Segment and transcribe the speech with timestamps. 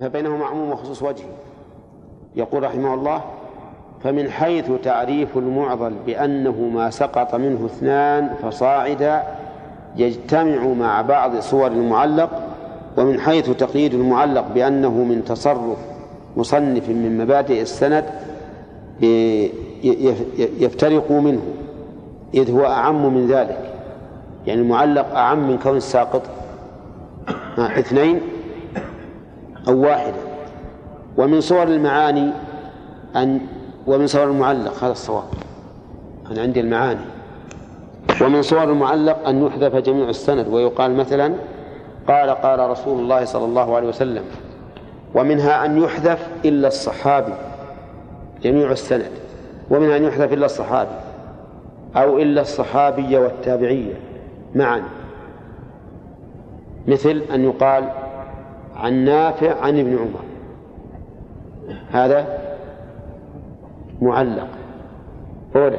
[0.00, 1.26] فبينهما عموم وخصوص وجهي
[2.36, 3.22] يقول رحمه الله
[4.04, 9.22] فمن حيث تعريف المعضل بأنه ما سقط منه اثنان فصاعدا
[9.96, 12.30] يجتمع مع بعض صور المعلق
[12.96, 15.78] ومن حيث تقييد المعلق بأنه من تصرف
[16.36, 18.04] مصنف من مبادئ السند
[20.60, 21.42] يفترق منه
[22.34, 23.72] إذ هو أعم من ذلك.
[24.46, 26.22] يعني المعلق أعم من كون الساقط.
[27.58, 28.20] اثنين
[29.68, 30.20] أو واحدة.
[31.16, 32.30] ومن صور المعاني
[33.16, 33.40] أن
[33.86, 35.24] ومن صور المعلق هذا الصواب.
[36.30, 37.00] أنا عندي المعاني.
[38.22, 41.34] ومن صور المعلق أن يحذف جميع السند ويقال مثلا
[42.08, 44.24] قال قال رسول الله صلى الله عليه وسلم
[45.14, 47.34] ومنها أن يحذف إلا الصحابي
[48.42, 49.10] جميع السند.
[49.70, 50.96] ومنها أن يحذف إلا الصحابي
[51.96, 53.94] أو إلا الصحابي والتابعية
[54.54, 54.82] معا.
[56.88, 57.84] مثل أن يقال
[58.76, 60.24] عن نافع عن ابن عمر.
[61.90, 62.26] هذا
[64.02, 64.48] معلق.
[65.56, 65.78] أولى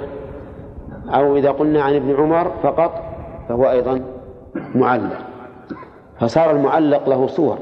[1.10, 3.04] أو إذا قلنا عن ابن عمر فقط
[3.50, 4.02] فهو أيضا
[4.76, 5.20] معلق.
[6.20, 7.58] فصار المعلق له صور.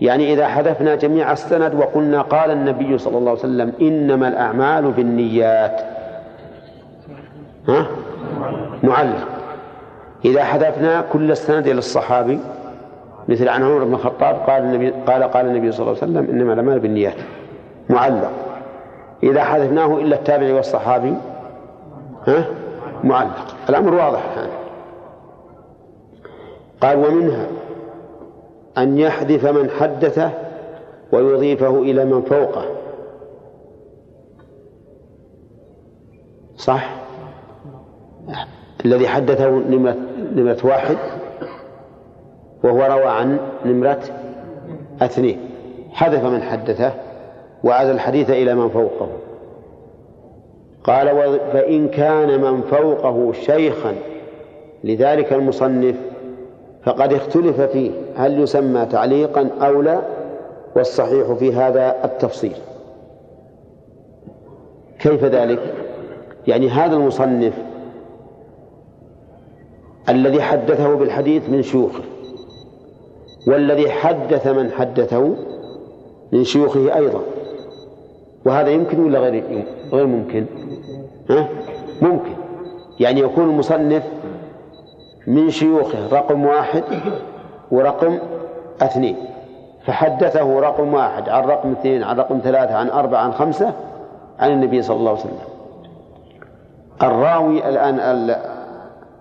[0.00, 5.80] يعني إذا حذفنا جميع السند وقلنا قال النبي صلى الله عليه وسلم إنما الأعمال بالنيات.
[7.68, 7.86] ها؟
[8.82, 9.28] معلق.
[10.24, 12.40] إذا حذفنا كل السند إلى الصحابي
[13.28, 16.52] مثل عن عمر بن الخطاب قال النبي قال قال النبي صلى الله عليه وسلم إنما
[16.52, 17.16] الأعمال بالنيات
[17.90, 18.32] معلق.
[19.22, 21.14] إذا حذفناه إلا التابعي والصحابي
[22.26, 22.44] ها؟
[23.04, 23.54] معلق.
[23.68, 24.50] الأمر واضح الان
[26.80, 27.46] قال ومنها
[28.78, 30.30] أن يحذف من حدثه
[31.12, 32.64] ويضيفه إلى من فوقه.
[36.56, 36.94] صح؟
[38.84, 39.50] الذي حدثه
[40.34, 40.96] نمرة واحد.
[42.62, 44.00] وهو روى عن نمرة
[45.02, 45.38] اثنين.
[45.92, 46.92] حذف من حدثه
[47.64, 49.08] وعاد الحديث إلى من فوقه.
[50.84, 53.94] قال فإن كان من فوقه شيخا
[54.84, 55.96] لذلك المصنف
[56.84, 60.00] فقد اختلف فيه هل يسمى تعليقا أو لا
[60.76, 62.56] والصحيح في هذا التفصيل.
[64.98, 65.74] كيف ذلك؟
[66.46, 67.54] يعني هذا المصنف
[70.08, 72.02] الذي حدثه بالحديث من شيوخه.
[73.46, 75.34] والذي حدث من حدثه
[76.32, 77.20] من شيوخه أيضا.
[78.46, 80.46] وهذا يمكن ولا غير غير ممكن؟
[81.30, 81.48] ها؟
[82.02, 82.32] ممكن.
[83.00, 84.02] يعني يكون المصنف
[85.26, 86.84] من شيوخه رقم واحد
[87.70, 88.18] ورقم
[88.82, 89.16] اثنين.
[89.86, 93.72] فحدثه رقم واحد عن رقم اثنين عن رقم ثلاثة عن أربعة عن خمسة
[94.38, 95.38] عن النبي صلى الله عليه وسلم.
[97.02, 98.36] الراوي الآن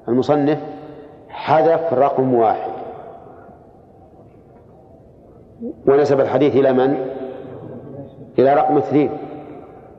[0.08, 0.60] المصنف
[1.30, 2.71] حذف رقم واحد.
[5.88, 6.96] ونسب الحديث إلى من؟
[8.40, 9.10] إلى رقم اثنين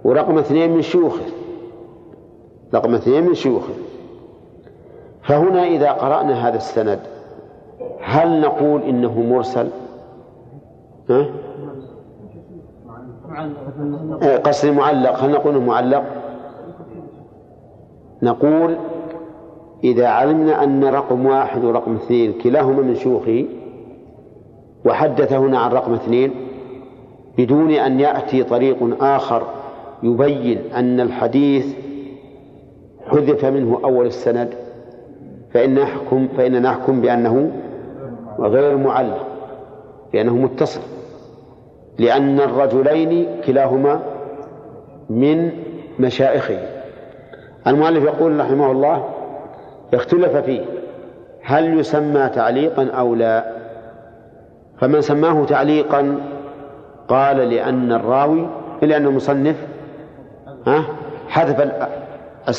[0.05, 1.25] ورقم اثنين من شيوخه
[2.75, 3.73] رقم اثنين من شيوخه
[5.23, 7.01] فهنا إذا قرأنا هذا السند
[8.01, 9.69] هل نقول إنه مرسل؟
[11.11, 11.27] ها؟
[14.37, 16.05] قصدي معلق هل نقول إنه معلق؟
[18.23, 18.77] نقول
[19.85, 23.45] إذا علمنا أن رقم واحد ورقم اثنين كلاهما من شيوخه
[24.85, 26.31] وحدث هنا عن رقم اثنين
[27.39, 29.43] بدون أن يأتي طريق آخر
[30.03, 31.75] يبين أن الحديث
[33.07, 34.55] حذف منه أول السند
[35.53, 37.53] فإن نحكم فإن نحكم بأنه
[38.39, 39.27] غير معلق
[40.13, 40.81] بأنه متصل
[41.99, 44.01] لأن الرجلين كلاهما
[45.11, 45.51] من
[45.99, 46.59] مشائخه.
[47.67, 49.09] المؤلف يقول رحمه الله
[49.95, 50.61] اختلف فيه
[51.43, 53.62] هل يسمى تعليقا أو لا؟
[54.83, 56.21] فمن سماه تعليقا
[57.09, 58.47] قال لأن الراوي
[58.83, 59.57] لأن المصنف
[61.29, 61.73] حذف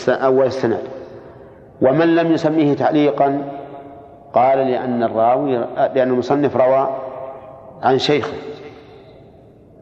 [0.09, 0.79] أول السند.
[1.81, 3.41] ومن لم يسميه تعليقا
[4.34, 5.57] قال لأن الراوي
[5.95, 6.89] لأن المصنف روى
[7.81, 8.34] عن شيخه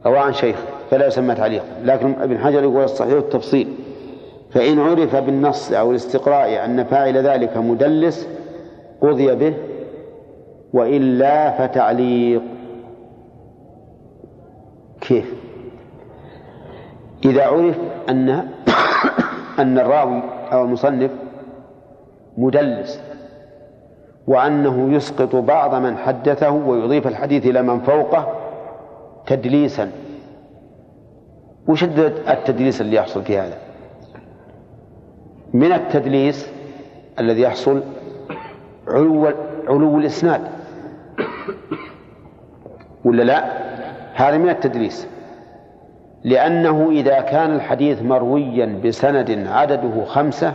[0.06, 1.66] روى عن شيخه فلا يسمى تعليقا.
[1.84, 3.67] لكن ابن حجر يقول الصحيح التفصيل.
[4.52, 8.28] فإن عرف بالنص أو الاستقراء أن فاعل ذلك مدلس
[9.02, 9.53] قضي به
[10.73, 12.41] وإلا فتعليق.
[15.02, 15.34] كيف؟
[17.26, 17.78] إذا عرف
[18.09, 18.29] أن
[19.59, 20.22] أن الراوي
[20.52, 21.12] أو المصنف
[22.38, 23.02] مدلس
[24.28, 28.34] وأنه يسقط بعض من حدثه ويضيف الحديث إلى من فوقه
[29.28, 29.91] تدليسا
[31.68, 33.58] وش التدليس اللي يحصل في هذا؟
[35.53, 36.50] من التدليس
[37.20, 37.84] الذي يحصل
[38.88, 39.32] علو
[39.68, 40.60] علو الإسناد.
[43.06, 43.44] ولا لا؟
[44.14, 45.08] هذا من التدليس.
[46.23, 50.53] لأنه إذا كان الحديث مرويا بسند عدده خمسة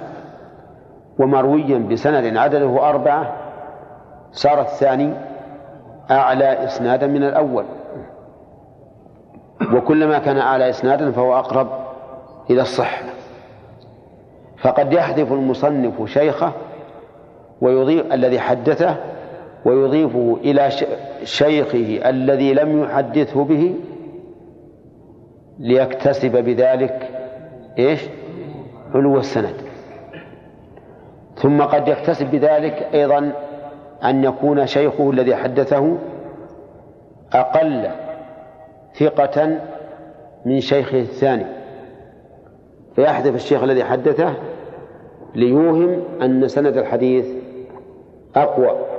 [1.18, 3.32] ومرويا بسند عدده أربعة
[4.32, 5.12] صار الثاني
[6.10, 7.64] أعلى إسنادا من الأول.
[9.72, 11.68] وكلما كان أعلى إسنادا فهو أقرب
[12.50, 13.02] إلى الصحة
[14.58, 16.52] فقد يحذف المصنف شيخه
[17.60, 18.96] ويضيف الذي حدثه
[19.66, 20.70] ويضيفه إلى
[21.24, 23.74] شيخه الذي لم يحدثه به
[25.58, 27.10] ليكتسب بذلك
[27.78, 28.00] إيش؟
[28.94, 29.54] علو السند.
[31.36, 33.32] ثم قد يكتسب بذلك أيضا
[34.04, 35.98] أن يكون شيخه الذي حدثه
[37.32, 37.88] أقل
[38.94, 39.60] ثقة
[40.44, 41.46] من شيخه الثاني.
[42.96, 44.34] فيحذف الشيخ الذي حدثه
[45.34, 47.26] ليوهم أن سند الحديث
[48.36, 48.95] أقوى.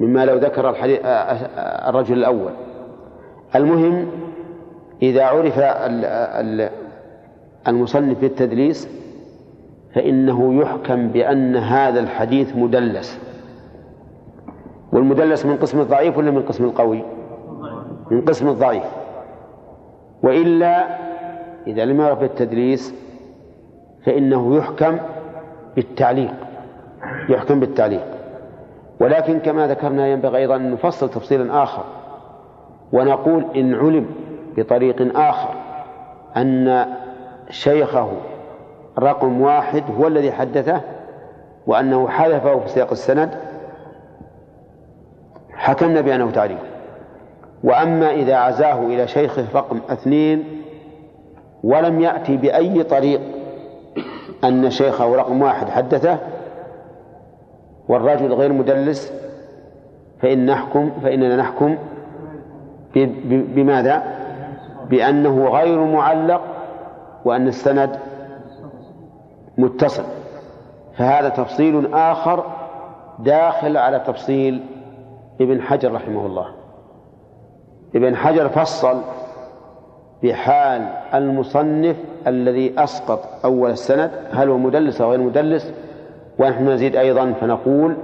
[0.00, 1.00] مما لو ذكر الحديث
[1.88, 2.52] الرجل الأول.
[3.54, 4.06] المهم
[5.02, 5.58] إذا عرف
[7.68, 8.88] المصنف بالتدليس
[9.94, 13.20] فإنه يحكم بأن هذا الحديث مدلس.
[14.92, 17.02] والمدلس من قسم الضعيف ولا من قسم القوي؟
[18.10, 18.84] من قسم الضعيف.
[20.22, 20.86] وإلا
[21.66, 22.94] إذا لم يعرف التدليس
[24.04, 24.98] فإنه يحكم
[25.76, 26.34] بالتعليق.
[27.28, 28.15] يحكم بالتعليق.
[29.00, 31.84] ولكن كما ذكرنا ينبغي أيضا أن نفصل تفصيلا آخر
[32.92, 34.06] ونقول إن علم
[34.56, 35.54] بطريق آخر
[36.36, 36.86] أن
[37.50, 38.12] شيخه
[38.98, 40.80] رقم واحد هو الذي حدثه
[41.66, 43.30] وأنه حذفه في سياق السند
[45.52, 46.58] حكمنا بأنه تعليق
[47.64, 50.44] وأما إذا عزاه إلى شيخه رقم اثنين
[51.64, 53.20] ولم يأتي بأي طريق
[54.44, 56.18] أن شيخه رقم واحد حدثه
[57.88, 59.12] والرجل غير مدلس
[60.22, 61.76] فإن نحكم فإننا نحكم
[63.26, 64.02] بماذا؟
[64.90, 66.40] بأنه غير معلق
[67.24, 67.96] وأن السند
[69.58, 70.04] متصل.
[70.94, 72.44] فهذا تفصيل آخر
[73.18, 74.64] داخل على تفصيل
[75.40, 76.46] ابن حجر رحمه الله.
[77.94, 79.00] ابن حجر فصل
[80.22, 81.96] بحال المصنف
[82.26, 85.72] الذي أسقط أول السند هل هو مدلس أو غير مدلس؟
[86.38, 87.96] ونحن نزيد أيضا فنقول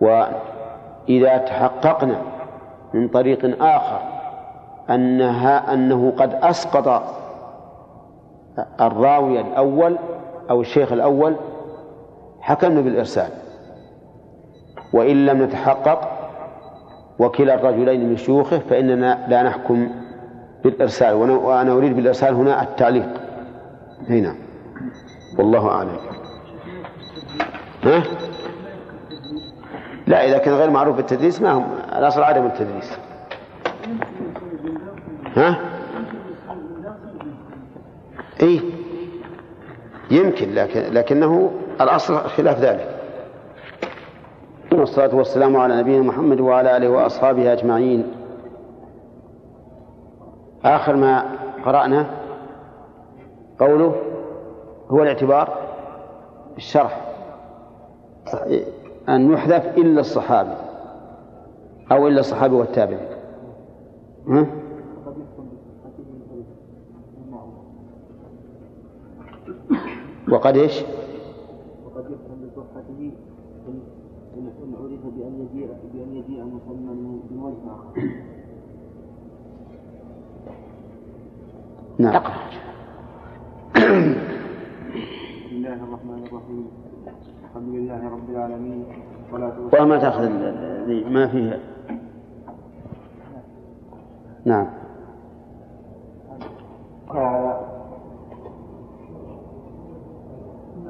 [0.00, 2.16] وإذا تحققنا
[2.94, 4.00] من طريق آخر
[4.90, 7.02] أنها أنه قد أسقط
[8.80, 9.96] الراوي الأول
[10.50, 11.36] أو الشيخ الأول
[12.40, 13.28] حكمنا بالإرسال.
[14.92, 16.08] وإن لم نتحقق
[17.18, 19.88] وكلا الرجلين من شيوخه فإننا لا نحكم
[20.64, 23.08] بالإرسال وأنا أريد بالإرسال هنا التعليق.
[24.08, 24.34] هنا.
[25.38, 25.96] والله أعلم.
[27.84, 28.02] ها؟
[30.06, 31.64] لا إذا كان غير معروف بالتدريس ما هم
[31.98, 32.98] الأصل عدم التدريس.
[35.36, 35.58] ها؟
[38.40, 38.60] إيه؟
[40.10, 42.98] يمكن لكن لكنه الأصل خلاف ذلك.
[44.72, 48.12] والصلاة والسلام على نبينا محمد وعلى آله وأصحابه أجمعين.
[50.64, 51.24] آخر ما
[51.64, 52.06] قرأنا
[53.60, 53.96] قوله
[54.90, 55.58] هو الاعتبار
[56.56, 57.11] الشرح
[59.08, 60.56] أن يحذف إلا الصحابي
[61.92, 63.08] أو إلا الصحابي والتابعين
[64.28, 64.46] ها؟
[70.32, 70.82] وقد إيش؟
[71.84, 73.12] وقد يفهم بصحته
[74.38, 76.92] إن عرف بأن يجيء بأن يجيء مسمى
[77.30, 77.92] من وجه آخر.
[81.98, 82.22] نعم.
[85.42, 86.66] بسم الله الرحمن الرحيم.
[87.52, 88.84] الحمد لله رب العالمين.
[89.80, 90.28] وما تأخذ
[91.10, 91.60] ما فيه
[94.44, 94.66] نعم.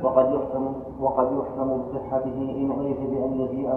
[0.03, 3.69] وقد يحكم وقد يحكم بصحته إن عرف بأن يجيء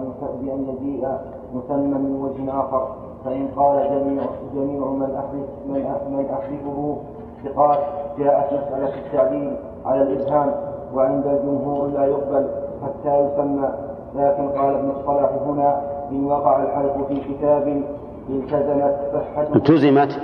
[0.42, 1.18] بأن يجيء
[1.54, 2.96] مسمى من وجه آخر.
[3.24, 4.24] فإن قال جميع
[4.54, 5.82] جميع من أحلف من
[6.16, 6.98] من أحلفه
[7.44, 7.78] ثقات
[8.18, 10.54] جاءت مسألة التعديل على الإبهام
[10.94, 12.65] وعند الجمهور لا يقبل.
[12.82, 13.68] حتى يسمى
[14.14, 17.82] لكن قال ابن الصلاح هنا إن وقع الحلف في كتاب
[18.28, 19.56] التزمت صحته.
[19.56, 20.20] التزمت.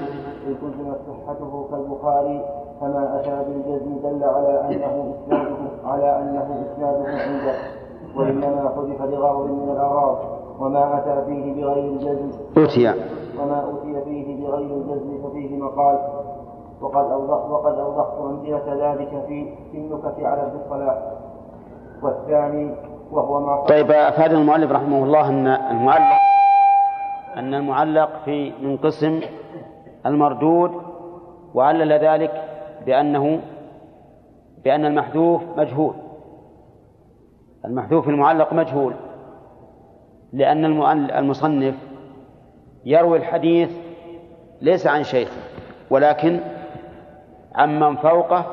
[0.46, 2.44] التزمت صحته كالبخاري
[2.80, 7.54] فما أتى بالجزم دل على أنه إسناده على أنه إسناده عنده
[8.16, 10.18] وإنما حذف لغرض من الأغراض
[10.60, 12.30] وما أتى فيه بغير الجزم.
[12.58, 12.88] أوتي.
[13.42, 15.98] وما أوتي فيه بغير الجزم ففيه مقال.
[16.82, 20.98] وقد أوضحت وقد أوضحت أمثلة ذلك في في النكت على ابن الصلاح.
[22.02, 22.74] والثاني
[23.10, 26.18] وهو ما طيب أفاد المؤلف رحمه الله أن المعلق
[27.36, 29.20] أن المعلق في من قسم
[30.06, 30.72] المردود
[31.54, 32.44] وعلل ذلك
[32.86, 33.40] بأنه
[34.64, 35.94] بأن المحذوف مجهول.
[37.64, 38.94] المحذوف المعلق مجهول
[40.32, 40.64] لأن
[41.10, 41.74] المصنف
[42.84, 43.70] يروي الحديث
[44.60, 45.30] ليس عن شيخ
[45.90, 46.40] ولكن
[47.54, 48.44] عن من فوقه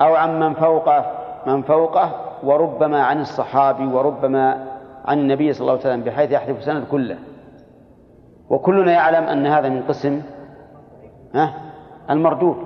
[0.00, 1.04] أو عن من فوقه
[1.46, 4.66] من فوقه وربما عن الصحابي وربما
[5.04, 7.18] عن النبي صلى الله عليه وسلم بحيث يحذف السند كله.
[8.50, 10.22] وكلنا يعلم أن هذا من قسم
[12.10, 12.56] المردود.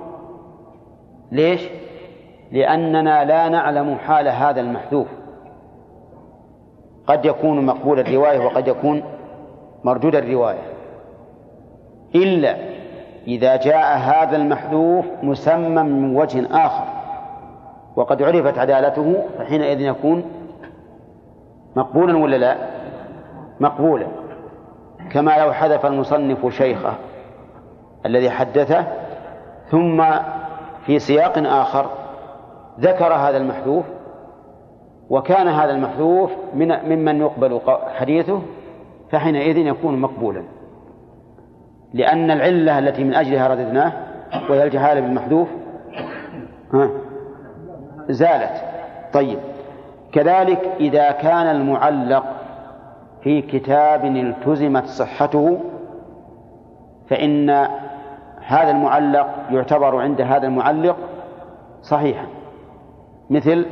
[1.31, 1.69] ليش؟
[2.51, 5.07] لأننا لا نعلم حال هذا المحذوف.
[7.07, 9.03] قد يكون مقبول الرواية وقد يكون
[9.83, 10.61] مردود الرواية.
[12.15, 12.55] إلا
[13.27, 17.00] إذا جاء هذا المحذوف مسمى من وجه آخر.
[17.95, 20.23] وقد عرفت عدالته فحينئذ يكون
[21.75, 22.55] مقبولا ولا لا؟
[23.59, 24.07] مقبولا.
[25.11, 26.93] كما لو حذف المصنف شيخه
[28.05, 28.87] الذي حدثه
[29.69, 30.03] ثم
[30.85, 31.85] في سياق آخر
[32.79, 33.85] ذكر هذا المحذوف
[35.09, 37.61] وكان هذا المحذوف من ممن يقبل
[37.95, 38.41] حديثه
[39.11, 40.43] فحينئذ يكون مقبولا.
[41.93, 43.93] لأن العلة التي من أجلها رددناه
[44.49, 45.47] وهي الجهالة بالمحذوف
[46.73, 46.89] ها؟
[48.09, 48.63] زالت.
[49.13, 49.39] طيب.
[50.11, 52.23] كذلك إذا كان المعلق
[53.23, 55.59] في كتاب التزمت صحته
[57.09, 57.49] فإن
[58.45, 60.97] هذا المعلق يعتبر عند هذا المعلق
[61.81, 62.25] صحيحا.
[63.29, 63.65] مثل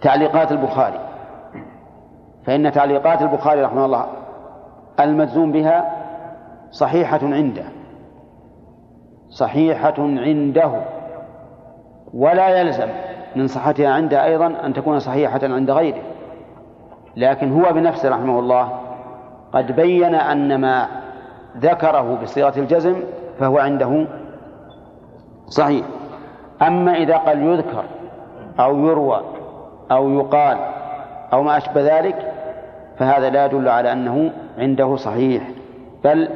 [0.00, 1.00] تعليقات البخاري.
[2.46, 4.06] فإن تعليقات البخاري رحمه الله
[5.00, 6.02] المجزوم بها
[6.70, 7.64] صحيحة عنده.
[9.30, 10.84] صحيحة عنده.
[12.14, 12.88] ولا يلزم
[13.36, 16.02] من صحتها عنده أيضا أن تكون صحيحة عند غيره.
[17.16, 18.68] لكن هو بنفسه رحمه الله
[19.52, 20.86] قد بين أن ما
[21.56, 22.96] ذكره بصيغة الجزم
[23.38, 24.06] فهو عنده
[25.46, 25.86] صحيح.
[26.62, 27.84] أما إذا قال يذكر
[28.60, 29.22] أو يروى
[29.90, 30.58] أو يقال
[31.32, 32.32] أو ما أشبه ذلك
[32.98, 35.42] فهذا لا يدل على أنه عنده صحيح
[36.04, 36.28] بل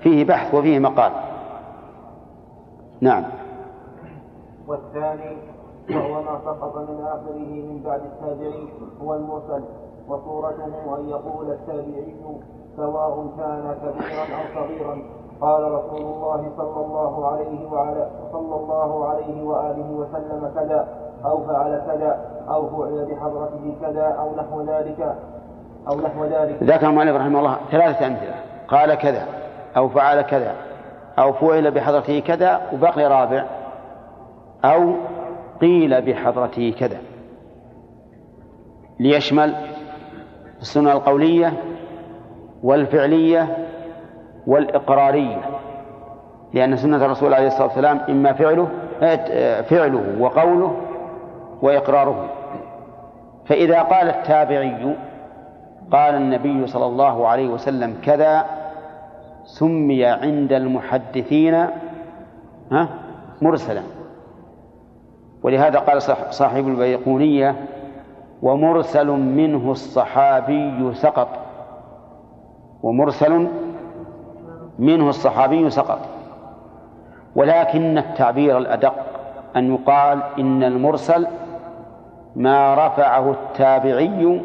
[0.00, 1.12] فيه بحث وفيه مقال.
[3.00, 3.24] نعم.
[4.68, 5.36] والثاني
[5.90, 8.68] وهو ما سقط من آخره من بعد التابعين
[9.02, 9.64] هو المرسل.
[10.08, 10.64] وصورته
[10.98, 12.16] أن يقول التابعي
[12.76, 15.02] سواء كان كبيرا أو صغيرا.
[15.40, 20.88] قال رسول الله صلى الله عليه وعلى صلى الله عليه وآله وسلم كذا
[21.24, 25.16] أو فعل كذا أو فعل بحضرته كذا أو نحو ذلك
[25.88, 26.62] أو نحو ذلك.
[26.62, 28.34] ذكر المؤلف رحمه الله ثلاثة أمثلة.
[28.68, 29.26] قال كذا
[29.76, 30.54] أو فعل كذا
[31.18, 33.44] أو فعل بحضرته كذا وبقي رابع.
[34.64, 34.92] أو
[35.60, 36.98] قيل بحضرته كذا.
[39.00, 39.54] ليشمل
[40.60, 41.52] السنة القولية
[42.62, 43.56] والفعلية
[44.46, 45.40] والإقرارية.
[46.54, 48.68] لأن سنة الرسول عليه الصلاة والسلام إما فعله
[49.62, 50.76] فعله وقوله
[51.62, 52.30] وإقراره.
[53.46, 54.96] فإذا قال التابعي
[55.92, 58.44] قال النبي صلى الله عليه وسلم كذا
[59.44, 61.66] سمي عند المحدثين
[63.42, 63.82] مرسلا.
[65.42, 67.56] ولهذا قال صاحب البيقونية
[68.42, 71.28] ومرسل منه الصحابي سقط.
[72.82, 73.48] ومرسل
[74.78, 75.98] منه الصحابي سقط.
[77.36, 78.94] ولكن التعبير الأدق
[79.56, 81.26] أن يقال إن المرسل
[82.36, 84.40] ما رفعه التابعي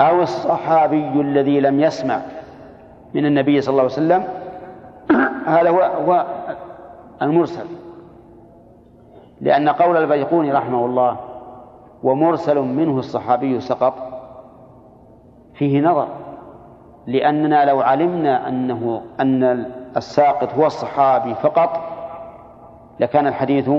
[0.00, 2.20] أو الصحابي الذي لم يسمع
[3.14, 4.24] من النبي صلى الله عليه وسلم.
[5.56, 6.26] هذا هو
[7.22, 7.66] المرسل.
[9.40, 11.16] لأن قول البيقوني رحمه الله
[12.02, 13.94] ومرسل منه الصحابي سقط
[15.54, 16.08] فيه نظر
[17.06, 19.66] لأننا لو علمنا أنه أن
[19.96, 21.80] الساقط هو الصحابي فقط
[23.00, 23.70] لكان الحديث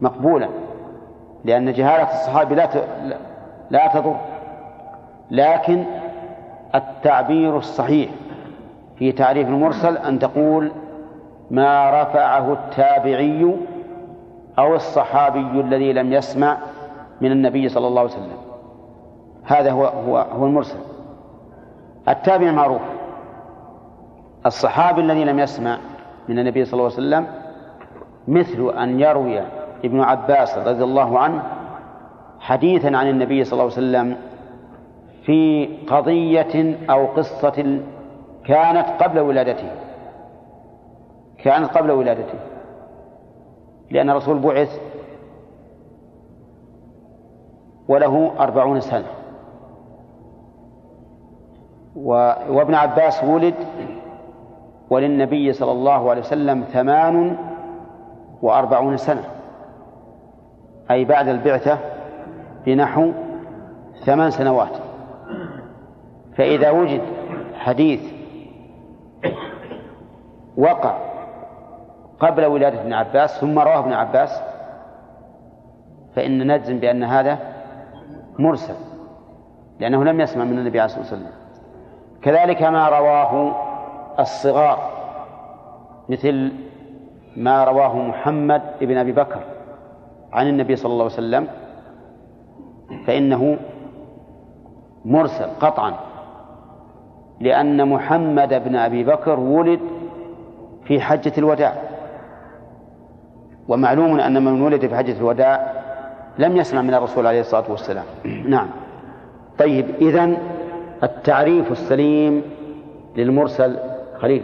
[0.00, 0.48] مقبولا
[1.44, 2.68] لأن جهالة الصحابي لا
[3.70, 4.16] لا تضر.
[5.30, 5.84] لكن
[6.74, 8.10] التعبير الصحيح
[8.96, 10.72] في تعريف المرسل أن تقول
[11.50, 13.56] ما رفعه التابعي
[14.62, 16.58] أو الصحابي الذي لم يسمع
[17.20, 18.38] من النبي صلى الله عليه وسلم.
[19.44, 20.78] هذا هو هو هو المرسل.
[22.08, 22.80] التابع معروف.
[24.46, 25.78] الصحابي الذي لم يسمع
[26.28, 27.26] من النبي صلى الله عليه وسلم
[28.28, 29.40] مثل أن يروي
[29.84, 31.42] ابن عباس رضي الله عنه
[32.40, 34.16] حديثا عن النبي صلى الله عليه وسلم
[35.22, 37.80] في قضية أو قصة
[38.44, 39.70] كانت قبل ولادته.
[41.38, 42.51] كانت قبل ولادته.
[43.92, 44.80] لأن الرسول بعث
[47.88, 49.06] وله أربعون سنة.
[52.48, 53.54] وابن عباس ولد
[54.90, 57.36] وللنبي صلى الله عليه وسلم ثمان
[58.42, 59.24] وأربعون سنة.
[60.90, 61.78] أي بعد البعثة
[62.66, 63.12] بنحو
[64.04, 64.76] ثمان سنوات.
[66.36, 67.02] فإذا وجد
[67.54, 68.12] حديث
[70.56, 71.11] وقع
[72.22, 74.42] قبل ولادة ابن عباس ثم رواه ابن عباس
[76.14, 77.38] فإن نجزم بأن هذا
[78.38, 78.74] مرسل
[79.80, 81.32] لأنه لم يسمع من النبي عليه الصلاة والسلام.
[82.22, 83.54] كذلك ما رواه
[84.18, 84.90] الصغار
[86.08, 86.52] مثل
[87.36, 89.40] ما رواه محمد بن أبي بكر
[90.32, 91.48] عن النبي صلى الله عليه وسلم
[93.06, 93.58] فإنه
[95.04, 95.94] مرسل قطعا
[97.40, 99.80] لأن محمد بن أبي بكر ولد
[100.84, 101.91] في حجة الوداع.
[103.68, 105.72] ومعلوم أن من ولد في حجة الوداع
[106.38, 108.04] لم يسمع من الرسول عليه الصلاة والسلام.
[108.46, 108.68] نعم.
[109.58, 110.36] طيب إذن
[111.02, 112.42] التعريف السليم
[113.16, 113.78] للمرسل
[114.18, 114.42] خليل.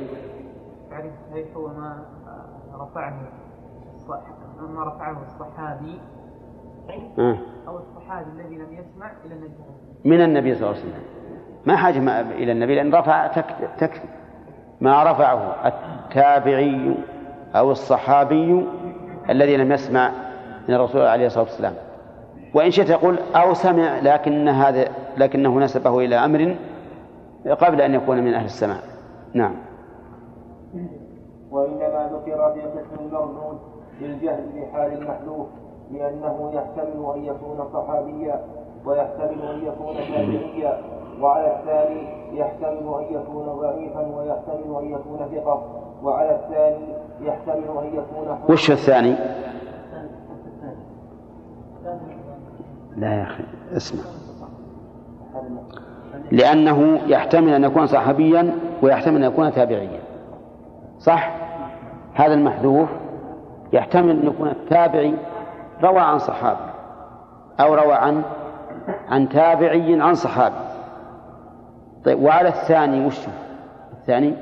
[0.85, 2.05] التعريف الصحيح هو ما
[2.75, 3.21] رفعه
[4.75, 5.99] ما رفعه الصحابي.
[7.19, 7.39] آه.
[7.69, 9.55] أو الصحابي الذي لم يسمع إلى النبي.
[10.05, 11.03] من النبي صلى الله عليه وسلم.
[11.67, 13.27] ما حاجة إلى النبي لأن رفع
[13.79, 14.09] تكفي.
[14.81, 16.95] ما رفعه التابعي
[17.55, 18.67] أو الصحابي
[19.31, 20.11] الذي لم يسمع
[20.69, 21.75] من الرسول عليه الصلاة والسلام.
[22.55, 26.57] وإن شئت تقول أو سمع لكن هذا لكنه نسبه إلى أمر
[27.51, 28.79] قبل أن يكون من أهل السماع.
[29.35, 29.55] نعم.
[31.51, 33.59] وإنما ذكر في قسم المردود
[34.01, 35.47] للجهل بحال المحذوف
[35.93, 38.45] لأنه يحتمل أن يكون صحابيا
[38.85, 40.79] ويحتمل أن يكون تابعيا
[41.21, 42.03] وعلى الثاني
[42.39, 45.63] يحتمل أن يكون ضعيفا ويحتمل أن يكون ثقة
[46.03, 48.05] وعلى الثاني يحتمل
[48.49, 49.15] وش الثاني؟
[52.97, 53.45] لا يا أخي
[53.77, 54.03] اسمع.
[56.33, 60.01] لأنه يحتمل أن يكون صحابيا ويحتمل أن يكون تابعيا.
[60.99, 61.31] صح؟
[62.15, 62.89] هذا المحذوف.
[63.73, 65.15] يحتمل أن يكون التابعي
[65.83, 66.71] روى عن صحابي
[67.61, 68.23] أو روى عن
[69.09, 70.55] عن تابعي عن صحابي.
[72.05, 73.21] طيب وعلى الثاني وش؟
[73.93, 74.35] الثاني؟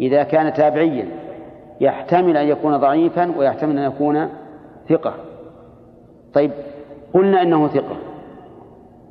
[0.00, 1.21] إذا كان تابعيا.
[1.80, 4.28] يحتمل أن يكون ضعيفا ويحتمل أن يكون
[4.88, 5.14] ثقة.
[6.34, 6.50] طيب
[7.14, 7.96] قلنا إنه ثقة.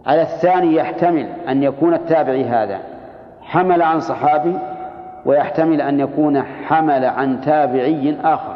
[0.05, 2.79] على الثاني يحتمل أن يكون التابعي هذا.
[3.41, 4.57] حمل عن صحابي
[5.25, 8.55] ويحتمل أن يكون حمل عن تابعي آخر.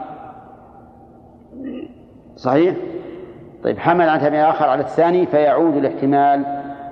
[2.35, 2.75] صحيح؟
[3.63, 6.45] طيب حمل عن تابعي آخر على الثاني فيعود الاحتمال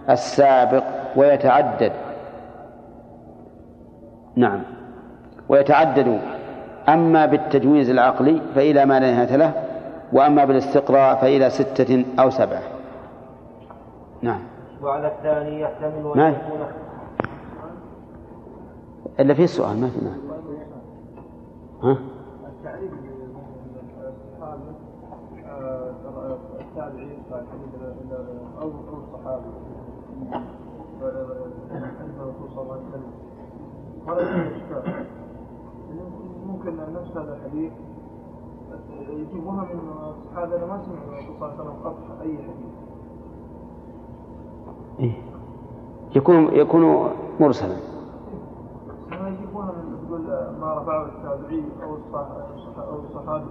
[0.09, 0.83] السابق
[1.15, 1.91] ويتعدد.
[4.35, 4.59] نعم.
[5.49, 6.19] ويتعدد
[6.89, 9.53] أما بالتجويز العقلي فإلى ما لا نهاية له
[10.13, 12.61] وأما بالاستقراء فإلى ستة أو سبعة
[14.21, 14.39] نعم
[14.83, 16.59] وعلى الثاني يحتمل ما يكون
[19.19, 20.17] إلا في السؤال ما في ما
[21.83, 21.97] ها؟
[22.47, 22.91] التعريف
[24.07, 24.61] الصحابي
[26.59, 27.17] التابعي
[28.61, 29.45] أو أو الصحابي
[32.01, 33.13] عند الرسول صلى الله عليه وسلم
[36.53, 37.71] ممكن نفس هذا الحديث
[39.09, 42.73] يجيبوها من الصحابة أنا ما سمعوا الرسول صلى الله عليه وسلم قطع أي حديث.
[44.99, 45.13] إيه؟
[46.15, 47.75] يكون يكون مرسلا.
[49.11, 50.21] ما يجيبوها من تقول
[50.61, 51.89] ما رفعه التابعي أو
[52.77, 53.43] أو للرسول صلى الله عليه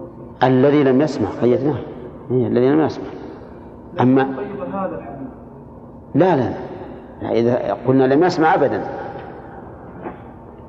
[0.00, 0.34] وسلم.
[0.42, 1.78] الذي لم يسمع قيدناه.
[2.30, 3.06] إيه الذي لم يسمع.
[4.00, 5.28] أما طيب هذا الحديث.
[6.14, 6.50] لا لا
[7.22, 7.32] لا.
[7.32, 9.09] إذا قلنا لم يسمع أبدا.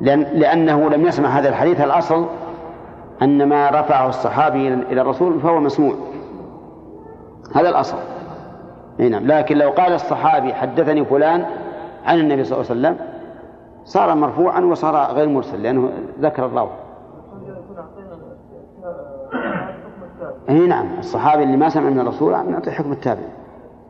[0.02, 1.82] لأن لأنه لم يسمع هذا الحديث.
[1.82, 2.26] الأصل
[3.22, 5.94] أن ما رفعه الصحابي إلى الرسول فهو مسموع.
[7.56, 7.98] هذا الأصل.
[9.00, 9.28] نعم.
[9.28, 11.46] لكن لو قال الصحابي حدثني فلان
[12.06, 13.08] عن النبي صلى الله عليه وسلم
[13.86, 15.90] صار مرفوعا وصار غير مرسل لأنه
[16.22, 16.70] ذكر الراوي
[20.50, 20.86] أي نعم.
[21.00, 23.22] الصحابي اللي ما سمع من الرسول نعطيه حكم التابع.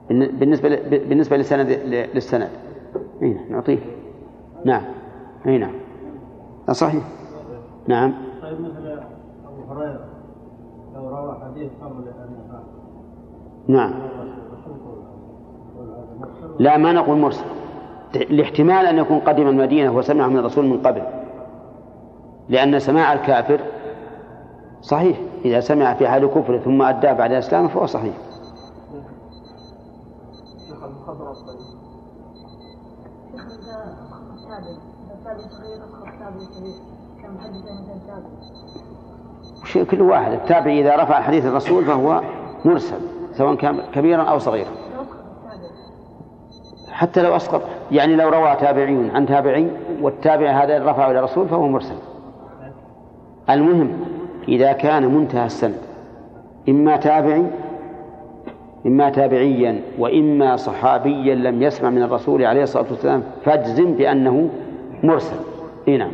[0.10, 1.70] بالن- بالنسبة بالنسبة للسند
[2.14, 2.50] للسند.
[3.22, 3.80] أي نعم نعطيه.
[4.66, 4.82] نعم.
[5.48, 5.72] أي نعم.
[6.72, 7.04] صحيح.
[7.88, 8.14] نعم.
[8.42, 9.00] طيب مثل
[9.48, 10.06] أبو هريرة
[10.96, 12.64] لو روى حديث قبل أن يفعل.
[13.68, 13.94] نعم.
[16.60, 17.46] لا ما نقول مرسل.
[18.16, 21.04] الاحتمال أن يكون قدم المدينة وسمع من الرسول من قبل.
[22.50, 23.62] لأن سماع الكافر
[24.82, 25.22] صحيح.
[25.46, 28.14] إذا سمع في حال كفر ثم أدى بعد اسلامه فهو صحيح.
[30.68, 31.60] شيخ المخضرم طيب
[33.36, 33.96] إذا
[34.52, 34.91] أخذ
[39.86, 40.32] كل واحد.
[40.32, 42.22] التابع إذا رفع حديث الرسول فهو
[42.66, 42.98] مرسل
[43.34, 44.70] سواء كان كبيرا أو صغيرا.
[46.92, 51.68] حتى لو أسقط يعني لو روى تابعي عن تابعي والتابع هذا رفعه إلى الرسول فهو
[51.68, 51.96] مرسل.
[53.50, 53.92] المهم
[54.48, 55.82] إذا كان منتهى السند
[56.70, 57.46] إما تابعي
[58.86, 64.50] إما تابعيا وإما صحابيا لم يسمع من الرسول عليه الصلاة والسلام فاجزم بأنه
[65.04, 65.36] مرسل.
[65.88, 66.12] إيه نعم.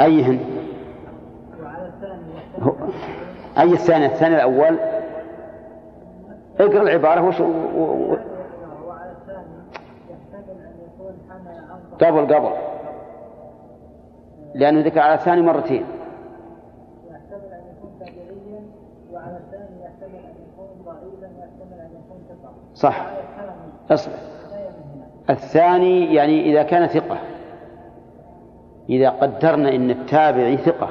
[0.00, 0.38] أيهن؟
[3.58, 4.78] أي الثاني؟ الثاني الأول.
[6.60, 7.44] اقرأ العبارة وش و...
[7.44, 8.16] و...
[12.00, 12.50] قبل قبل
[14.54, 15.84] لأنه ذكر على الثاني مرتين
[17.10, 18.62] يحتمل ان يكون تابعيا
[19.12, 23.06] وعلى الثاني يحتمل ان يكون ضعيفا يحتمل ان يكون ثقه صح.
[23.90, 24.12] وعلى
[25.30, 27.18] الثاني يعني إذا كان ثقة.
[28.88, 30.88] إذا قدرنا أن التابعي ثقة.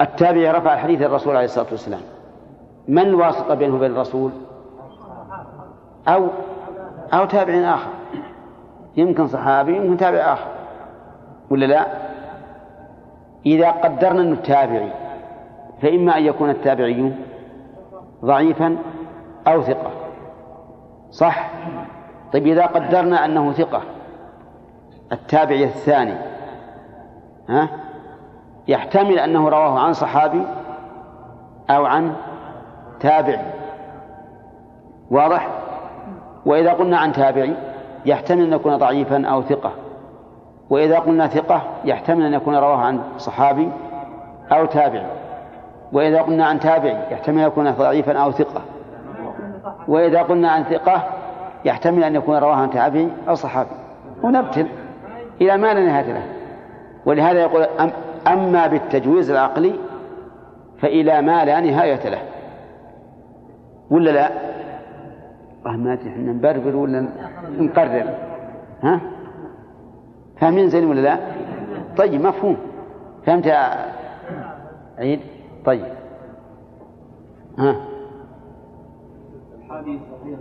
[0.00, 2.00] التابعي رفع حديث الرسول عليه الصلاة والسلام.
[2.88, 4.30] من الواسطة بينه وبين الرسول؟
[6.08, 6.28] أو
[7.12, 7.90] أو تابع آخر.
[8.96, 10.50] يمكن صحابي يمكن تابع آخر.
[11.50, 11.86] ولا لا؟
[13.46, 14.90] إذا قدرنا أنه تابعي
[15.82, 17.12] فإما أن يكون التابعي
[18.24, 18.76] ضعيفا
[19.48, 19.90] أو ثقة.
[21.10, 21.50] صح؟
[22.32, 23.82] طيب إذا قدرنا أنه ثقة
[25.12, 26.14] التابعي الثاني
[27.48, 27.68] ها؟
[28.68, 30.42] يحتمل أنه رواه عن صحابي
[31.70, 32.12] أو عن
[33.00, 33.52] تابعي
[35.10, 35.48] واضح؟
[36.46, 37.56] وإذا قلنا عن تابعي
[38.06, 39.72] يحتمل أن يكون ضعيفا أو ثقة.
[40.70, 43.72] وإذا قلنا ثقة يحتمل أن يكون رواه عن صحابي
[44.52, 45.06] أو تابعي
[45.92, 48.62] وإذا قلنا عن تابعي يحتمل أن يكون ضعيفا أو ثقة.
[49.88, 51.02] وإذا قلنا عن ثقة
[51.64, 53.70] يحتمل أن يكون رواه عن تابعي أو صحابي
[54.22, 54.66] ونبتل
[55.40, 56.22] إلى ما لا نهاية له
[57.06, 57.90] ولهذا يقول أم
[58.26, 59.72] أما بالتجويز العقلي
[60.78, 62.22] فإلى ما لا نهاية له
[63.90, 64.30] ولا لا؟
[65.66, 67.08] أدري إحنا نبربر ولا
[67.58, 68.14] نقرر
[68.82, 69.00] ها؟
[70.40, 71.18] فاهمين زين ولا لا؟
[71.96, 72.56] طيب مفهوم
[73.26, 73.86] فهمت يا
[74.98, 75.20] عيد؟
[75.64, 75.84] طيب
[77.58, 77.76] ها
[79.70, 80.38] الحديث صغير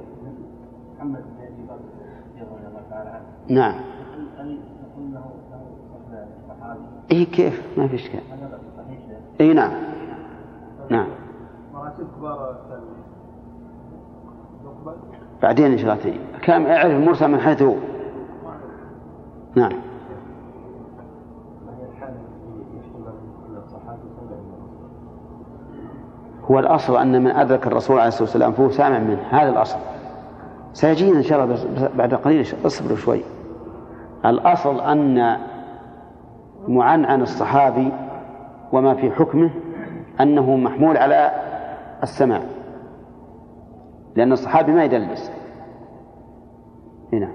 [0.96, 1.76] محمد بن أبي بكر
[2.42, 3.26] رضي الله تعالى عنه.
[3.50, 3.76] نعم.
[4.38, 5.26] هل نقول له
[6.50, 6.80] صحابي
[7.12, 8.22] إيه كيف؟ ما في صحيح
[9.40, 9.72] إيه نعم.
[10.90, 11.08] نعم.
[11.74, 12.56] مراتب كبار
[15.42, 16.18] بعدين إن شاء الله.
[16.42, 17.76] كم أعرف المرسل من حيث هو.
[19.56, 19.72] نعم
[21.66, 23.14] ما هي الحاله التي يشمل
[23.48, 24.56] كل الصحابه سمع من
[26.52, 29.78] هو الأصل أن من أدرك الرسول عليه الصلاة والسلام فهو سامع منه هذا الأصل.
[30.74, 33.22] سيجينا إن شاء الله بعد قليل اصبروا شوي.
[34.26, 35.38] الأصل أن
[36.68, 37.92] معنعن الصحابي
[38.72, 39.50] وما في حكمه
[40.22, 41.32] أنه محمول على
[42.04, 42.42] السماع.
[44.16, 45.32] لأن الصحابي ما يدلس.
[47.14, 47.30] هنا.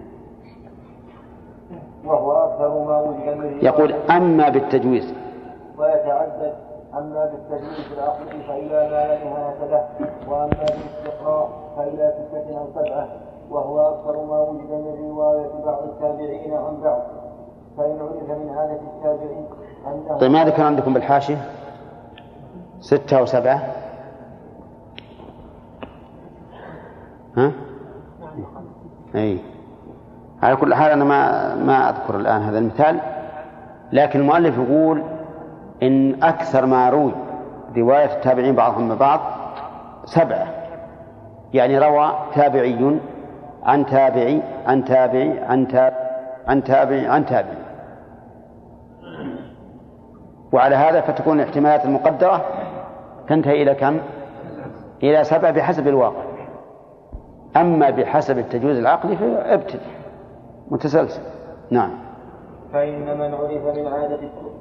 [2.05, 5.15] وهو أكثر ما يقول أما بالتجويز.
[5.79, 6.70] ويتعدد
[7.01, 9.85] أما بالتجويد العقلي فإلى ما لا نهاية له
[10.29, 13.09] وأما بالاستقراء فإلى ستة أو سبعة
[13.51, 17.03] وهو أكثر ما وجد من رواية بعض التابعين عن بعض.
[17.77, 19.45] فإن عرف من عادة التابعين
[19.87, 21.37] أنه طيب ما ذكر عندكم بالحاشية؟
[22.81, 23.63] ستة أو سبعة؟
[27.37, 27.53] ها؟
[29.15, 29.39] أي
[30.43, 33.01] على كل حال أنا ما ما أذكر الآن هذا المثال
[33.93, 35.03] لكن المؤلف يقول
[35.83, 37.13] إن أكثر ما روي
[37.77, 39.21] رواية التابعين بعضهم من بعض
[40.05, 40.47] سبعة.
[41.55, 43.01] يعني روى تابعي
[43.63, 46.11] عن تابعي عن تابعي عن تابعي
[46.49, 47.57] عن تابعي عن تابعي.
[50.53, 52.45] وعلى هذا فتكون الاحتمالات المقدرة
[53.29, 53.99] تنتهي إلى كم؟
[55.03, 56.23] إلى سبع بحسب الواقع.
[57.57, 59.81] أما بحسب التجويز العقلي فابتدئ
[60.71, 61.23] متسلسل.
[61.71, 62.10] نعم.
[62.73, 64.19] فإن من عرف من عادة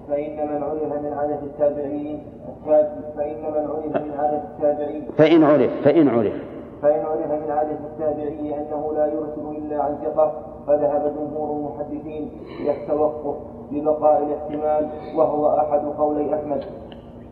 [0.07, 5.07] فإن من عرف من عادة التابعين التاب- فإن من عرف من عادة التابعين.
[5.17, 6.33] فإن عرف فإن عرف.
[6.81, 10.31] فإن عرف من عادة التابعي أنه لا يرسل إلا عن ثقة
[10.67, 13.35] فذهب جمهور المحدثين إلى التوقف
[13.71, 16.63] لبقاء الاحتمال وهو أحد قولي أحمد.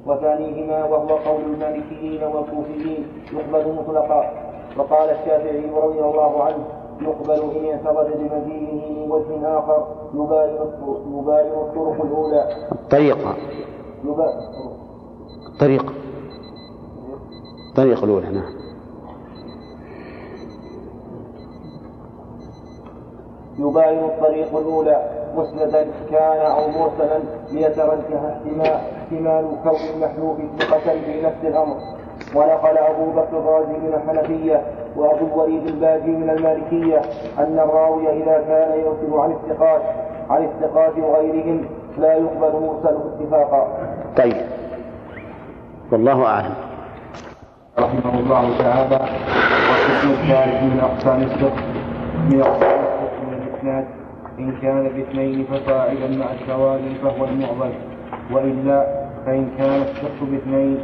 [0.07, 4.31] وثانيهما وهو قول المالكيين والكوفيين يقبل مطلقا.
[4.77, 6.63] وقال الشافعي رضي الله عنه
[7.01, 12.47] يقبل إن انفرد بمجيئه من وجه آخر يباين الطرق الأولى.
[12.71, 13.35] الطريقة
[15.47, 15.93] الطريقة
[17.69, 18.53] الطريقة الأولى نعم.
[23.59, 25.17] يباين الطريق الأولى.
[25.35, 27.19] مسندا كان أو مرسلا
[27.51, 31.75] ليترجح احتمال احتمال كون المحلوف ثقة في نفس الأمر.
[32.35, 34.61] ونقل أبو بكر الرازي من الحنفية
[34.97, 37.01] وأبو الوليد الباجي من المالكية
[37.39, 39.81] أن الراوي إذا كان يرسل عن الثقات
[40.29, 41.65] عن الثقات وغيرهم
[41.97, 43.67] لا يقبل مرسله اتفاقا.
[44.17, 44.37] طيب.
[45.91, 46.53] والله أعلم.
[47.79, 48.99] رحمه الله تعالى.
[49.69, 51.63] والقسم الثالث من أقسام الفقه
[52.29, 53.85] من أقسام الفقه من الإسناد.
[54.39, 57.71] إن كان باثنين ففاعلا مع التوالي فهو المعضل.
[58.31, 60.79] وإلا فإن كان الشق باثنين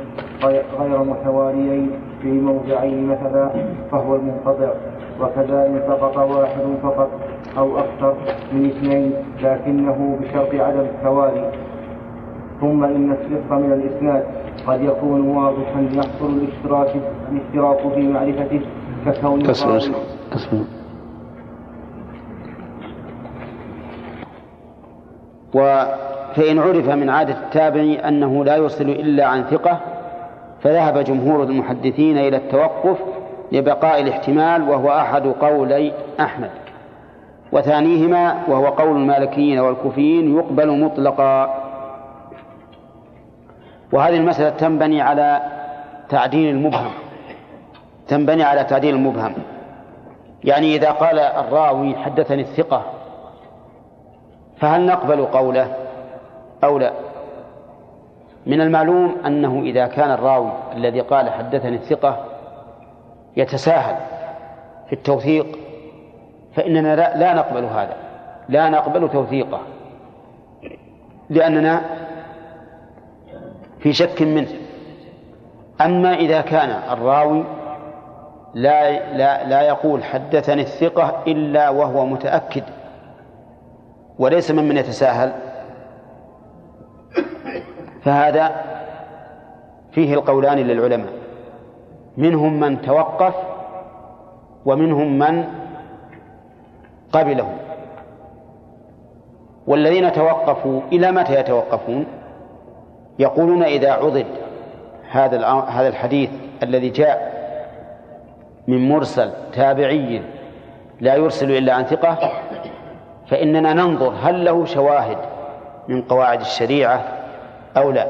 [0.80, 1.92] غير متواليين
[2.24, 3.50] في موضعين مثلا
[3.92, 4.70] فهو المنقطع
[5.22, 7.10] وكذا إن سقط واحد فقط
[7.58, 8.16] أو أكثر
[8.54, 11.52] من اثنين لكنه بشرط عدم التوالي.
[12.62, 14.24] ثم إن الصدق من الإسناد
[14.68, 16.96] قد يكون واضحا يحصل الاشتراك
[17.32, 18.62] الاشتراك في معرفته
[19.06, 19.44] ككون
[26.36, 29.80] فإن عرف من عادة التابع أنه لا يرسل إلا عن ثقة
[30.64, 32.98] فذهب جمهور المحدثين إلى التوقف
[33.52, 36.50] لبقاء الاحتمال وهو أحد قولي أحمد.
[37.52, 41.64] وثانيهما وهو قول المالكيين والكوفيين يقبل مطلقا.
[43.92, 45.42] وهذه المسألة تنبني على
[46.10, 46.92] تعديل المبهم.
[48.08, 49.34] تنبني على تعديل المبهم.
[50.44, 52.84] يعني إذا قال الراوي حدثني الثقة
[54.58, 55.68] فهل نقبل قوله
[56.64, 56.92] أو لا؟
[58.46, 62.26] من المعلوم أنه إذا كان الراوي الذي قال حدثني الثقة
[63.38, 63.96] يتساهل
[64.88, 65.58] في التوثيق
[66.56, 67.96] فإننا لا, نقبل هذا
[68.50, 69.60] لا نقبل توثيقه
[71.30, 71.82] لأننا
[73.80, 74.48] في شك منه.
[75.82, 77.44] أما إذا كان الراوي
[78.54, 82.64] لا لا لا يقول حدثني الثقة إلا وهو متأكد
[84.20, 85.34] وليس ممن يتساهل
[88.04, 88.52] فهذا
[89.92, 91.14] فيه القولان للعلماء.
[92.18, 93.34] منهم من توقف
[94.66, 95.46] ومنهم من
[97.12, 97.50] قبله.
[99.68, 102.06] والذين توقفوا إلى متى يتوقفون؟
[103.20, 104.26] يقولون إذا عضد
[105.12, 106.30] هذا هذا الحديث
[106.64, 107.34] الذي جاء
[108.68, 110.22] من مرسل تابعي
[111.02, 112.32] لا يرسل إلا عن ثقة
[113.28, 115.18] فإننا ننظر هل له شواهد
[115.88, 117.04] من قواعد الشريعة
[117.78, 118.08] أو لا.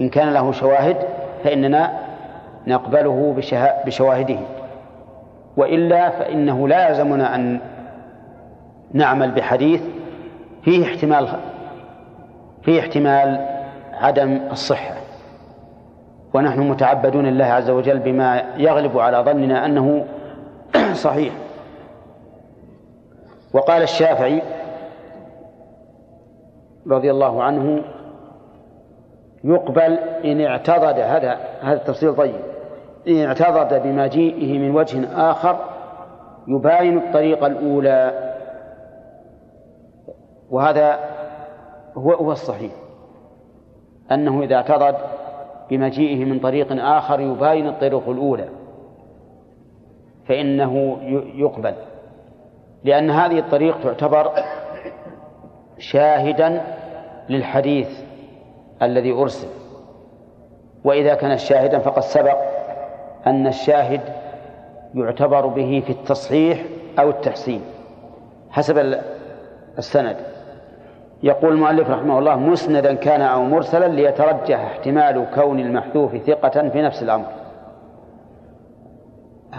[0.00, 0.96] إن كان له شواهد
[1.44, 1.92] فإننا
[2.66, 3.34] نقبله
[3.86, 4.38] بشواهده.
[5.56, 7.60] وإلا فإنه لا يلزمنا أن
[8.92, 9.82] نعمل بحديث
[10.62, 11.28] فيه احتمال
[12.62, 13.46] فيه احتمال
[13.92, 14.94] عدم الصحة.
[16.34, 20.04] ونحن متعبدون لله عز وجل بما يغلب على ظننا أنه
[20.94, 21.32] صحيح.
[23.52, 24.42] وقال الشافعي
[26.86, 27.82] رضي الله عنه
[29.44, 30.98] يقبل إن اعتضد.
[30.98, 32.40] هذا هذا التفصيل طيب.
[33.08, 35.56] إن اعتضد بمجيئه من وجه آخر
[36.48, 38.32] يباين الطريقة الأولى.
[40.50, 40.98] وهذا
[41.96, 42.72] هو هو الصحيح.
[44.12, 44.96] أنه إذا اعتضد
[45.70, 48.48] بمجيئه من طريق آخر يباين الطريق الأولى.
[50.28, 50.98] فإنه
[51.34, 51.74] يقبل.
[52.84, 54.32] لأن هذه الطريق تعتبر
[55.78, 56.62] شاهدا
[57.28, 58.01] للحديث.
[58.82, 59.48] الذي أرسل.
[60.84, 62.36] وإذا كان شاهدا فقد سبق
[63.26, 64.00] أن الشاهد
[64.94, 66.64] يعتبر به في التصحيح
[66.98, 67.60] أو التحسين
[68.50, 68.98] حسب
[69.78, 70.16] السند.
[71.22, 77.02] يقول المؤلف رحمه الله مسندا كان أو مرسلا ليترجح احتمال كون المحذوف ثقة في نفس
[77.02, 77.26] الأمر.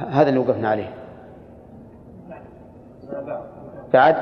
[0.10, 0.90] هذا اللي وقفنا عليه.
[3.94, 4.16] بعد.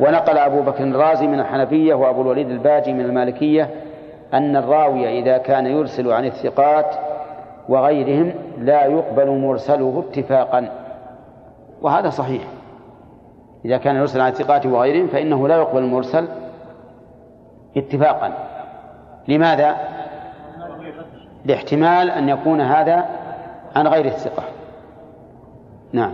[0.00, 3.70] ونقل أبو بكر الرازي من الحنفية وأبو الوليد الباجي من المالكية
[4.34, 6.96] أن الراوي إذا كان يرسل عن الثقات
[7.68, 10.68] وغيرهم لا يقبل مرسله اتفاقا.
[11.82, 12.42] وهذا صحيح.
[13.64, 16.28] إذا كان يرسل عن الثقات وغيرهم فإنه لا يقبل المرسل
[17.76, 18.32] اتفاقا.
[19.28, 19.76] لماذا؟
[21.44, 23.04] لاحتمال أن يكون هذا
[23.76, 24.42] عن غير الثقة.
[25.92, 26.12] نعم.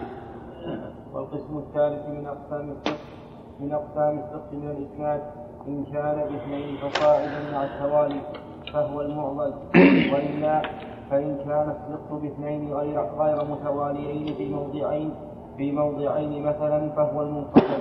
[1.12, 2.96] والقسم الثالث من أقسام الفقه
[3.60, 5.20] من أقسام الفقه من الإسناد.
[5.68, 8.20] إن كان باثنين فصاعدا مع التوالي
[8.72, 9.54] فهو المعضل
[10.12, 10.62] وإلا
[11.10, 15.14] فإن كان الصدق باثنين غير غير متواليين في موضعين
[15.56, 17.78] في موضعين مثلا فهو المنقطع.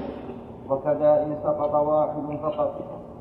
[0.70, 2.76] وكذا إن سقط واحد فقط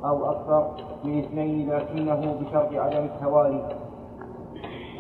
[0.05, 0.71] أو أكثر
[1.05, 3.69] من اثنين لكنه بشرط عدم التوالي.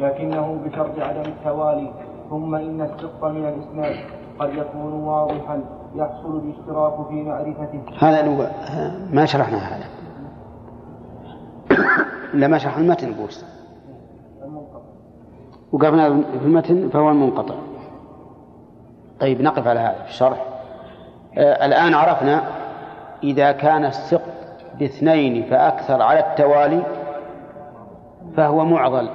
[0.01, 1.93] لكنه بشرط عدم التوالي.
[2.31, 3.97] ثم إن الصدق من الإسناد.
[4.39, 5.78] قد يكون واضحا.
[5.95, 7.83] يحصل الاشتراك في معرفته.
[7.99, 8.47] هذا لو
[9.13, 9.85] ما شرحنا هذا.
[12.35, 13.45] لما شرح المتن بوس.
[15.73, 17.55] وقفنا في المتن فهو المنقطع.
[19.21, 20.45] طيب نقف على هذا في الشرح.
[21.39, 22.43] آه الآن عرفنا
[23.23, 24.23] إذا كان السقط
[24.79, 26.83] باثنين فأكثر على التوالي
[28.37, 29.09] فهو معضل.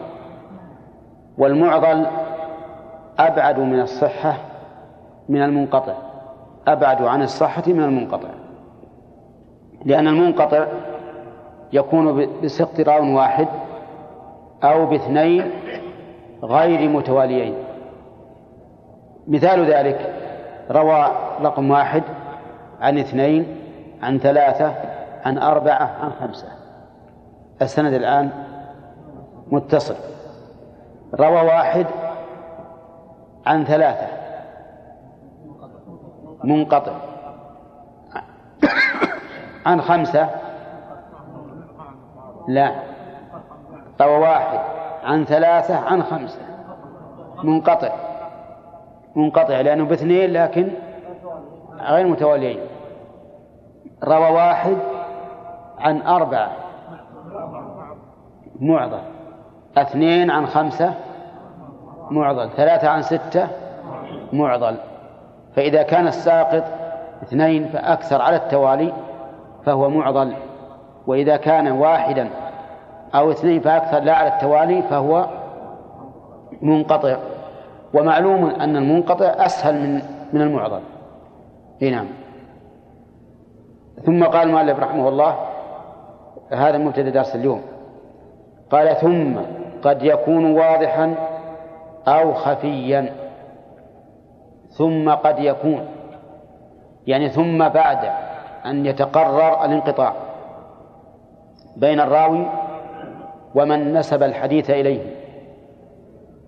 [1.37, 2.05] والمعضل
[3.19, 4.37] أبعد من الصحة
[5.29, 5.93] من المنقطع.
[6.67, 8.29] أبعد عن الصحة من المنقطع.
[9.85, 10.65] لأن المنقطع
[11.73, 13.47] يكون بسقط راو واحد
[14.63, 15.51] أو باثنين
[16.43, 17.55] غير متواليين.
[19.27, 20.13] مثال ذلك
[20.71, 21.07] روى
[21.41, 22.03] رقم واحد
[22.81, 23.57] عن اثنين
[24.01, 24.73] عن ثلاثة
[25.25, 26.47] عن أربعة عن خمسة.
[27.61, 28.29] السند الآن
[29.51, 29.95] متصل.
[31.13, 31.85] روى واحد
[33.45, 34.22] عن ثلاثة.
[36.43, 36.93] منقطع.
[39.65, 40.29] عن خمسة؟
[42.47, 42.71] لا.
[44.01, 44.59] روى واحد.
[45.03, 46.39] عن ثلاثة؟ عن خمسة.
[47.43, 47.89] منقطع.
[49.15, 50.71] منقطع لأنه باثنين لكن
[51.79, 52.59] غير متواليين.
[54.03, 54.77] روى واحد
[55.79, 56.51] عن أربعة.
[58.59, 59.01] معضل.
[59.77, 60.93] اثنين عن خمسة؟
[62.11, 62.49] معضل.
[62.49, 63.47] ثلاثة عن ستة؟
[64.33, 64.77] معضل.
[65.55, 66.63] فإذا كان الساقط
[67.23, 68.93] اثنين فأكثر على التوالي
[69.65, 70.33] فهو معضل
[71.07, 72.29] وإذا كان واحدا
[73.15, 75.27] أو اثنين فأكثر لا على التوالي فهو
[76.61, 77.17] منقطع.
[77.93, 80.01] ومعلوم أن المنقطع أسهل من
[80.33, 80.79] من المعضل.
[81.81, 82.07] إي نعم.
[84.05, 85.35] ثم قال المؤلف رحمه الله
[86.51, 87.61] هذا مبتدأ درس اليوم
[88.71, 89.35] قال ثم
[89.83, 91.15] قد يكون واضحا
[92.07, 93.22] أو خفيا.
[94.73, 95.85] ثم قد يكون.
[97.07, 98.09] يعني ثم بعد
[98.65, 100.13] أن يتقرر الانقطاع
[101.77, 102.45] بين الراوي
[103.55, 105.01] ومن نسب الحديث إليه.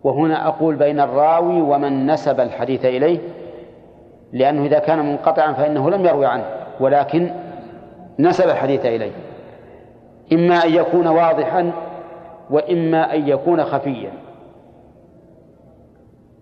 [0.03, 3.19] وهنا أقول بين الراوي ومن نسب الحديث إليه
[4.33, 6.45] لأنه إذا كان منقطعا فإنه لم يروي عنه
[6.79, 7.31] ولكن
[8.19, 9.11] نسب الحديث إليه.
[10.33, 11.71] إما أن يكون واضحا
[12.49, 14.11] وإما أن يكون خفيا.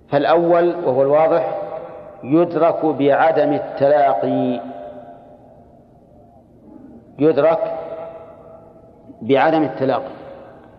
[0.07, 1.62] فالأول وهو الواضح
[2.23, 4.61] يدرك بعدم التلاقي.
[7.19, 7.59] يدرك
[9.21, 10.11] بعدم التلاقي.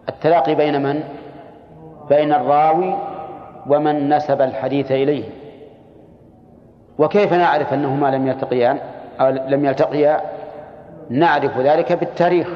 [0.09, 1.03] التلاقي بين من؟
[2.09, 2.95] بين الراوي
[3.67, 5.25] ومن نسب الحديث إليه.
[6.99, 8.79] وكيف نعرف أنهما لم يلتقيان؟
[9.21, 10.21] أو لم يلتقيا؟
[11.11, 12.49] نعرف ذلك بالتاريخ.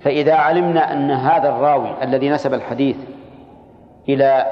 [0.00, 2.96] فإذا علمنا أن هذا الراوي الذي نسب الحديث
[4.08, 4.46] إلى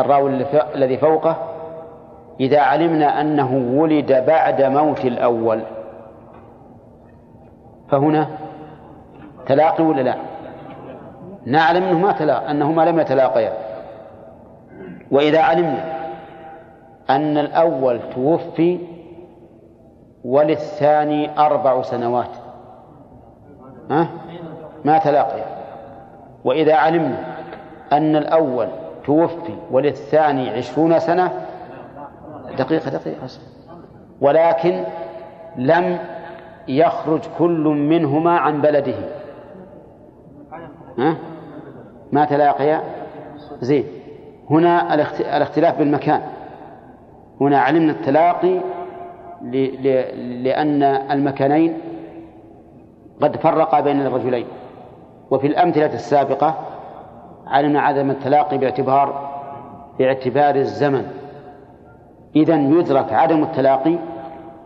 [0.00, 1.36] الراوي الذي فوقه
[2.40, 5.62] إذا علمنا أنه ولد بعد موت الأول
[7.88, 8.28] فهنا
[9.46, 10.14] تلاقي ولا لا؟
[11.46, 13.52] نعلم أنه ما تلاقى أنهما لم يتلاقيا
[15.10, 15.84] وإذا علمنا
[17.10, 18.78] أن الأول توفي
[20.24, 22.30] وللثاني أربع سنوات
[23.90, 24.08] ها؟
[24.84, 25.44] ما تلاقيا
[26.44, 27.18] وإذا علمنا
[27.92, 28.68] أن الأول
[29.06, 31.32] توفي وللثاني عشرون سنة.
[32.58, 33.28] دقيقة دقيقة
[34.20, 34.84] ولكن
[35.56, 35.98] لم
[36.68, 38.94] يخرج كل منهما عن بلده.
[40.98, 41.16] ها؟
[42.12, 42.82] ما تلاقيا؟
[43.60, 43.84] زين.
[44.50, 46.20] هنا الاختلاف بالمكان.
[47.40, 48.60] هنا علمنا التلاقي
[50.42, 51.78] لأن المكانين
[53.22, 54.46] قد فرقا بين الرجلين.
[55.30, 56.54] وفي الأمثلة السابقة
[57.46, 59.30] علمنا عدم التلاقي باعتبار
[59.98, 61.06] باعتبار الزمن.
[62.36, 63.96] إذا يدرك عدم التلاقي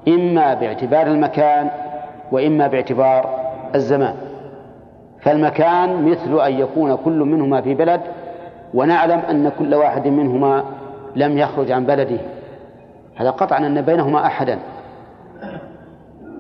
[0.09, 1.71] إما باعتبار المكان
[2.33, 3.39] وإما باعتبار
[3.75, 4.15] الزمان.
[5.23, 8.01] فالمكان مثل أن يكون كل منهما في بلد
[8.75, 10.65] ونعلم أن كل واحد منهما
[11.17, 12.19] لم يخرج عن بلده.
[13.17, 14.59] هذا قطعا أن بينهما أحدا.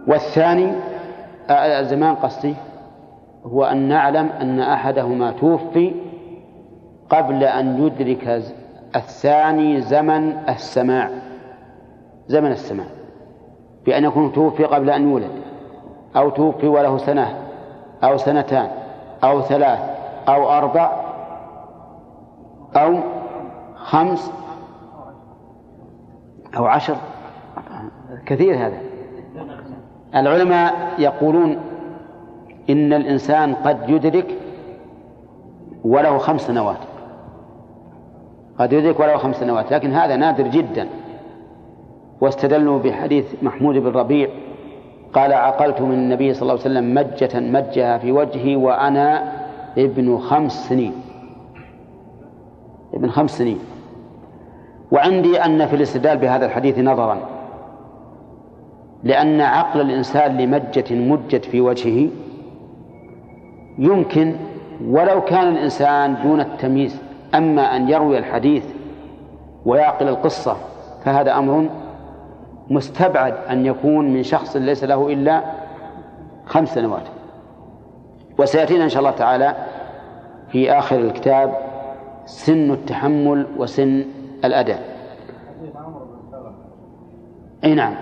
[0.06, 0.72] والثاني
[1.50, 2.54] الزمان قصدي
[3.44, 5.94] هو أن نعلم أن أحدهما توفي
[7.10, 8.42] قبل أن يدرك
[8.96, 11.10] الثاني زمن السماع.
[12.28, 12.86] زمن السماع.
[13.86, 15.30] بأن يكون توفي قبل أن يولد.
[16.16, 17.34] أو توفي وله سنة.
[18.04, 18.70] أو سنتان.
[19.24, 19.78] أو ثلاث.
[20.28, 20.92] أو أربع.
[22.76, 22.98] أو
[23.76, 24.32] خمس.
[26.56, 26.96] أو عشر.
[28.26, 28.78] كثير هذا.
[30.14, 31.58] العلماء يقولون
[32.70, 34.38] إن الإنسان قد يدرك
[35.84, 36.87] وله خمس سنوات.
[38.58, 40.88] قد يدرك وله خمس سنوات لكن هذا نادر جدا.
[42.20, 44.28] واستدلوا بحديث محمود بن ربيع
[45.12, 49.32] قال عقلت من النبي صلى الله عليه وسلم مجة مجها في وجهي وأنا
[49.78, 50.92] ابن خمس سنين.
[52.94, 53.58] ابن خمس سنين.
[54.92, 57.18] وعندي أن في الاستدلال بهذا الحديث نظرا
[59.04, 62.08] لأن عقل الإنسان لمجة مجت في وجهه
[63.78, 64.34] يمكن
[64.86, 67.07] ولو كان الإنسان دون التمييز.
[67.34, 68.64] أما أن يروي الحديث
[69.64, 70.56] ويعقل القصة
[71.04, 71.68] فهذا أمر
[72.70, 75.42] مستبعد أن يكون من شخص ليس له إلا
[76.46, 77.02] خمس سنوات.
[78.38, 79.54] وسيأتينا إن شاء الله تعالى
[80.48, 81.58] في آخر الكتاب
[82.26, 84.04] سن التحمل وسن
[84.44, 84.82] الأداء.
[87.64, 87.94] أي نعم.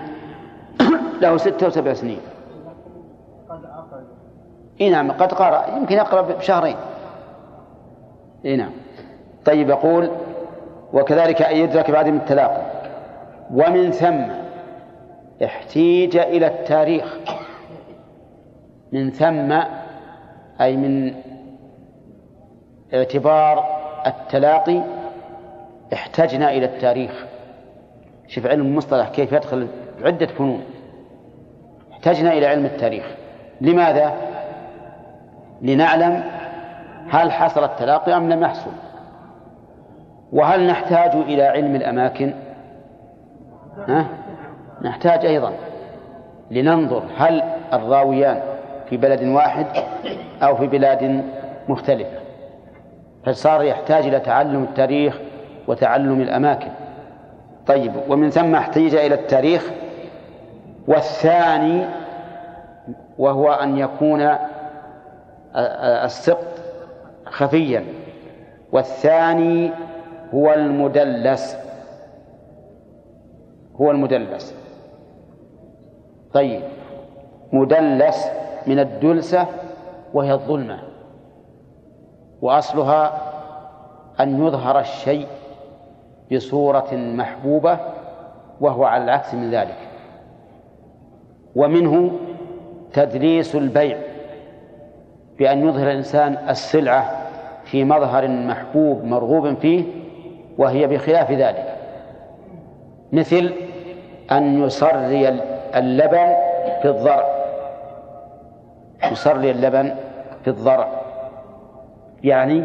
[1.21, 2.19] له ستة وسبع سنين.
[4.81, 6.75] أي نعم قد قرأ يمكن يقرأ بشهرين.
[8.45, 8.71] أي نعم.
[9.47, 10.11] طيب يقول
[10.93, 12.61] وكذلك أن يدرك بعد من التلاقي.
[13.53, 14.23] ومن ثم
[15.43, 17.17] احتيج إلى التاريخ.
[18.91, 19.59] من ثم
[20.61, 21.13] أي من
[22.93, 23.65] اعتبار
[24.07, 24.81] التلاقي
[25.93, 27.25] احتجنا إلى التاريخ.
[28.27, 29.67] شوف علم المصطلح كيف يدخل
[30.03, 30.63] عدة فنون.
[31.91, 33.05] احتجنا إلى علم التاريخ.
[33.61, 34.13] لماذا؟
[35.61, 36.23] لنعلم
[37.09, 38.71] هل حصل التلاقي أم لم يحصل.
[40.33, 42.33] وهل نحتاج إلى علم الأماكن
[43.87, 44.07] ها؟
[44.81, 45.53] نحتاج أيضا
[46.51, 48.39] لننظر هل الراويان
[48.89, 49.65] في بلد واحد
[50.41, 51.23] أو في بلاد
[51.67, 52.17] مختلفة
[53.25, 55.19] فصار يحتاج إلى تعلم التاريخ
[55.67, 56.69] وتعلم الأماكن
[57.67, 59.71] طيب ومن ثم احتيج إلى التاريخ
[60.87, 61.85] والثاني
[63.17, 64.29] وهو أن يكون
[65.55, 66.47] السقط
[67.25, 67.83] خفيا
[68.71, 69.71] والثاني
[70.33, 71.57] هو المدلس.
[73.75, 74.55] هو المدلس.
[76.33, 76.61] طيب
[77.53, 78.27] مدلس
[78.67, 79.45] من الدلسة
[80.13, 80.79] وهي الظلمة
[82.41, 83.21] وأصلها
[84.19, 85.27] أن يظهر الشيء
[86.33, 87.79] بصورة محبوبة
[88.61, 89.77] وهو على العكس من ذلك.
[91.55, 92.11] ومنه
[92.93, 93.97] تدليس البيع
[95.39, 97.11] بأن يظهر الإنسان السلعة
[97.63, 99.83] في مظهر محبوب مرغوب فيه
[100.57, 101.75] وهي بخلاف ذلك.
[103.11, 103.53] مثل
[104.31, 105.29] أن يصري
[105.75, 106.35] اللبن
[106.81, 107.27] في الضرع.
[109.11, 109.95] يصري اللبن
[110.43, 111.01] في الضرع.
[112.23, 112.63] يعني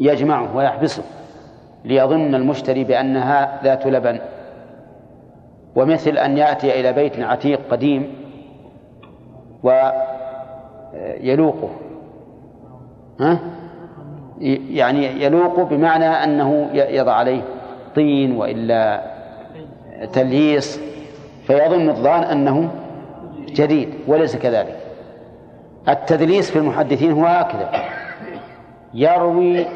[0.00, 1.02] يجمعه ويحبسه
[1.84, 4.20] ليظن المشتري بأنها ذات لبن.
[5.76, 8.14] ومثل أن يأتي إلى بيت عتيق قديم
[11.22, 11.70] ويلوقه.
[13.20, 13.38] ها؟
[14.40, 17.42] يعني يلوق بمعنى أنه يضع عليه
[17.94, 19.02] طين وإلا
[20.12, 20.80] تلييص
[21.46, 22.70] فيظن الظان أنه
[23.48, 24.76] جديد وليس كذلك.
[25.88, 27.70] التدليس في المحدثين هو هكذا
[28.94, 29.66] يروي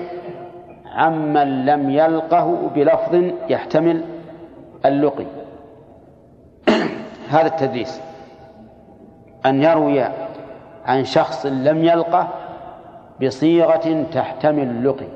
[0.94, 4.04] عمن لم يلقه بلفظ يحتمل
[4.86, 5.26] اللقي.
[7.30, 8.00] هذا التدليس
[9.46, 10.04] أن يروي
[10.86, 12.28] عن شخص لم يلقه
[13.23, 15.09] بصيغة تحتمل اللقي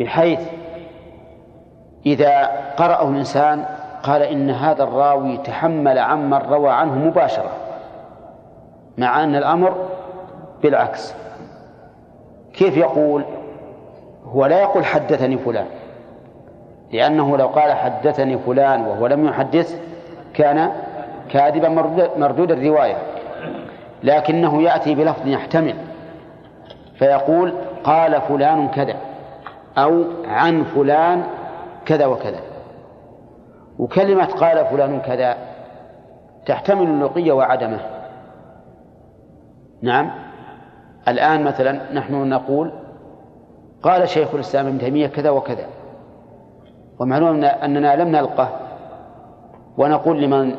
[0.00, 0.40] بحيث
[2.06, 3.64] إذا قرأه الإنسان
[4.02, 7.50] قال إن هذا الراوي تحمل عمن روى عنه مباشرة
[8.98, 9.88] مع أن الأمر
[10.62, 11.14] بالعكس.
[12.52, 13.24] كيف يقول؟
[14.24, 15.66] هو لا يقول حدثني فلان
[16.92, 19.80] لأنه لو قال حدثني فلان وهو لم يحدث
[20.34, 20.72] كان
[21.30, 21.68] كاذبا
[22.16, 22.96] مردود الرواية
[24.02, 25.74] لكنه يأتي بلفظ يحتمل.
[26.94, 27.52] فيقول
[27.84, 28.94] قال فلان كذا
[29.78, 31.22] أو عن فلان
[31.86, 32.40] كذا وكذا.
[33.78, 35.36] وكلمة قال فلان كذا
[36.46, 37.80] تحتمل اللقي وعدمه.
[39.82, 40.10] نعم.
[41.08, 42.72] الآن مثلا نحن نقول
[43.82, 45.66] قال شيخ الإسلام ابن تيمية كذا وكذا.
[47.00, 48.48] ومعلوم أننا لم نلقه.
[49.78, 50.54] ونقول لمن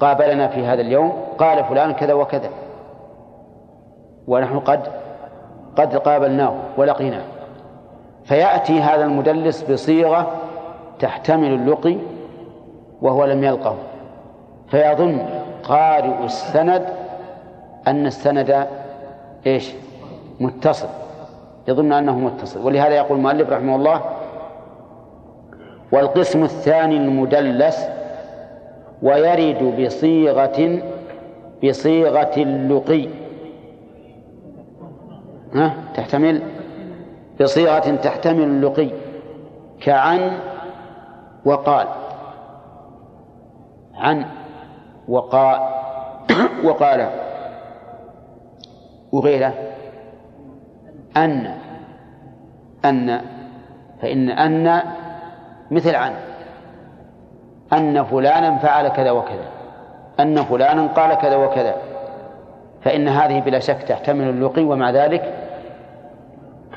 [0.00, 2.50] قابلنا في هذا اليوم قال فلان كذا وكذا.
[4.30, 4.80] ونحن قد
[5.76, 7.22] قد قابلناه ولقيناه.
[8.24, 10.32] فيأتي هذا المدلس بصيغة
[10.98, 11.96] تحتمل اللقي
[13.02, 13.76] وهو لم يلقه.
[14.68, 15.18] فيظن
[15.64, 16.86] قارئ السند
[17.86, 18.66] أن السند
[19.46, 19.72] إيش؟
[20.40, 20.88] متصل.
[21.68, 22.66] يظن أنه متصل.
[22.66, 24.00] ولهذا يقول المؤلف رحمه الله
[25.92, 27.88] والقسم الثاني المدلس
[29.02, 30.80] ويرد بصيغة
[31.64, 33.19] بصيغة اللقي.
[35.54, 36.42] ها؟ تحتمل؟
[37.40, 38.90] بصيغة تحتمل اللقي
[39.80, 40.38] كعن
[41.44, 41.86] وقال.
[43.94, 44.24] عن
[45.08, 45.60] وقال.
[46.66, 47.08] وقال.
[49.12, 49.54] وغيره.
[51.16, 51.54] أن.
[52.84, 53.20] أن.
[54.02, 54.82] فإن أن
[55.70, 56.12] مثل عن.
[57.72, 59.48] أن فلانا فعل كذا وكذا.
[60.20, 61.74] أن فلانا قال كذا وكذا.
[62.82, 65.39] فإن هذه بلا شك تحتمل اللقي ومع ذلك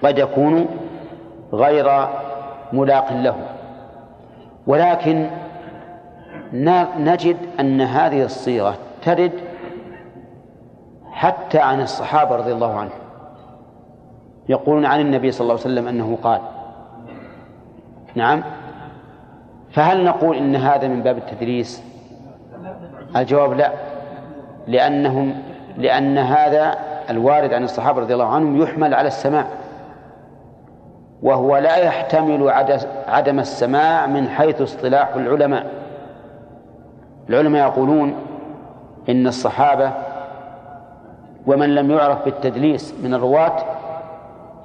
[0.03, 0.67] قد يكون
[1.53, 2.07] غير
[2.73, 3.35] ملاق له.
[4.67, 5.29] ولكن
[6.97, 9.31] نجد أن هذه الصيغة ترد
[11.11, 12.99] حتى عن الصحابة رضي الله عنهم.
[14.49, 16.41] يقولون عن النبي صلى الله عليه وسلم أنه قال.
[18.15, 18.43] نعم.
[19.71, 21.83] فهل نقول إن هذا من باب التدريس
[23.15, 23.71] الجواب لا.
[24.67, 25.35] لأنهم
[25.77, 26.75] لأن هذا
[27.09, 29.45] الوارد عن الصحابة رضي الله عنهم يحمل على السماع.
[31.23, 32.49] وهو لا يحتمل
[33.07, 35.65] عدم السماع من حيث اصطلاح العلماء.
[37.29, 38.15] العلماء يقولون
[39.09, 39.91] إن الصحابة
[41.47, 43.55] ومن لم يعرف بالتدليس من الرواة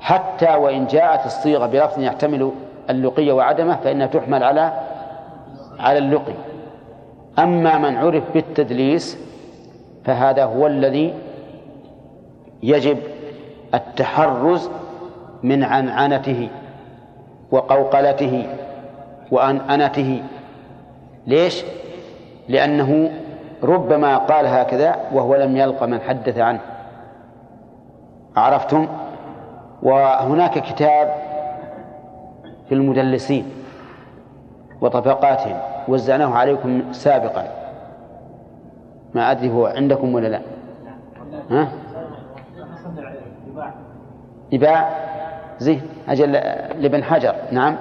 [0.01, 2.53] حتى وإن جاءت الصيغة بلفظ يحتمل
[2.91, 4.73] اللقي وعدمه فإنها تحمل على
[5.79, 6.35] على اللقي.
[7.39, 9.19] أما من عرف بالتدليس
[10.05, 11.15] فهذا هو الذي
[12.63, 12.99] يجب
[13.75, 14.71] التحرز
[15.43, 16.49] من عنعنته
[17.51, 18.47] وقوقلته
[19.31, 20.23] وأنأنته
[21.27, 21.65] ليش؟
[22.49, 23.11] لأنه
[23.63, 26.61] ربما قال هكذا وهو لم يلق من حدث عنه
[28.37, 28.89] عرفتم
[29.83, 31.15] وهناك كتاب
[32.69, 33.45] في المدلسين
[34.81, 35.57] وطبقاتهم
[35.89, 37.45] وزعناه عليكم سابقا
[39.15, 40.41] ما أدري هو عندكم ولا لا
[41.51, 41.69] ها؟
[44.53, 45.08] يباع
[45.59, 46.33] زين أجل
[46.83, 47.35] لابن حجر.
[47.53, 47.77] نعم.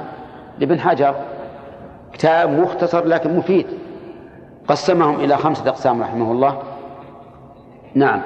[0.60, 1.16] لابن حجر
[2.14, 3.68] كتاب مختصر لكن مفيد.
[4.68, 6.58] قسمهم إلى خمسة أقسام رحمه الله.
[7.96, 8.22] نعم.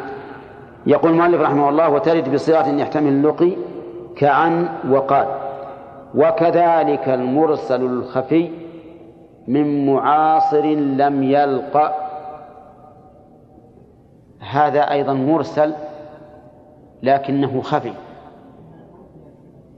[0.86, 3.52] يقول المؤلف رحمه الله وترد بصيغة يحتمل اللقي
[4.16, 5.28] كعن وقال.
[6.16, 8.50] وكذلك المرسل الخفي
[9.48, 11.96] من معاصر لم يلق.
[14.52, 15.74] هذا أيضا مرسل
[17.04, 17.94] لكنه خفي.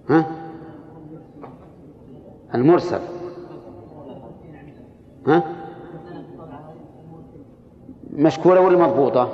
[0.10, 0.26] ها؟
[2.56, 2.99] المرسل.
[5.28, 5.43] ها؟
[8.14, 9.30] مشكورة ولا مضبوطة؟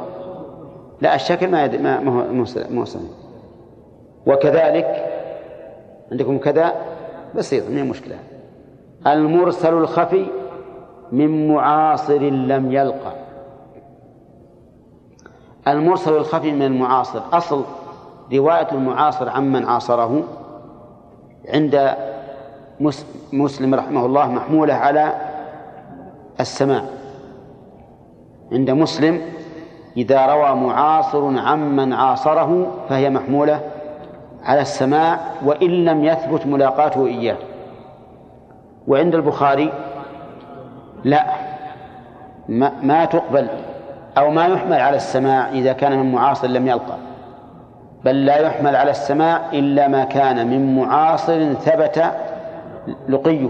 [1.02, 1.82] لا الشكل ما يد...
[1.82, 2.34] ما هو
[2.70, 3.00] موصل
[4.28, 5.06] وكذلك
[6.12, 6.74] عندكم كذا؟
[7.36, 8.16] بسيط من المشكلة
[9.08, 10.26] المرسل الخفي
[11.12, 13.14] من معاصر لم يلقى.
[15.68, 17.22] المرسل الخفي من المعاصر.
[17.34, 17.64] أصل
[18.34, 20.24] رواية المعاصر عمن عاصره.
[21.48, 21.96] عند
[23.34, 25.14] مسلم رحمه الله محمولة على
[26.40, 26.82] السماع
[28.52, 29.22] عند مسلم
[29.98, 33.62] إذا روى معاصر عمن عاصره فهي محمولة
[34.44, 37.38] على السماع وإن لم يثبت ملاقاته إياه.
[38.88, 39.74] وعند البخاري
[41.04, 41.26] لا.
[42.50, 43.48] ما, ما تقبل
[44.18, 46.98] أو ما يحمل على السماع إذا كان من معاصر لم يلقى.
[48.06, 52.04] بل لا يحمل على السماع إلا ما كان من معاصر ثبت
[53.10, 53.50] لقيه.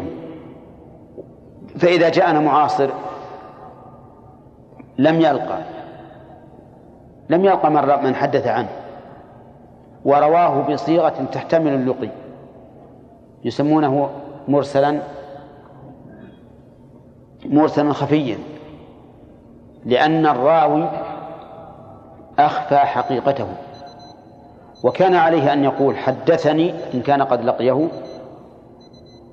[1.78, 2.90] فإذا جاءنا معاصر
[4.98, 5.60] لم يلقى
[7.30, 8.70] لم يلقى من من حدث عنه.
[10.06, 12.10] ورواه بصيغة تحتمل اللقي.
[13.44, 14.10] يسمونه
[14.48, 15.00] مرسلا
[17.46, 18.38] مرسلا خفيا.
[19.86, 20.90] لأن الراوي
[22.40, 23.48] أخفى حقيقته.
[24.84, 27.88] وكان عليه أن يقول حدثني إن كان قد لقيه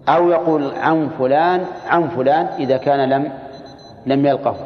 [0.09, 3.33] أو يقول عن فلان عن فلان إذا كان لم
[4.07, 4.57] لم يلقه.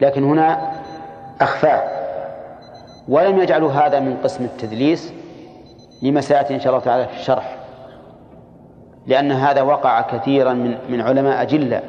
[0.00, 0.72] لكن هنا
[1.40, 1.82] أخفاه
[3.08, 5.12] ولم يجعلوا هذا من قسم التدليس
[6.02, 7.56] لما سيأتي إن شاء الله تعالى في الشرح.
[9.06, 11.82] لأن هذا وقع كثيرا من من علماء أجلة.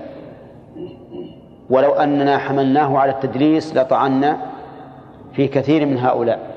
[1.70, 4.38] ولو أننا حملناه على التدليس لطعنا
[5.34, 6.49] في كثير من هؤلاء.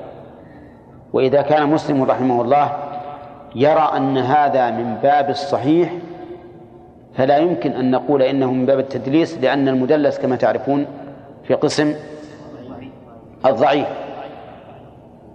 [1.13, 2.71] وإذا كان مسلم رحمه الله
[3.55, 5.93] يرى أن هذا من باب الصحيح
[7.15, 10.85] فلا يمكن أن نقول إنه من باب التدليس لأن المدلس كما تعرفون
[11.43, 11.93] في قسم
[13.45, 13.87] الضعيف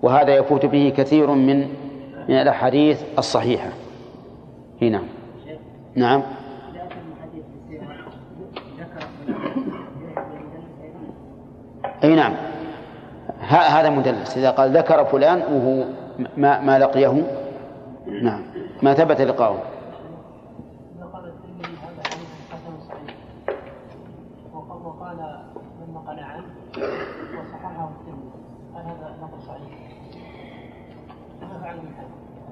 [0.02, 1.68] وهذا يفوت به كثير من
[2.28, 3.68] من الأحاديث الصحيحة.
[4.82, 5.02] هنا.
[5.94, 6.22] نعم.
[12.04, 12.47] أي نعم.
[13.48, 15.84] هذا مدلس إذا قال ذكر فلان وهو
[16.36, 17.22] ما, ما لقيه
[18.22, 18.42] نعم
[18.82, 19.62] ما ثبت لقاؤه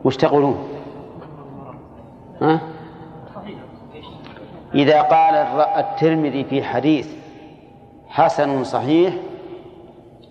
[0.05, 0.69] وش تقولون؟
[2.43, 2.61] ها؟
[4.75, 5.35] إذا قال
[5.79, 7.15] الترمذي في حديث
[8.09, 9.15] حسن صحيح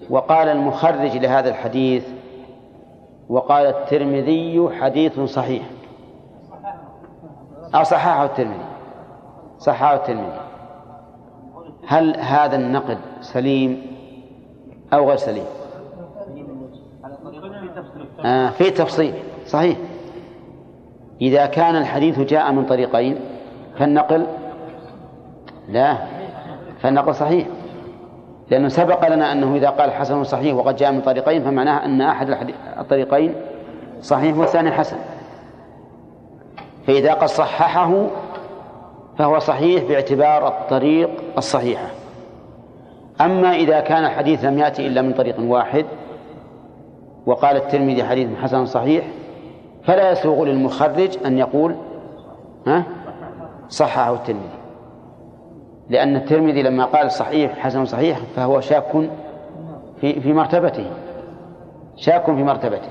[0.10, 2.08] وقال المخرج لهذا الحديث
[3.30, 5.64] وقال الترمذي حديث صحيح.
[7.76, 8.66] أو صححه الترمذي.
[9.60, 10.40] صححه الترمذي.
[11.88, 13.82] هل هذا النقد سليم
[14.94, 15.46] أو غير سليم؟
[18.26, 19.14] آه في تفصيل.
[19.48, 19.78] صحيح.
[21.22, 23.20] إذا كان الحديث جاء من طريقين
[23.78, 24.26] فالنقل
[25.70, 25.98] لا
[26.82, 27.48] فالنقل صحيح.
[28.50, 32.54] لأنه سبق لنا أنه إذا قال حسن صحيح وقد جاء من طريقين فمعناه أن أحد
[32.80, 33.36] الطريقين
[34.02, 34.98] صحيح والثاني حسن.
[36.88, 38.08] فإذا قد صححه
[39.18, 41.88] فهو صحيح باعتبار الطريق الصحيحة
[43.22, 45.86] أما إذا كان الحديث لم يأتي إلا من طريق واحد
[47.26, 49.06] وقال الترمذي حديث حسن صحيح
[49.84, 51.76] فلا يسوغ للمخرج أن يقول
[52.68, 52.84] ها؟
[53.70, 54.55] صححه الترمذي.
[55.90, 59.10] لأن الترمذي لما قال صحيح حسن صحيح فهو شاك
[60.02, 60.86] في في مرتبته.
[61.98, 62.90] شاك في مرتبته.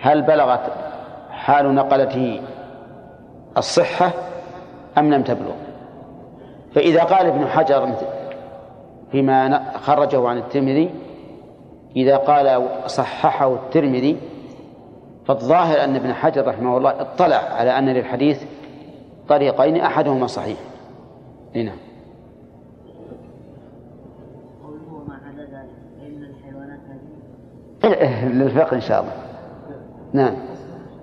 [0.00, 0.72] هل بلغت
[1.30, 2.40] حال نقلته
[3.56, 4.10] الصحة
[4.98, 5.54] أم لم تبلغ؟
[6.74, 7.94] فإذا قال ابن حجر
[9.12, 10.90] فيما خرجه عن الترمذي
[11.96, 14.16] إذا قال صححه الترمذي
[15.26, 18.42] فالظاهر أن ابن حجر رحمه الله اطلع على أن للحديث
[19.28, 20.58] طريقين أحدهما صحيح.
[21.56, 21.72] هنا.
[28.38, 29.12] للفقه إن شاء الله.
[30.12, 30.34] نعم.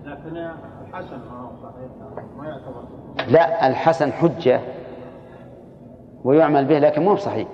[0.05, 1.19] لكن الحسن
[1.63, 1.89] صحيح
[2.37, 2.83] ما يعتبر.
[3.27, 4.61] لا الحسن حجة
[6.23, 7.47] ويعمل به لكن مو صحيح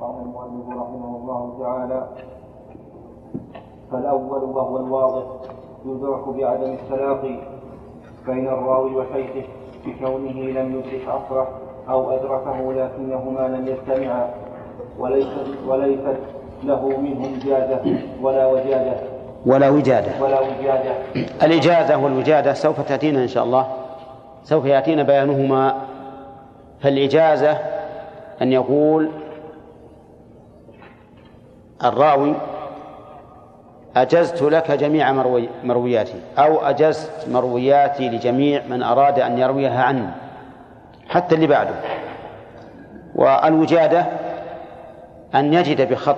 [0.00, 2.08] قال المؤلف رحمه الله تعالى
[3.92, 5.26] فالأول وهو الواضح
[5.84, 7.40] يدرك بعدم التلاقي
[8.26, 9.48] بين الراوي وشيخه
[9.86, 11.48] بكونه لم يدرك أصره
[11.88, 14.34] أو أدركه لكنهما لم يجتمعا
[14.98, 18.96] وليست وليست له منه إجازة ولا وجادة.
[19.46, 20.10] ولا وجادة.
[20.20, 20.90] ولا وجادة.
[21.42, 23.66] الإجازة والوجادة سوف تأتينا إن شاء الله.
[24.44, 25.74] سوف يأتينا بيانهما.
[26.80, 27.58] فالإجازة
[28.42, 29.10] أن يقول
[31.84, 32.34] الراوي
[33.96, 40.08] أجزت لك جميع مروي مروياتي أو أجزت مروياتي لجميع من أراد أن يرويها عني
[41.08, 41.74] حتى اللي بعده.
[43.14, 44.06] والوجادة
[45.34, 46.16] أن يجد بخط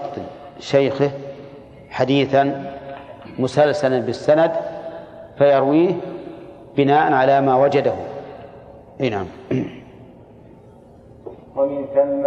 [0.58, 1.10] شيخه
[1.90, 2.72] حديثا
[3.38, 4.52] مسلسلا بالسند
[5.38, 5.92] فيرويه
[6.76, 7.92] بناء على ما وجده.
[9.00, 9.26] إي نعم.
[11.56, 12.26] ومن ثم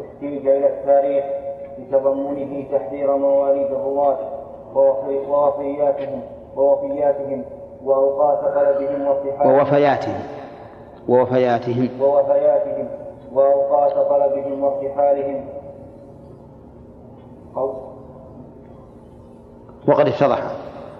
[0.00, 1.24] احتيج إلى التاريخ
[1.78, 4.18] لتضمنه تحذير مواليد الرواة
[4.74, 6.20] ووفي- ووفياتهم
[6.56, 7.44] ووفياتهم
[7.84, 10.14] وأوقات طلبهم وارتحالهم ووفياتهم.
[11.08, 11.88] ووفياتهم.
[12.00, 12.88] ووفياتهم
[13.32, 15.44] وأوقات طلبهم وارتحالهم
[19.88, 20.38] وقد افتضح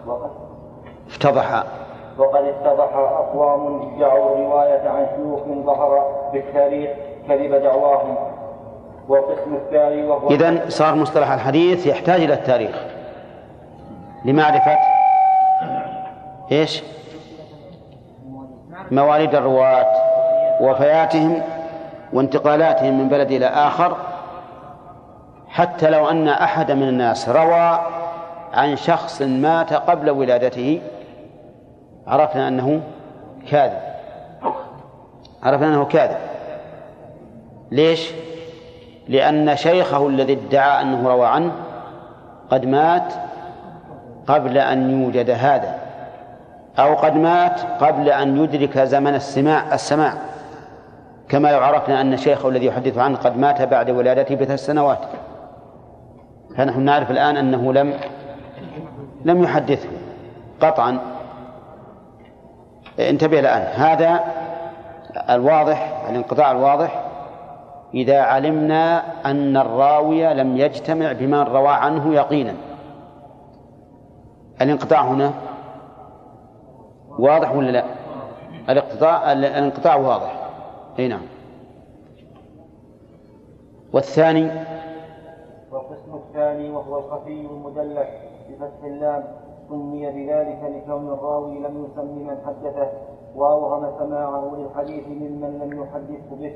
[0.07, 0.31] وقد
[1.09, 1.65] افتضح
[2.19, 6.91] وقد اتضح أقوام ادعوا الرواية عن شيوخ ظهر بالتاريخ
[7.29, 8.17] كذب دعواهم.
[9.09, 12.85] والقسم الثاني وهو إذا صار مصطلح الحديث يحتاج إلى التاريخ.
[14.25, 14.79] لمعرفة
[16.53, 16.83] إيش؟
[18.91, 19.87] مواليد الرواة
[20.61, 21.43] وفياتهم
[22.13, 23.97] وانتقالاتهم من بلد إلى آخر.
[25.53, 27.81] حتى لو أن أحد من الناس روى
[28.53, 30.81] عن شخص مات قبل ولادته
[32.07, 32.81] عرفنا أنه
[33.51, 33.79] كاذب.
[35.43, 36.17] عرفنا أنه كاذب.
[37.71, 38.11] ليش؟
[39.09, 41.53] لأن شيخه الذي ادعى أنه روى عنه
[42.51, 43.13] قد مات
[44.27, 45.79] قبل أن يوجد هذا
[46.79, 50.15] أو قد مات قبل أن يدرك زمن السماع السماع
[51.29, 54.99] كما لو عرفنا أن شيخه الذي يحدث عنه قد مات بعد ولادته بثلاث سنوات.
[56.57, 57.95] فنحن نعرف الآن أنه لم
[59.25, 59.89] لم يحدثه.
[60.61, 60.99] قطعا.
[62.99, 63.63] انتبه الآن.
[63.63, 64.21] هذا
[65.31, 67.05] الواضح الانقطاع الواضح.
[67.95, 72.55] إذا علمنا أن الراوي لم يجتمع بمن روى عنه يقينا.
[74.63, 75.33] الانقطاع هنا
[77.19, 77.85] واضح ولا لا؟
[78.69, 80.37] الانقطاع الانقطاع واضح.
[80.99, 81.23] اي نعم.
[83.93, 84.51] والثاني
[86.33, 88.09] الثاني وهو الخفي المدلس
[88.51, 89.25] بفتح اللام
[89.69, 92.89] سمي بذلك لكون الراوي لم يسم من حدثه
[93.37, 96.53] وأوهم سماعه للحديث ممن لم يحدثه به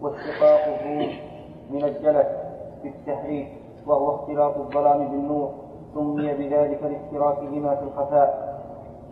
[0.00, 1.08] واشتقاقه
[1.70, 2.26] من الجلس
[2.82, 3.48] بالتحريف
[3.86, 5.50] وهو اختلاط الظلام بالنور
[5.94, 8.60] سمي بذلك لاشتراكهما في الخفاء.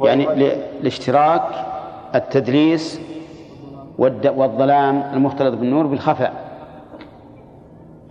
[0.00, 0.42] يعني ل-
[0.80, 1.42] الاشتراك
[2.14, 3.00] التدليس
[3.98, 6.32] والظلام المختلط بالنور بالخفاء.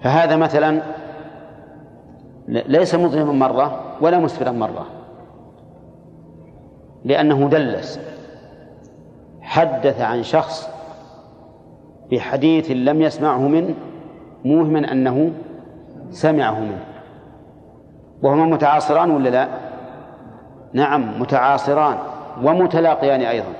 [0.03, 0.81] فهذا مثلا
[2.47, 4.85] ليس مظلما مرة ولا مسفرا مرة.
[7.05, 7.99] لأنه دلس
[9.41, 10.69] حدث عن شخص
[12.11, 13.73] بحديث لم يسمعه منه
[14.45, 15.31] موهما أنه
[16.09, 16.85] سمعه منه.
[18.23, 19.47] وهما متعاصران ولا لا؟
[20.73, 21.97] نعم متعاصران
[22.43, 23.53] ومتلاقيان أيضا.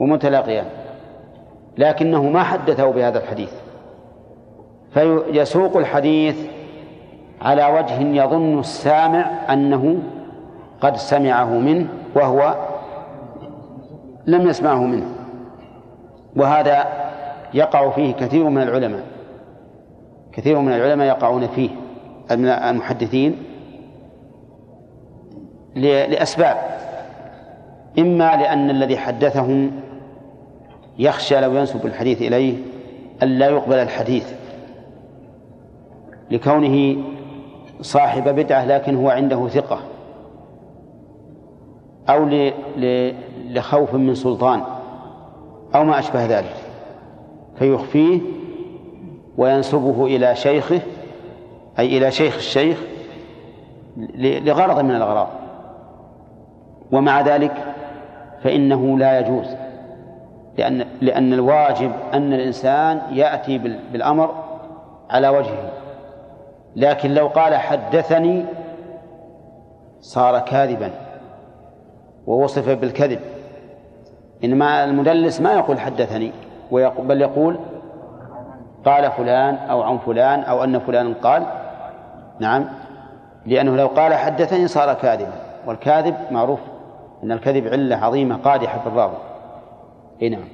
[0.00, 0.66] ومتلاقيان.
[1.78, 3.52] لكنه ما حدثه بهذا الحديث.
[4.90, 6.57] فيسوق الحديث
[7.42, 9.98] على وجه يظن السامع أنه
[10.80, 12.54] قد سمعه منه وهو
[14.26, 15.06] لم يسمعه منه.
[16.36, 16.86] وهذا
[17.54, 19.02] يقع فيه كثير من العلماء.
[20.32, 21.70] كثير من العلماء يقعون فيه
[22.30, 23.36] من المحدثين
[25.76, 26.56] لأسباب.
[27.98, 29.70] إما لأن الذي حدثهم
[30.98, 32.56] يخشى لو ينسب الحديث إليه
[33.22, 34.32] أن لا يقبل الحديث
[36.30, 36.96] لكونه
[37.80, 39.78] صاحب بدعة لكن هو عنده ثقة.
[42.08, 42.28] أو
[43.50, 44.62] لخوف من سلطان.
[45.74, 46.54] أو ما أشبه ذلك.
[47.58, 48.20] فيخفيه
[49.38, 50.80] وينسبه إلى شيخه
[51.78, 52.82] أي إلى شيخ الشيخ
[54.18, 55.28] لغرض من الأغراض.
[56.92, 57.54] ومع ذلك
[58.42, 59.46] فإنه لا يجوز.
[60.58, 64.34] لأن لأن الواجب أن الإنسان يأتي بال- بالأمر
[65.10, 65.70] على وجهه.
[66.76, 68.44] لكن لو قال حدثني
[70.00, 70.90] صار كاذبا
[72.26, 73.20] ووصف بالكذب.
[74.44, 76.32] إنما المدلس ما يقول حدثني
[76.70, 77.58] ويقول بل يقول
[78.84, 81.42] قال فلان أو عن فلان أو أن فلان قال.
[82.40, 82.64] نعم
[83.46, 85.32] لأنه لو قال حدثني صار كاذبا.
[85.66, 86.60] والكاذب معروف
[87.22, 89.16] أن الكذب علة عظيمة قادحة في الراوي
[90.22, 90.48] إي نعم.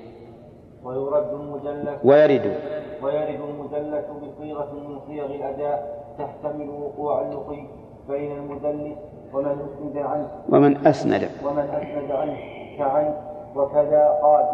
[0.85, 2.57] ويرد المدلس ويرد.
[3.03, 7.67] ويرد المدلس بصيغة من صيغ الأداء تحتمل وقوع اللقي
[8.09, 8.99] بين المدلس
[9.33, 10.29] ومن أسند عنه.
[10.49, 11.29] ومن أسند.
[11.45, 12.37] ومن أسند عنه
[12.79, 13.15] كعن
[13.57, 14.45] وكذا قال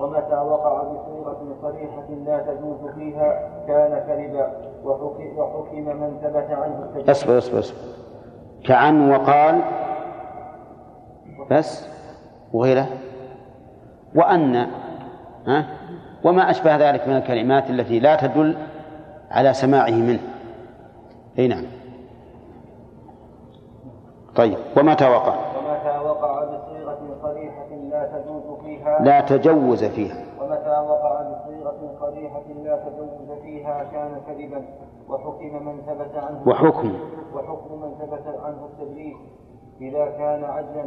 [0.00, 4.52] ومتى وقع بصيغة صريحة لا تجوز فيها كان كذبا
[4.84, 7.78] وحكم, وحكم من ثبت عنه التجوز اصبر اصبر اصبر.
[8.64, 9.60] كعن وقال
[11.50, 11.88] بس؟
[12.52, 12.86] وغيره
[14.14, 14.56] وأن
[15.46, 15.66] ها؟
[16.24, 18.56] وما أشبه ذلك من الكلمات التي لا تدل
[19.30, 20.33] على سماعه منه.
[21.38, 21.64] أي نعم.
[24.36, 29.04] طيب ومتى وقع ومتى وقع بصيغة صريحة لا تجوز فيها.
[29.04, 30.24] لا تجوز فيها.
[30.40, 34.64] ومتى وقع بصيغة صريحة لا تجوز فيها كان كذبا.
[35.08, 36.42] وحكم من ثبت عنه.
[36.46, 36.92] وحكم.
[37.34, 39.16] وحكم من ثبت عنه التدليس
[39.80, 40.84] إذا كان عجلا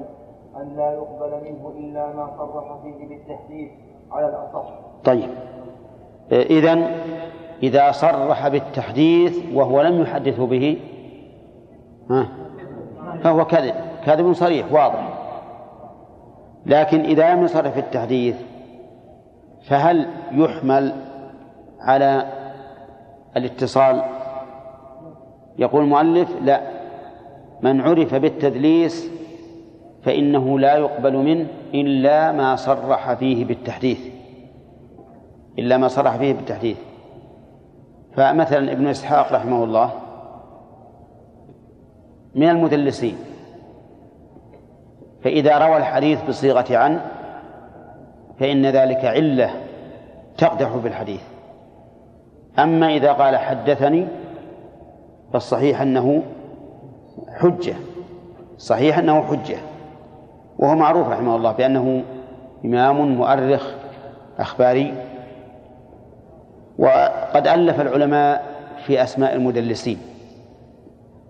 [0.62, 3.72] أن لا يقبل منه إلا ما صرح فيه بالتحديث
[4.12, 4.74] على الأصح.
[5.04, 5.30] طيب.
[6.32, 6.74] إذا
[7.64, 10.78] إذا صرح بالتحديث وهو لم يحدث به
[12.10, 12.28] ها؟
[13.24, 13.74] فهو كذب
[14.06, 15.14] كذب صريح واضح.
[16.66, 18.36] لكن إذا لم يصرح في التحديث
[19.64, 20.94] فهل يحمل
[21.80, 22.26] على
[23.38, 24.02] الاتصال؟
[25.60, 26.62] يقول المؤلف لا.
[27.62, 29.12] من عرف بالتدليس
[30.04, 34.00] فإنه لا يقبل منه إلا ما صرح فيه بالتحديث
[35.60, 36.78] إلا ما صرح فيه بالتحديث.
[38.18, 39.92] فمثلا ابن إسحاق رحمه الله
[42.36, 43.18] من المدلسين
[45.24, 47.02] فإذا روى الحديث بصيغة عن
[48.40, 49.50] فإن ذلك علة
[50.38, 51.22] تقدح في الحديث.
[52.60, 54.08] أما إذا قال حدثني
[55.34, 56.24] فالصحيح أنه
[57.40, 57.76] حجة
[58.58, 59.58] صحيح أنه حجة.
[60.60, 62.04] وهو معروف رحمه الله بأنه
[62.66, 63.74] إمام مؤرخ
[64.40, 64.94] أخباري
[66.78, 68.46] وقد ألف العلماء
[68.86, 69.98] في أسماء المدلسين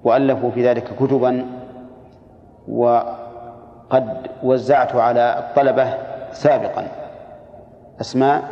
[0.04, 1.45] وألفوا في ذلك كتبا
[2.68, 5.93] وقد وزعت على الطلبة
[6.32, 6.88] سابقا
[8.02, 8.43] أسماء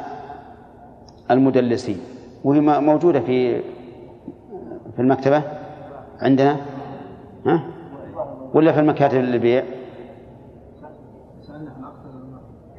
[1.32, 2.00] المدلسين
[2.44, 3.62] وهي موجودة في
[4.96, 5.42] في المكتبة
[6.22, 6.58] عندنا
[7.46, 7.64] ها؟
[8.54, 9.64] ولا في المكاتب للبيع؟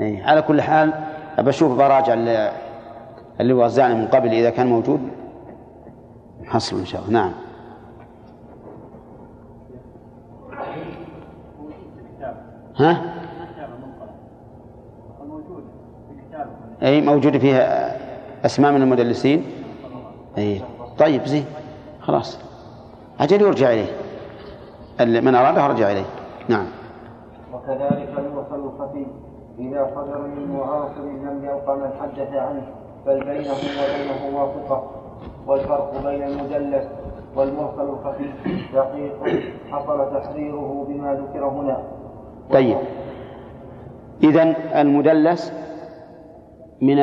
[0.00, 0.24] إيه.
[0.24, 0.92] على كل حال
[1.38, 2.14] أبى أشوف براجع
[3.40, 5.00] اللي, وزعنا من قبل إذا كان موجود؟
[6.44, 7.12] حصل إن شاء الله.
[7.12, 7.32] نعم.
[12.76, 13.16] ها؟
[16.82, 17.96] أي موجود فيها
[18.46, 19.44] أسماء من المدلسين؟
[20.38, 20.62] أي.
[20.98, 21.44] طيب زين.
[22.00, 22.38] خلاص.
[23.20, 23.90] أجل يرجع إليه.
[25.20, 26.04] من أراده رجع إليه.
[26.48, 26.66] نعم.
[27.54, 29.06] وكذلك المرسل الخفي
[29.58, 32.66] إذا صدر من معاصر لم يلق من حدث عنه.
[33.06, 34.90] بل بينه وبينه واسطة
[35.46, 36.88] والفرق بين المدلس
[37.36, 38.24] والمرسل الخفي
[38.74, 41.82] دقيق حصل تحريره بما ذكر هنا.
[42.52, 42.76] طيب.
[44.22, 44.42] إذا
[44.80, 45.52] المدلس
[46.80, 46.98] من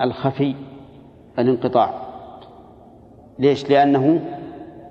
[0.00, 0.54] الخفي
[1.38, 1.90] الانقطاع.
[3.38, 4.20] ليش؟ لأنه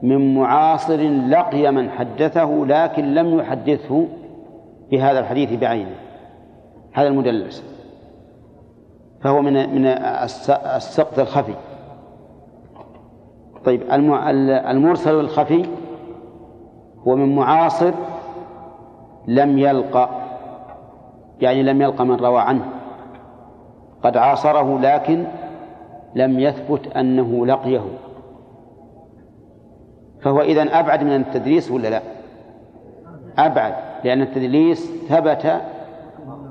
[0.04, 4.08] من معاصر لقي من حدثه لكن لم يحدثه
[4.92, 5.96] بهذا الحديث بعينه.
[6.94, 7.79] هذا المدلس
[9.22, 9.86] فهو من من
[10.76, 11.54] السقط الخفي.
[13.66, 13.82] طيب
[14.70, 15.66] المرسل الخفي
[17.08, 17.92] هو من معاصر
[19.28, 20.10] لم يلقى
[21.42, 22.66] يعني لم يلقى من روى عنه.
[24.04, 25.26] قد عاصره لكن
[26.16, 27.84] لم يثبت أنه لقيه.
[30.22, 32.02] فهو إذن أبعد من التدريس ولا لا؟
[33.38, 35.62] أبعد لأن التدليس ثبت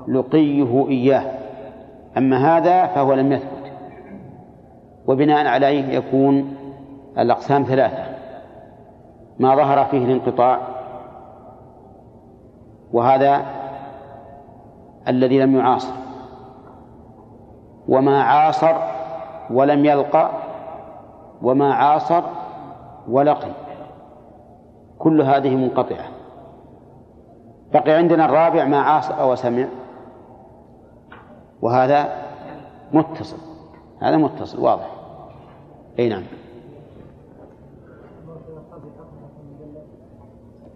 [0.07, 1.38] لقيه إياه.
[2.17, 3.71] أما هذا فهو لم يثبت.
[5.07, 6.55] وبناء عليه يكون
[7.17, 8.03] الأقسام ثلاثة.
[9.39, 10.59] ما ظهر فيه الانقطاع
[12.93, 13.45] وهذا
[15.07, 15.93] الذي لم يعاصر.
[17.87, 18.75] وما عاصر
[19.49, 20.29] ولم يلقى
[21.41, 22.23] وما عاصر
[23.09, 23.51] ولقي.
[24.99, 26.05] كل هذه منقطعة.
[27.73, 29.65] بقي عندنا الرابع ما عاصر وسمع.
[31.61, 32.09] وهذا
[32.93, 33.37] متصل.
[33.99, 34.91] هذا متصل واضح.
[35.99, 36.23] إي نعم.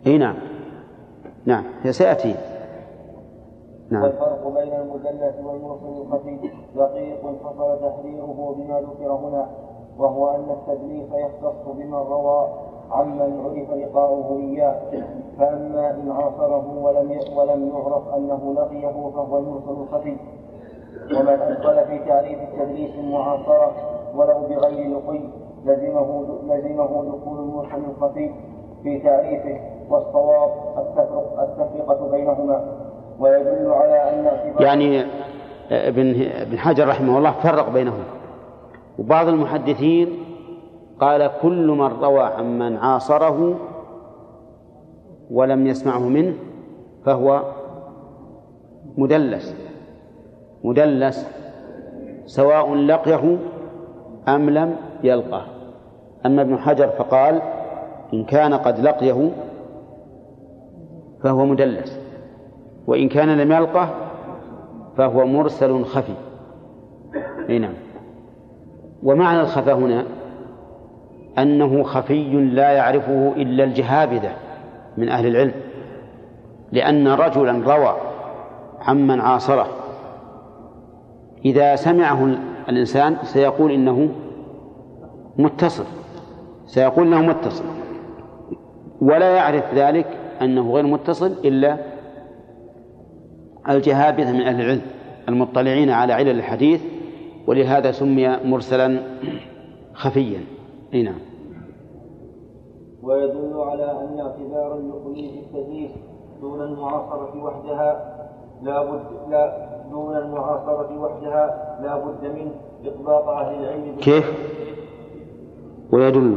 [0.07, 0.35] إي نعم.
[1.45, 1.63] نعم.
[1.91, 2.35] سيأتي.
[3.89, 4.03] نعم.
[4.03, 6.37] والفرق بين المدلس والمرسل الخفي
[6.75, 9.47] دقيق حصل تحريره بما ذكر هنا
[9.97, 12.49] وهو أن التدليس يختص بمن روى
[12.91, 14.81] عمن عرف لقاؤه إياه.
[15.39, 20.17] فأما إن عاصره ولم ولم يعرف أنه لقيه فهو المرسل الخفي
[21.11, 23.71] أدخل في تعريف التدليس المعاصرة
[24.15, 25.19] ولو بغير لقي
[25.65, 28.31] لزمه لزمه دخول المرسل الخفي
[28.83, 30.49] في تعريفه والصواب
[31.39, 32.83] التفرقة بينهما.
[33.19, 34.25] ويدل على أن
[34.59, 35.01] يعني
[35.71, 38.03] آه، ابن ابن حجر رحمه الله فرق بينهما.
[38.99, 40.09] وبعض المحدثين
[40.99, 43.55] قال كل من روى عمن عاصره
[45.31, 46.33] ولم يسمعه منه
[47.05, 47.41] فهو
[48.97, 49.62] مدلس.
[50.63, 51.29] مدلس
[52.25, 53.37] سواء لقيه
[54.27, 55.45] أم لم يلقه.
[56.25, 57.41] أما ابن حجر فقال
[58.13, 59.29] إن كان قد لقيه
[61.23, 61.99] فهو مدلس
[62.87, 63.89] وإن كان لم يلقه
[64.97, 66.13] فهو مرسل خفي.
[67.49, 67.73] أي نعم.
[69.03, 70.05] ومعنى الخفى هنا
[71.37, 74.31] أنه خفي لا يعرفه إلا الجهابذة
[74.97, 75.53] من أهل العلم
[76.71, 77.95] لأن رجلا روى
[78.81, 79.67] عمن عاصره
[81.45, 82.37] إذا سمعه
[82.69, 84.09] الإنسان سيقول إنه
[85.37, 85.85] متصل
[86.65, 87.63] سيقول إنه متصل.
[89.01, 90.07] ولا يعرف ذلك
[90.41, 91.77] أنه غير متصل إلا
[93.69, 94.81] الجهابذة من أهل العلم
[95.29, 96.81] المطلعين على علل الحديث
[97.47, 98.99] ولهذا سمي مرسلا
[99.93, 100.41] خفيا.
[100.93, 101.19] أي نعم.
[103.03, 105.91] ويدل على أن اعتبار اللقي في التدليس
[106.41, 108.15] دون المعاصرة وحدها
[108.61, 112.51] لا بد لا دون المعاصرة وحدها لا بد من
[112.85, 114.25] إطلاق أهل العلم كيف؟
[115.93, 116.35] ويدل.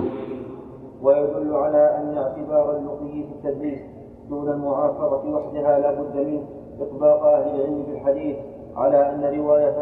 [1.02, 3.80] ويدل على أن اعتبار اللقي في التدليس
[4.28, 6.44] دون المعاصرة وحدها لا بد من
[6.80, 8.36] إطلاق أهل العلم في الحديث
[8.76, 9.80] على أن رواية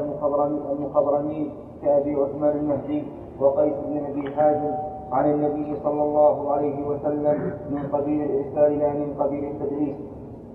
[0.72, 1.50] المخضرمين
[1.82, 3.02] كأبي عثمان المهدي
[3.40, 4.74] وقيس بن أبي حازم
[5.12, 9.96] عن النبي صلى الله عليه وسلم من قبيل الإرسال لا من قبيل التدريس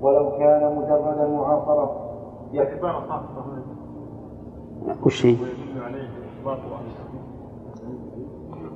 [0.02, 1.20] ولو كان مجرد
[5.06, 5.36] وش هي؟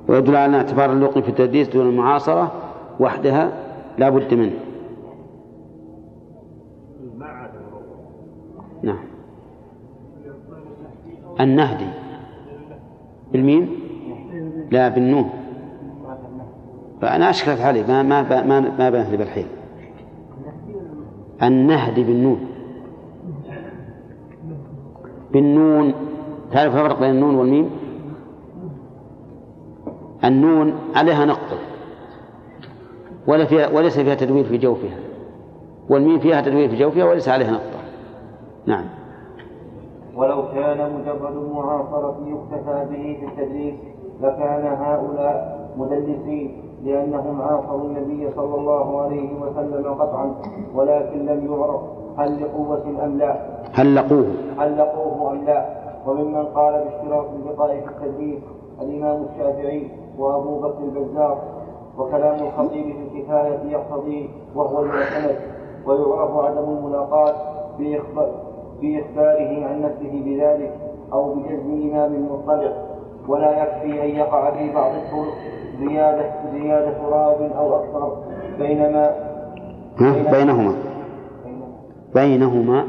[0.08, 2.52] ويدل على اعتبار اللقي في التدريس دون المعاصرة
[3.00, 3.52] وحدها
[3.98, 4.58] لا بد منه.
[8.82, 9.04] نعم.
[11.40, 11.86] النهدي.
[13.32, 13.68] بالميم؟
[14.70, 15.30] لا بالنون.
[17.00, 19.46] فأنا أشكلت عليه ما ما ما ما بنهدي بالحيل.
[21.42, 22.53] النهدي بالنون.
[25.34, 25.94] بالنون.
[26.52, 27.70] تعرف الفرق بين النون والميم؟
[30.24, 31.58] النون عليها نقطة.
[33.26, 34.98] ولا فيها وليس فيها تدوير في جوفها.
[35.88, 37.78] والميم فيها تدوير في جوفها وليس عليها نقطة.
[38.66, 38.84] نعم.
[40.16, 43.74] ولو كان مجرد المعاصرة يكتفى به في التدريس
[44.20, 50.34] لكان هؤلاء مدلسين لأنهم عاصروا النبي صلى الله عليه وسلم قطعا
[50.74, 51.80] ولكن لم يعرف.
[52.18, 53.36] هل لقوة أم لا؟
[53.72, 54.26] هل لقوه؟
[54.58, 55.66] هل لقوه أم لا؟
[56.06, 56.74] وممن قال
[57.36, 58.42] البقاء في التدريس
[58.80, 61.38] الإمام الشافعي وأبو بكر البزار
[61.98, 65.36] وكلام الخطيب في الكفاية يقتضي وهو المعتمد
[65.86, 67.34] ويعرف عدم الملاقاة
[67.78, 68.30] بإخبار
[68.82, 70.72] بإخباره عن نفسه بذلك
[71.12, 72.72] أو بجزم إمام مطلع.
[73.28, 75.34] ولا يكفي أن يقع في بعض الطرق
[75.78, 78.16] زيادة زيادة راو أو أكثر
[78.58, 79.10] بينما
[80.30, 80.74] بينهما.
[82.14, 82.88] بينهما.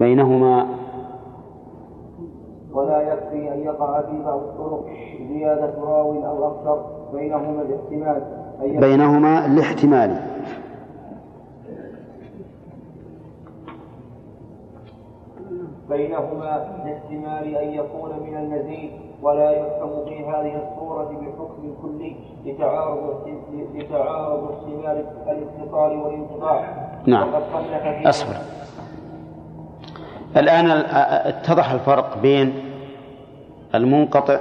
[0.00, 0.66] بينهما.
[2.72, 4.86] ولا يكفي أن يقع في بعض الطرق
[5.28, 6.84] زيادة راو أو أكثر.
[7.14, 8.22] بينهما الاحتمال.
[8.80, 10.20] بينهما الاحتمال.
[15.88, 19.11] بينهما لاحتمال أن يكون من المزيد.
[19.22, 23.26] ولا يحكم في هذه الصورة بحكم كلي لتعارض
[23.74, 26.88] لتعارض احتمال الاتصال والانقطاع.
[27.06, 27.28] نعم.
[28.06, 28.34] أصبر.
[30.36, 30.86] الآن ال-
[31.26, 32.54] اتضح الفرق بين
[33.74, 34.38] المنقطع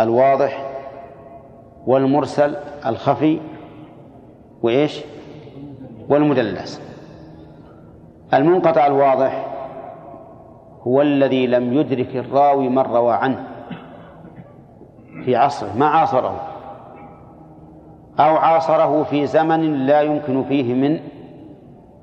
[0.00, 0.70] الواضح
[1.86, 3.40] والمرسل الخفي
[4.62, 5.04] وإيش؟
[6.08, 6.80] والمدلس.
[8.34, 9.46] المنقطع الواضح
[10.82, 13.46] هو الذي لم يدرك الراوي من روى عنه.
[15.24, 16.40] في عصره ما عاصره؟
[18.20, 21.00] أو عاصره في زمن لا يمكن فيه من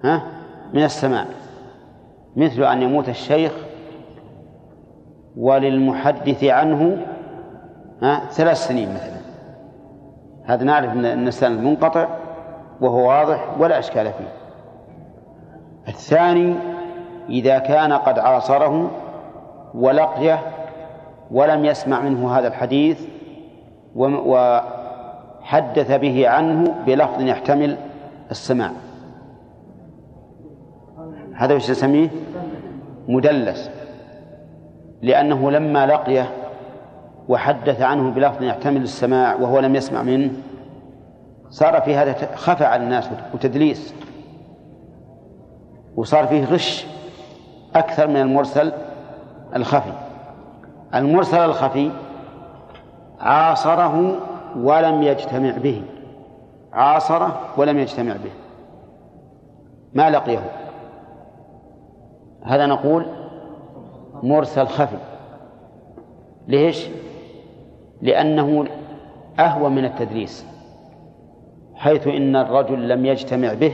[0.04, 0.24] ها؟
[0.74, 1.26] من السماع
[2.36, 3.52] مثل أن يموت الشيخ
[5.38, 7.06] وللمحدث عنه
[8.04, 9.22] ها؟ ثلاث سنين مثلا.
[10.46, 12.08] هذا نعرف أن الإنسان منقطع
[12.82, 14.34] وهو واضح ولا إشكال فيه.
[15.88, 16.56] الثاني
[17.30, 18.92] إذا كان قد عاصره
[19.74, 20.40] ولقيه
[21.32, 23.02] ولم يسمع منه هذا الحديث
[23.96, 27.78] وحدث به عنه بلفظ يحتمل
[28.32, 28.72] السماع.
[31.34, 32.10] هذا وش نسميه
[33.08, 33.70] مدلس.
[35.02, 36.30] لأنه لما لقيه
[37.30, 40.32] وحدث عنه بلفظ يحتمل السماع وهو لم يسمع منه
[41.50, 43.94] صار في هذا خفى على الناس وتدليس.
[45.96, 46.88] وصار فيه غش
[47.76, 48.72] أكثر من المرسل
[49.56, 50.11] الخفي.
[50.96, 51.92] المرسل الخفي
[53.20, 54.16] عاصره
[54.58, 55.82] ولم يجتمع به.
[56.74, 58.32] عاصره ولم يجتمع به.
[59.94, 60.40] ما لقيه؟
[62.44, 63.06] هذا نقول
[64.24, 64.98] مرسل خفي.
[66.48, 66.88] ليش؟
[68.02, 68.66] لأنه
[69.40, 70.46] أهون من التدليس.
[71.76, 73.74] حيث إن الرجل لم يجتمع به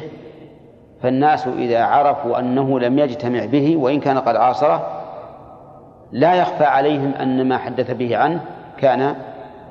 [1.02, 4.97] فالناس إذا عرفوا أنه لم يجتمع به وإن كان قد عاصره
[6.12, 8.42] لا يخفى عليهم أن ما حدث به عنه
[8.78, 9.16] كان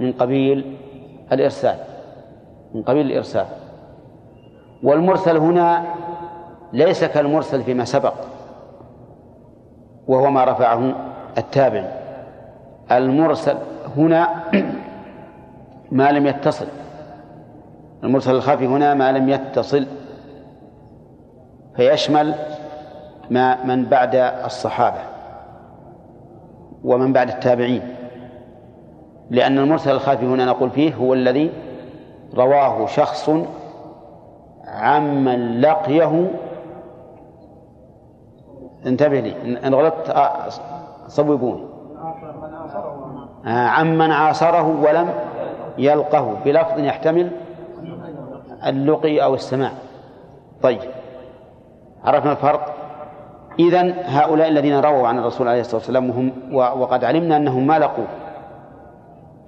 [0.01, 0.77] من قبيل
[1.33, 1.77] الإرسال
[2.75, 3.47] من قبيل الإرسال.
[4.83, 5.85] والمرسل هنا
[6.73, 8.15] ليس كالمرسل فيما سبق
[10.07, 10.95] وهو ما رفعه
[11.39, 11.85] التابع.
[12.93, 13.57] المرسل
[13.97, 14.29] هنا
[15.99, 16.67] ما لم يتصل.
[18.05, 19.87] المرسل الخفي هنا ما لم يتصل
[21.77, 22.35] فيشمل
[23.31, 24.15] ما من بعد
[24.45, 25.16] الصحابة.
[26.87, 27.83] ومن بعد التابعين.
[29.31, 31.53] لأن المرسل الخفي هنا نقول فيه هو الذي
[32.35, 33.31] رواه شخص
[34.65, 36.31] عمن لقيه.
[38.87, 40.49] انتبه لي إن غلطت آه،
[41.09, 41.65] صوبوني
[43.47, 45.11] آه، عمن عاصره ولم
[45.79, 47.31] يلقه بلفظ يحتمل
[48.67, 49.71] اللقي أو السماع.
[50.63, 50.81] طيب
[52.05, 52.86] عرفنا الفرق؟
[53.59, 56.33] إذن هؤلاء الذين رووا عن الرسول عليه الصلاة والسلام وهم
[56.81, 58.07] وقد علمنا أنهم ما لقوه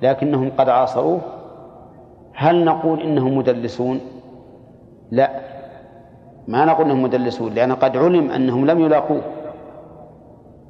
[0.03, 1.21] لكنهم قد عاصروه.
[2.35, 4.01] هل نقول إنهم مدلسون؟
[5.11, 5.31] لا.
[6.49, 9.23] ما نقول إنهم مدلسون لأن قد علم أنهم لم يلاقوه.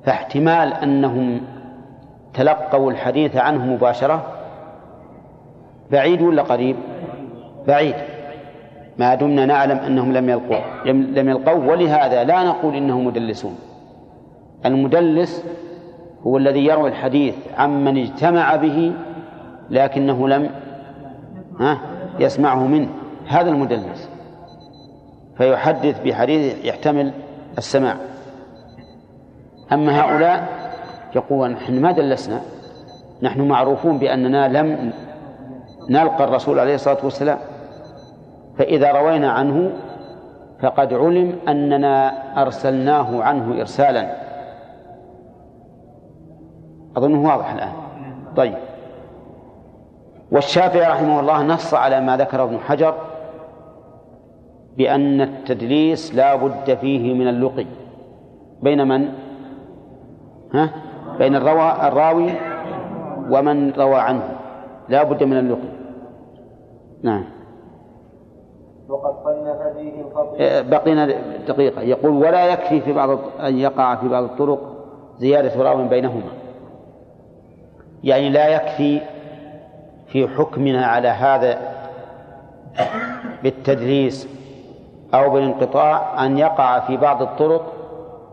[0.04, 1.40] فاحتمال أنهم
[2.34, 4.22] تلقوا الحديث عنه مباشرة
[5.90, 6.76] بعيد ولا قريب؟
[7.66, 7.94] بعيد.
[8.98, 11.66] ما دمنا نعلم أنهم لم يلقوه لم يلقوه.
[11.68, 13.58] ولهذا لا نقول إنهم مدلسون.
[14.66, 15.44] المدلس
[16.26, 18.92] هو الذي يروي الحديث عمن اجتمع به
[19.70, 20.50] لكنه لم
[21.60, 21.78] ها؟
[22.18, 22.88] يسمعه منه.
[23.26, 24.10] هذا المدلس.
[25.36, 27.12] فيحدث بحديث يحتمل
[27.58, 27.96] السماع.
[29.72, 30.48] أما هؤلاء
[31.16, 32.40] يقولون نحن ما دلسنا.
[33.22, 34.92] نحن معروفون بأننا لم
[35.90, 37.38] نلقى الرسول عليه الصلاة والسلام.
[38.58, 39.70] فإذا روينا عنه
[40.62, 44.16] فقد علم أننا أرسلناه عنه إرسالا.
[46.96, 47.72] أظنه واضح الآن.
[48.36, 48.54] طيب.
[50.32, 52.94] والشافعي رحمه الله نص على ما ذكره ابن حجر
[54.76, 57.66] بأن التدليس لا بد فيه من اللقي.
[58.62, 59.08] بين من؟
[60.54, 60.70] ها؟
[61.18, 62.30] بين الروى الراوي
[63.30, 64.22] ومن روى عنه.
[64.88, 65.68] لا بد من اللقي.
[67.02, 67.37] نعم.
[68.88, 71.06] وقد صنف فيه الخطيب بقينا
[71.48, 71.82] دقيقة.
[71.82, 74.60] يقول ولا يكفي في بعض أن يقع في بعض الطرق
[75.18, 76.30] زيادة راو بينهما.
[78.04, 79.00] يعني لا يكفي
[80.06, 81.58] في حكمنا على هذا
[83.42, 84.28] بالتدليس
[85.14, 87.72] أو بالانقطاع أن يقع في بعض الطرق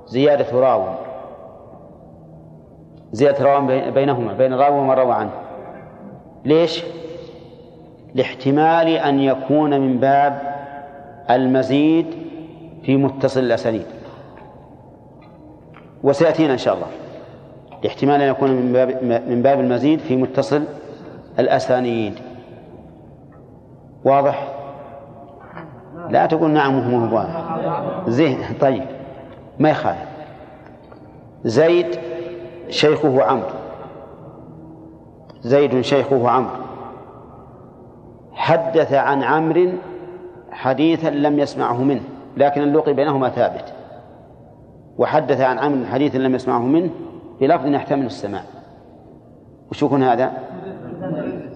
[0.07, 0.83] زيادة راو.
[3.11, 5.31] زيادة راو بينهما بين الراوي ومن روى عنه.
[6.45, 6.85] ليش؟
[8.15, 10.55] لاحتمال أن يكون من باب
[11.29, 12.05] المزيد
[12.83, 13.85] في متصل الأسانيد.
[16.03, 16.87] وسيأتينا إن شاء الله.
[17.83, 20.63] لاحتمال أن يكون من باب من باب المزيد في متصل
[21.39, 22.13] الأسانيد.
[24.05, 24.47] واضح؟
[26.09, 27.43] لا تقول نعم وهو مو واضح.
[28.07, 28.85] زين طيب.
[29.59, 30.09] ما يخالف.
[31.43, 31.87] زيد
[32.69, 33.49] شيخه عمرو.
[35.41, 36.64] زيد شيخه عمرو.
[38.35, 39.71] حدث عن عمرو
[40.51, 42.01] حديثا لم يسمعه منه
[42.37, 43.73] لكن اللقي بينهما ثابت.
[44.97, 46.89] وحدث عن عمرو حديثا لم يسمعه منه
[47.41, 48.41] بلفظ يحتمل السماع.
[49.71, 50.31] وش يكون هذا؟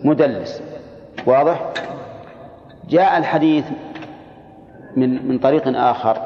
[0.03, 0.61] مدلس.
[1.25, 1.73] واضح؟
[2.89, 3.65] جاء الحديث
[4.95, 6.17] من من طريق آخر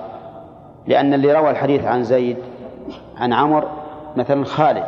[0.88, 2.38] لأن اللي روى الحديث عن زيد
[3.18, 3.68] عن عمر
[4.16, 4.86] مثلا خالد.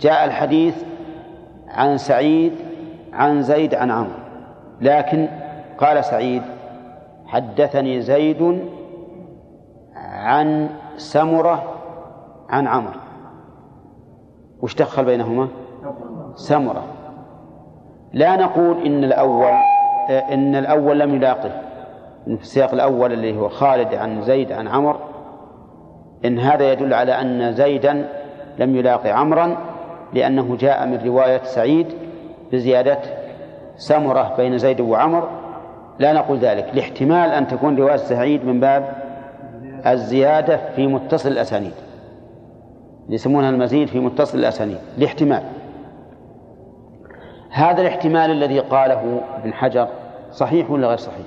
[0.00, 0.74] جاء الحديث
[1.68, 2.52] عن سعيد
[3.12, 4.19] عن زيد عن عمرو.
[4.80, 5.28] لكن
[5.78, 6.42] قال سعيد
[7.26, 8.60] حدثني زيد
[9.96, 11.62] عن سمرة
[12.48, 13.00] عن عمرو.
[14.62, 15.48] وش دخل بينهما؟
[16.34, 16.84] سمرة.
[18.12, 19.52] لا نقول إن الأول
[20.10, 21.50] إن الأول لم يلاقه.
[22.24, 25.00] في السياق الأول اللي هو خالد عن زيد عن عمر.
[26.24, 28.08] إن هذا يدل على أن زيدا
[28.58, 29.56] لم يلاقي عمرا
[30.12, 31.86] لأنه جاء من رواية سعيد
[32.52, 32.98] بزيادة
[33.80, 35.28] سمرة بين زيد وعمر
[35.98, 38.92] لا نقول ذلك لاحتمال أن تكون رواية سعيد من باب
[39.86, 41.72] الزيادة في متصل الأسانيد.
[43.08, 45.42] يسمونها المزيد في متصل الأسانيد لاحتمال.
[47.50, 49.88] هذا الاحتمال الذي قاله ابن حجر
[50.30, 51.26] صحيح ولا غير صحيح؟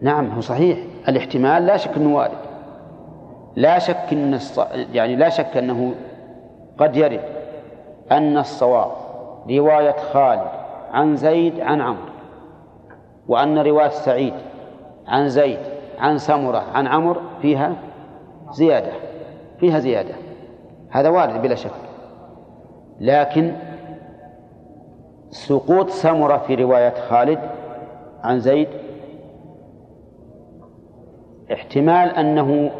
[0.00, 0.78] نعم هو صحيح.
[1.08, 2.38] الاحتمال لا شك إنه وارد.
[3.56, 4.60] لا شك إن الص...
[4.92, 5.94] يعني لا شك إنه
[6.78, 7.20] قد يرد
[8.12, 9.05] أن الصواب
[9.50, 10.48] رواية خالد
[10.92, 12.12] عن زيد عن عمرو
[13.28, 14.34] وأن رواية سعيد
[15.06, 15.58] عن زيد
[15.98, 17.72] عن سمرة عن عمرو فيها
[18.50, 18.92] زيادة
[19.60, 20.14] فيها زيادة
[20.90, 21.70] هذا وارد بلا شك.
[23.00, 23.52] لكن
[25.30, 27.38] سقوط سمرة في رواية خالد
[28.22, 28.68] عن زيد
[31.52, 32.70] احتمال أنه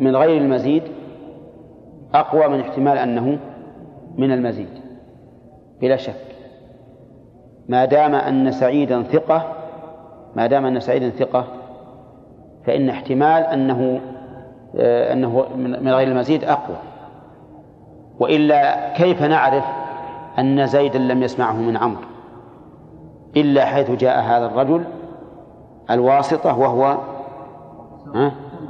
[0.00, 0.82] من غير المزيد
[2.14, 3.38] أقوى من احتمال أنه
[4.16, 4.81] من المزيد.
[5.82, 6.14] بلا شك.
[7.68, 9.52] ما دام أن سعيدا ثقة
[10.36, 11.44] ما دام أن سعيدا ثقة
[12.66, 14.00] فإن احتمال أنه
[14.76, 16.76] آه، أنه من غير المزيد أقوى.
[18.20, 19.64] وإلا كيف نعرف
[20.38, 22.02] أن زيدا لم يسمعه من عمرو؟
[23.36, 24.84] إلا حيث جاء هذا الرجل
[25.90, 26.98] الواسطة وهو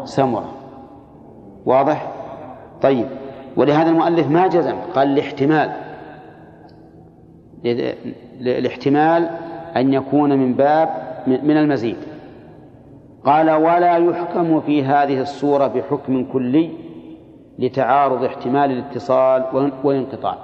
[0.04, 0.48] سمرة.
[1.66, 2.08] واضح؟
[2.82, 3.06] طيب.
[3.56, 5.72] ولهذا المؤلف ما جزم قال الاحتمال.
[8.40, 9.30] الاحتمال
[9.76, 10.88] أن يكون من باب
[11.26, 11.96] من المزيد.
[13.24, 16.70] قال ولا يحكم في هذه الصورة بحكم كلي
[17.58, 20.38] لتعارض احتمال الاتصال والانقطاع.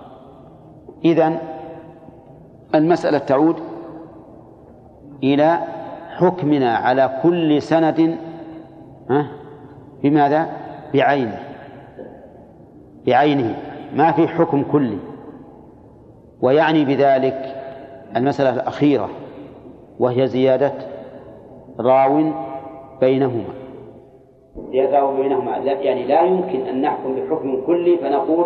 [1.05, 1.39] إذن
[2.75, 3.57] المسألة تعود
[5.23, 5.59] إلى
[6.17, 8.19] حكمنا على كل سند
[10.03, 10.49] بماذا؟
[10.95, 11.39] بعينه.
[13.07, 13.57] بعينه.
[13.95, 14.99] ما في حكم كلي.
[16.43, 17.55] ويعني بذلك
[18.17, 19.09] المسألة الأخيرة
[19.99, 20.73] وهي زيادة
[21.81, 22.33] راو
[23.01, 23.55] بينهما.
[24.71, 25.57] زيادة راو بينهما.
[25.57, 28.45] يعني لا يمكن أن نحكم بحكم كلي فنقول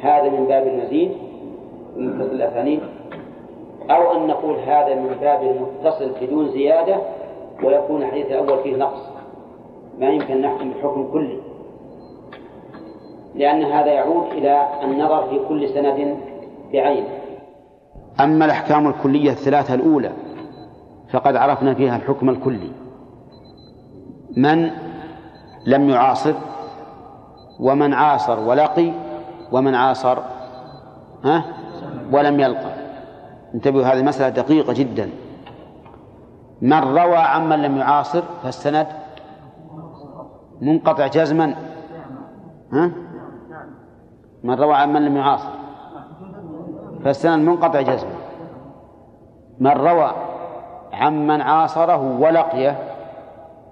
[0.00, 1.10] هذا من باب المزيد
[1.96, 2.80] من متصل الأسانيد
[3.90, 6.96] أو أن نقول هذا من باب المتصل بدون زيادة
[7.64, 9.02] ويكون الحديث الأول فيه نقص.
[10.00, 11.38] ما يمكن نحكم بحكم كلي
[13.34, 16.16] لأن هذا يعود إلى النظر في كل سند
[16.72, 17.08] بعينه
[18.20, 20.12] أما الأحكام الكلية الثلاثة الأولى
[21.12, 22.72] فقد عرفنا فيها الحكم الكلي.
[24.36, 24.70] من
[25.66, 26.34] لم يعاصر
[27.60, 28.92] ومن عاصر ولقي
[29.52, 30.18] ومن عاصر
[31.24, 31.44] ها؟
[32.12, 32.72] ولم يلقى.
[33.54, 35.10] انتبهوا هذه المسألة دقيقة جدا.
[36.62, 38.86] من روى عمن لم يعاصر فالسند
[40.60, 41.54] منقطع جزما.
[42.72, 42.90] ها؟
[44.44, 45.57] من روى عمن لم يعاصر.
[47.04, 48.10] فالسند منقطع جزما.
[49.60, 50.12] من روى
[50.92, 52.78] عمن عاصره ولقيه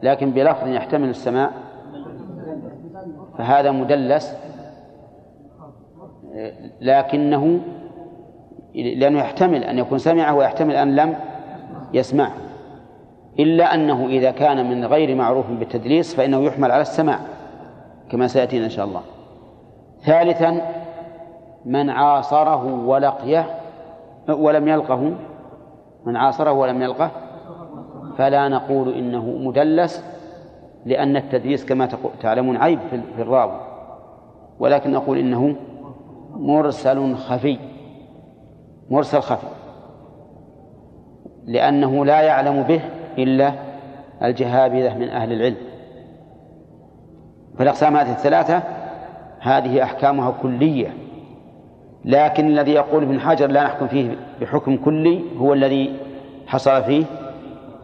[0.03, 1.53] لكن بلفظ يحتمل السماء
[3.39, 4.37] فهذا مدلس
[6.81, 7.61] لكنه
[8.75, 11.15] لأنه يحتمل أن يكون سمعه ويحتمل أن لم
[11.93, 12.33] يسمعه.
[13.39, 17.19] إلا أنه إذا كان من غير معروف بالتدليس فإنه يحمل على السماع
[18.11, 19.01] كما سيأتينا إن شاء الله.
[20.01, 20.61] ثالثا
[21.67, 23.47] من عاصره ولقيه
[24.29, 25.13] ولم يلقه
[26.05, 27.11] من عاصره ولم يلقه
[28.19, 30.05] فلا نقول إنه مدلس
[30.87, 31.89] لأن التدليس كما
[32.21, 32.79] تعلمون عيب
[33.17, 33.61] في الراوي
[34.59, 35.57] ولكن نقول إنه
[36.31, 37.59] مرسل خفي
[38.91, 39.47] مرسل خفي
[41.47, 42.81] لأنه لا يعلم به
[43.19, 43.53] إلا
[44.23, 45.57] الجهابذة من أهل العلم.
[47.59, 48.63] فالأقسام هذه الثلاثة
[49.41, 51.06] هذه أحكامها كلية.
[52.07, 55.97] لكن الذي يقول ابن حجر لا نحكم فيه بحكم كلي هو الذي
[56.47, 57.05] حصل فيه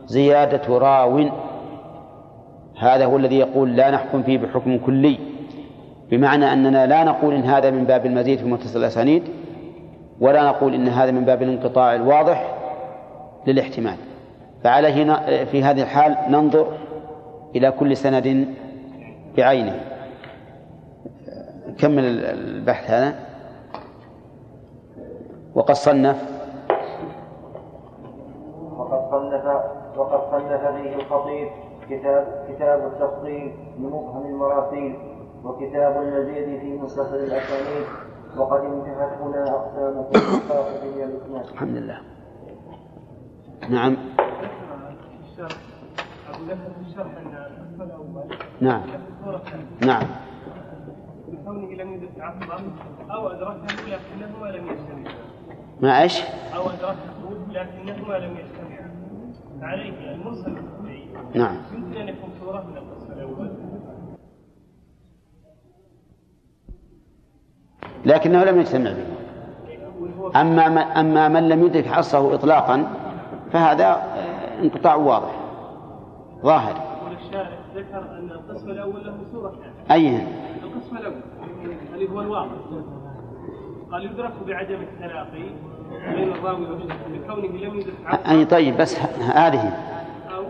[0.07, 1.31] زيادة راو.
[2.79, 5.19] هذا هو الذي يقول لا نحكم فيه بحكم كلي
[6.11, 9.23] بمعنى أننا لا نقول إن هذا من باب المزيد في متصل الأسانيد
[10.21, 12.55] ولا نقول إن هذا من باب الانقطاع الواضح
[13.47, 13.97] للاحتمال.
[14.65, 16.67] فعليه في هذه الحال ننظر
[17.57, 18.47] إلى كل سند
[19.37, 19.81] بعينه.
[21.79, 23.15] كمل البحث هذا؟
[25.55, 26.17] وقد صنف
[28.77, 29.45] وقد صنف
[29.97, 31.49] وقد صنف به الخطيب
[31.91, 34.99] كتاب كتاب التفصيل لمبهم المراسيل
[35.45, 37.87] وكتاب المزيد في مختصر الأسانيد
[38.37, 40.21] وقد انتهت هنا أقسام كل
[40.97, 41.47] من الاسناد.
[41.53, 42.01] الحمد لله.
[43.71, 43.97] نعم.
[48.61, 48.83] نعم.
[49.87, 50.03] نعم.
[51.29, 52.59] بكونه لم يدرك عصرا
[53.11, 55.22] أو ادركه لكنهما لم يجتمعا.
[55.83, 56.23] ما إيش؟
[56.55, 56.97] أو ادركه
[57.51, 58.91] لكنهما لم يجتمعا.
[59.63, 60.57] عليه المرسل
[61.35, 61.57] نعم.
[61.75, 63.51] يمكن ان يكون صوره من القسم الأول.
[68.05, 69.13] لكنه لم يجتمع به
[70.41, 72.87] أما أما من لم يدرك عصره إطلاقا
[73.53, 74.03] فهذا
[74.63, 75.35] انقطاع واضح
[76.43, 76.93] ظاهر
[77.75, 79.55] ذكر ان القسم الأول له صوره
[79.91, 80.27] أي
[80.63, 81.23] القسم الأول
[81.95, 82.53] اللي هو الواضح
[83.93, 85.51] قال يدرك بعدم التلاقي
[88.29, 89.69] أي طيب بس هذه.
[90.35, 90.45] أو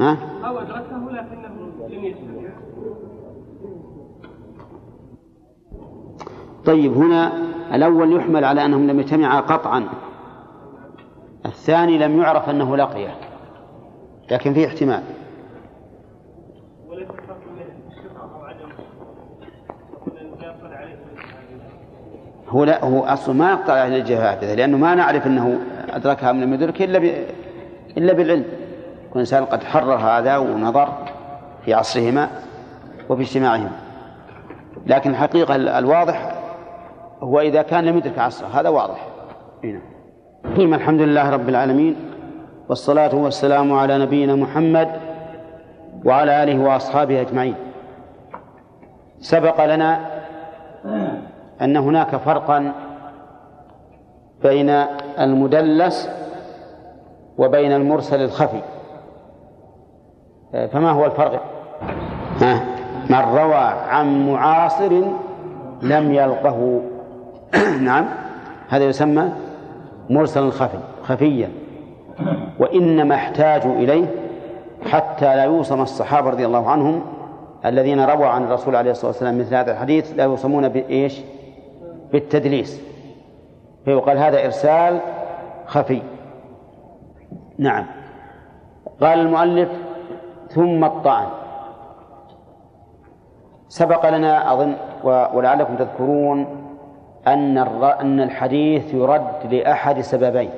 [0.00, 0.16] ها؟
[0.48, 2.48] أو ادركه لكنه لم يجتمع
[6.64, 7.32] طيب هنا
[7.74, 9.88] الأول يحمل على أنهم لم يجتمعا قطعا.
[11.46, 13.14] الثاني لم يعرف أنه لقيه
[14.30, 15.02] لكن فيه احتمال
[16.88, 18.68] وليس الفرق بين الشفعه أو عدم
[20.40, 20.98] لا يقبل عليه
[22.48, 25.58] هو لا هو أصلا ما يقطع على الجهاد لأنه ما نعرف أنه
[25.90, 27.12] أدركها من لم يدرك إلا ب...
[27.96, 28.44] إلا بالعلم.
[28.98, 30.88] يكون الإنسان قد حرر هذا ونظر
[31.64, 32.28] في عصرهما
[33.08, 33.70] وفي اجتماعهما.
[34.86, 36.34] لكن الحقيقة الواضح
[37.20, 39.06] هو إذا كان لم يدرك عصره هذا واضح.
[39.64, 39.80] هنا.
[40.56, 41.96] ثم الحمد لله رب العالمين
[42.68, 44.88] والصلاة والسلام على نبينا محمد
[46.04, 47.54] وعلى آله وأصحابه أجمعين.
[49.20, 50.00] سبق لنا
[51.62, 52.72] أن هناك فرقا
[54.42, 54.70] بين
[55.18, 56.10] المدلس
[57.38, 58.60] وبين المرسل الخفي.
[60.52, 61.42] فما هو الفرق؟
[62.40, 62.64] ها؟
[63.10, 64.92] من روى عن معاصر
[65.82, 66.80] لم يلقه.
[67.80, 68.06] نعم
[68.68, 69.32] هذا يسمى
[70.10, 71.50] مرسل خفي خفيا.
[72.58, 74.06] وإنما احتاجوا إليه
[74.90, 77.02] حتى لا يوصم الصحابة رضي الله عنهم
[77.66, 80.12] الذين رووا عن الرسول عليه الصلاة والسلام مثل هذا الحديث.
[80.16, 81.20] لا يوصمون بإيش؟
[82.12, 82.82] بالتدليس.
[83.84, 85.00] فيقال هذا إرسال
[85.66, 86.02] خفي.
[87.58, 87.86] نعم.
[89.00, 89.68] قال المؤلف
[90.48, 91.26] ثم الطعن.
[93.68, 96.46] سبق لنا أظن ولعلكم تذكرون
[97.26, 100.50] أن أن الحديث يرد لأحد سببين.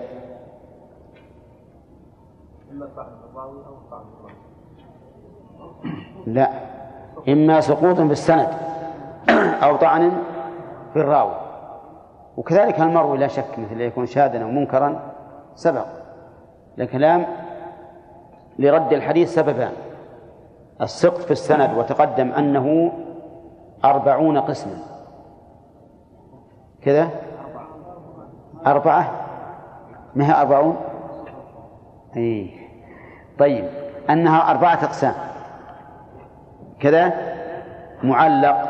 [6.27, 6.51] لا.
[7.29, 8.49] إما سقوط في السند
[9.63, 10.11] أو طعن
[10.93, 11.40] في الراوي.
[12.37, 15.01] وكذلك المروي لا شك مثل يكون شاذا أو منكرا؟
[15.55, 15.87] سبق.
[16.79, 17.27] الكلام
[18.59, 19.73] لرد الحديث سببان.
[20.83, 22.93] السقط في السند وتقدم أنه
[23.85, 24.77] أربعون قسما.
[26.83, 27.09] كذا؟
[28.67, 29.11] أربعة.
[30.15, 30.77] ما هي أربعون؟
[32.17, 32.51] أي
[33.39, 33.65] طيب.
[34.11, 35.15] أنها أربعة أقسام.
[36.81, 37.13] كذا؟
[38.03, 38.69] معلق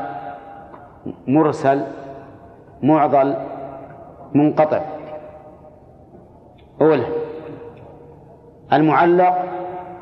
[1.26, 1.84] مرسل
[2.82, 3.36] معضل
[4.35, 4.81] منقطع.
[6.81, 7.07] أولا
[8.73, 9.44] المعلق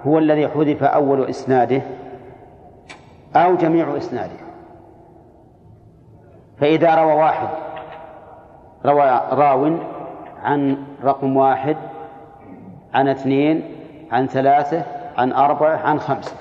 [0.07, 1.83] هو الذي حذف أول إسناده
[3.37, 4.37] أو جميع إسناده.
[6.59, 7.49] فإذا روى واحد
[8.87, 9.77] روى راو
[10.43, 11.77] عن رقم واحد
[12.95, 13.63] عن اثنين
[14.13, 14.83] عن ثلاثة
[15.19, 16.37] عن أربعة عن خمسة.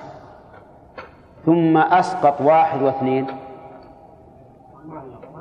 [1.46, 3.26] ثم أسقط واحد واثنين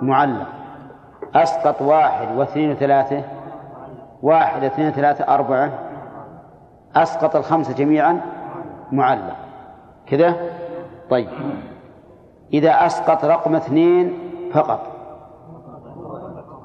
[0.02, 0.57] معلق.
[1.36, 3.24] أسقط واحد واثنين وثلاثة
[4.24, 5.70] واحد اثنين ثلاثة أربعة
[6.96, 8.22] أسقط الخمسة جميعا
[8.92, 9.36] معلق.
[10.08, 10.36] كذا؟
[11.10, 11.30] طيب.
[12.54, 14.14] إذا أسقط رقم اثنين
[14.54, 14.80] فقط.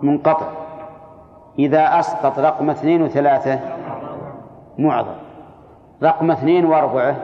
[0.02, 0.46] منقطع.
[1.58, 3.60] إذا أسقط رقم اثنين وثلاثة
[4.78, 5.14] معظم
[6.02, 7.16] رقم اثنين وأربعة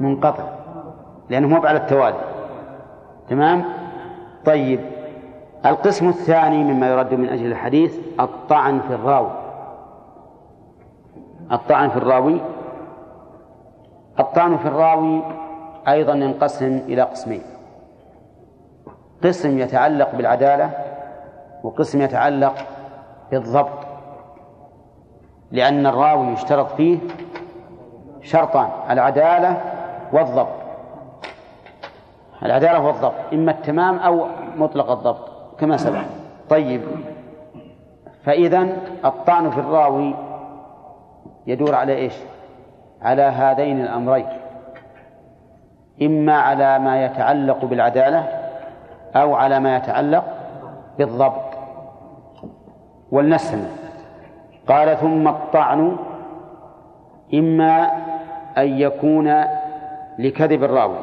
[0.00, 0.44] منقطع
[1.30, 2.18] لأنه مو على التوالي.
[3.28, 3.64] تمام؟
[4.44, 4.93] طيب.
[5.66, 9.30] القسم الثاني مما يرد من أجل الحديث الطعن في الراوي.
[11.52, 12.40] الطعن في الراوي.
[14.20, 15.22] الطعن في الراوي
[15.88, 17.42] أيضا ينقسم إلى قسمين.
[19.24, 20.70] قسم يتعلق بالعدالة
[21.62, 22.54] وقسم يتعلق
[23.30, 23.86] بالضبط.
[25.50, 26.98] لأن الراوي يشترط فيه
[28.22, 29.60] شرطان العدالة
[30.12, 30.64] والضبط.
[32.42, 34.26] العدالة والضبط إما التمام أو
[34.56, 35.33] مطلق الضبط.
[35.60, 36.00] كما سبق.
[36.48, 36.82] طيب.
[38.24, 38.68] فإذا
[39.04, 40.14] الطعن في الراوي
[41.46, 42.14] يدور على إيش؟
[43.02, 44.26] على هذين الأمرين.
[46.02, 48.28] إما على ما يتعلق بالعدالة
[49.16, 50.24] أو على ما يتعلق
[50.98, 51.54] بالضبط.
[53.10, 53.64] ولنسمع.
[54.68, 55.96] قال ثم الطعن
[57.34, 57.90] إما
[58.58, 59.44] أن يكون
[60.18, 60.98] لكذب الراوي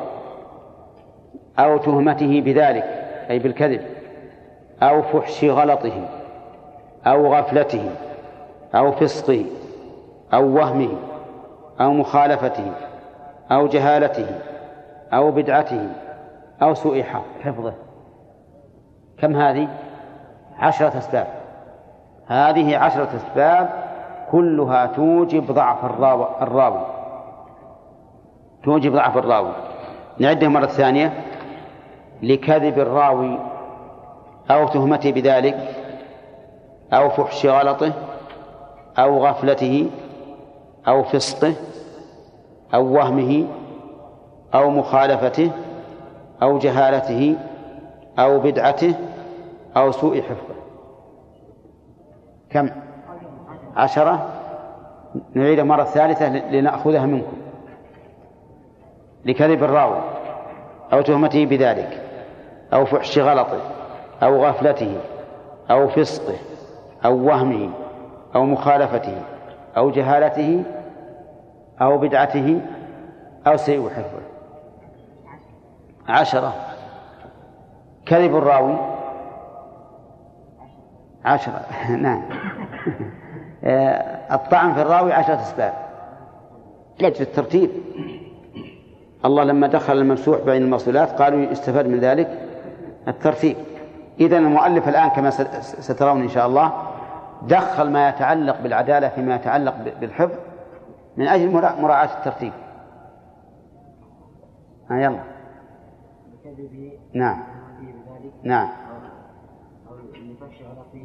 [1.59, 2.83] أو تهمته بذلك
[3.29, 3.81] أي بالكذب.
[4.81, 6.07] أو فحش غلطه
[7.07, 7.89] أو غفلته
[8.75, 9.45] أو فسقه
[10.33, 10.89] أو وهمه
[11.81, 12.71] أو مخالفته
[13.51, 14.27] أو جهالته
[15.13, 15.87] أو بدعته
[16.61, 17.03] أو سوء
[17.43, 17.73] حفظه.
[19.17, 19.67] كم هذه؟
[20.59, 21.27] عشرة أسباب.
[22.27, 23.69] هذه عشرة أسباب
[24.31, 25.85] كلها توجب ضعف
[26.41, 26.85] الراوي.
[28.63, 29.51] توجب ضعف الراوي.
[30.19, 31.13] نعدها مرة ثانية.
[32.21, 33.50] لكذب الراوي
[34.51, 35.75] أو تهمته بذلك
[36.93, 37.93] أو فحش غلطه
[38.99, 39.89] أو غفلته
[40.87, 41.53] أو فسقه
[42.73, 43.47] أو وهمه
[44.53, 45.51] أو مخالفته
[46.41, 47.35] أو جهالته
[48.19, 48.95] أو بدعته
[49.77, 50.55] أو سوء حفظه.
[52.49, 52.69] كم؟
[53.75, 54.29] عشرة؟
[55.33, 57.37] نعيد مرة ثالثة لنأخذها منكم.
[59.25, 60.01] لكذب الراوي
[60.93, 62.01] أو تهمته بذلك
[62.73, 63.80] أو فحش غلطه.
[64.23, 64.97] أو غفلته
[65.71, 66.35] أو فسقه
[67.05, 67.69] أو وهمه
[68.35, 69.21] أو مخالفته
[69.77, 70.63] أو جهالته
[71.81, 72.61] أو بدعته
[73.47, 74.21] أو سيء حفظه.
[76.09, 76.53] عشرة.
[78.05, 78.77] كذب الراوي.
[81.25, 81.61] عشرة.
[82.05, 82.23] نعم.
[84.31, 85.73] الطعن في الراوي عشرة أسباب.
[86.99, 87.69] لأجل الترتيب.
[89.25, 92.39] الله لما دخل الممسوح بين الموصولات قالوا يستفاد من ذلك
[93.07, 93.55] الترتيب.
[94.19, 95.29] إذا المؤلف الآن كما
[95.59, 96.73] سترون إن شاء الله
[97.41, 100.35] دخل ما يتعلق بالعدالة فيما يتعلق بالحفظ
[101.17, 101.51] من أجل
[101.81, 102.53] مراعاة الترتيب.
[104.89, 105.23] ها يلا.
[107.13, 107.43] نعم.
[108.43, 108.69] نعم.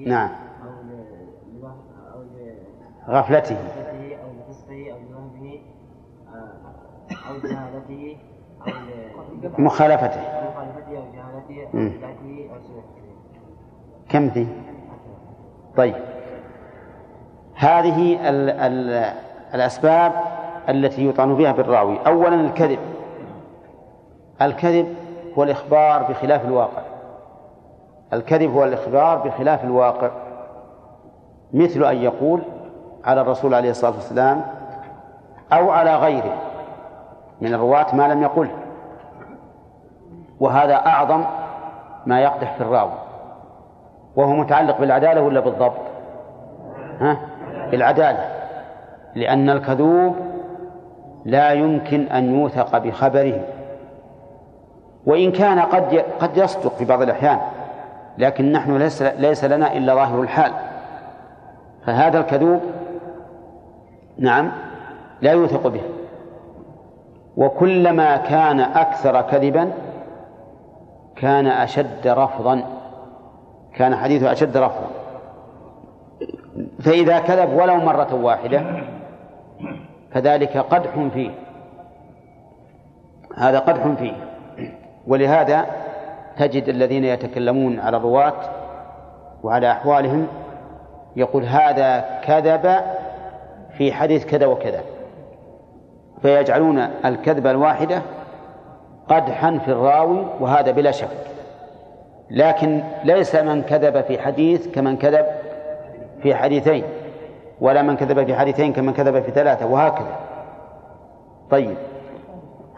[0.06, 0.30] نعم.
[3.08, 3.56] غفلته.
[3.56, 5.58] أو لفسقه أو لوهمه
[7.28, 8.16] أو جهالته.
[8.66, 10.20] أو مخالفته.
[10.48, 12.15] مخالفته أو جهالته.
[14.08, 14.48] كم ذي؟
[15.76, 15.94] طيب.
[17.54, 19.12] هذه ال ال
[19.54, 20.12] الأسباب
[20.68, 21.98] التي يطعن بها بالراوي.
[22.06, 22.78] أولا الكذب.
[24.42, 24.94] الكذب
[25.38, 26.82] هو الإخبار بخلاف الواقع.
[28.12, 30.10] الكذب هو الإخبار بخلاف الواقع.
[31.52, 32.42] مثل أن يقول
[33.04, 34.44] على الرسول عليه الصلاة والسلام
[35.52, 36.34] أو على غيره.
[37.40, 38.50] من الرواة ما لم يقله
[40.40, 41.24] وهذا أعظم
[42.06, 43.05] ما يقدح في الراوي.
[44.16, 45.80] وهو متعلق بالعدالة ولا بالضبط؟
[47.00, 47.18] ها؟
[47.70, 48.24] بالعدالة.
[49.14, 50.16] لأن الكذوب
[51.24, 53.40] لا يمكن أن يوثق بخبره.
[55.06, 57.38] وإن كان قد قد يصدق في بعض الأحيان
[58.18, 60.52] لكن نحن ليس, ليس لنا إلا ظاهر الحال.
[61.86, 62.60] فهذا الكذوب
[64.18, 64.52] نعم
[65.22, 65.82] لا يوثق به.
[67.36, 69.72] وكلما كان أكثر كذبا
[71.16, 72.62] كان أشد رفضا.
[73.76, 74.90] كان حديثه أشد رفضا.
[76.80, 78.62] فإذا كذب ولو مرة واحدة
[80.10, 81.30] فذلك قدح فيه.
[83.36, 84.12] هذا قدح فيه.
[85.06, 85.66] ولهذا
[86.38, 88.34] تجد الذين يتكلمون على الرواة
[89.42, 90.26] وعلى أحوالهم
[91.16, 92.80] يقول هذا كذب
[93.78, 94.80] في حديث كذا وكذا.
[96.22, 98.02] فيجعلون الكذبة الواحدة
[99.08, 101.35] قدحا في الراوي وهذا بلا شك.
[102.30, 105.26] لكن ليس من كذب في حديث كمن كذب
[106.22, 106.84] في حديثين
[107.60, 110.16] ولا من كذب في حديثين كمن كذب في ثلاثة وهكذا.
[111.50, 111.76] طيب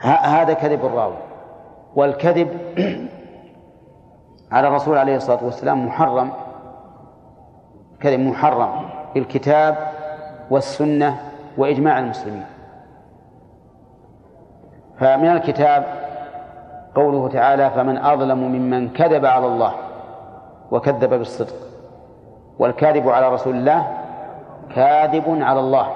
[0.00, 1.16] هذا كذب الراوي.
[1.94, 2.48] والكذب
[4.52, 6.30] على الرسول عليه الصلاة والسلام محرم
[8.00, 9.76] كذب محرم بالكتاب
[10.50, 11.20] والسنة
[11.56, 12.44] وإجماع المسلمين.
[14.98, 16.07] فمن الكتاب
[16.98, 19.72] قوله تعالى فمن أظلم ممن كذب على الله
[20.70, 21.54] وكذب بالصدق
[22.58, 23.86] والكاذب على رسول الله
[24.74, 25.86] كاذب على الله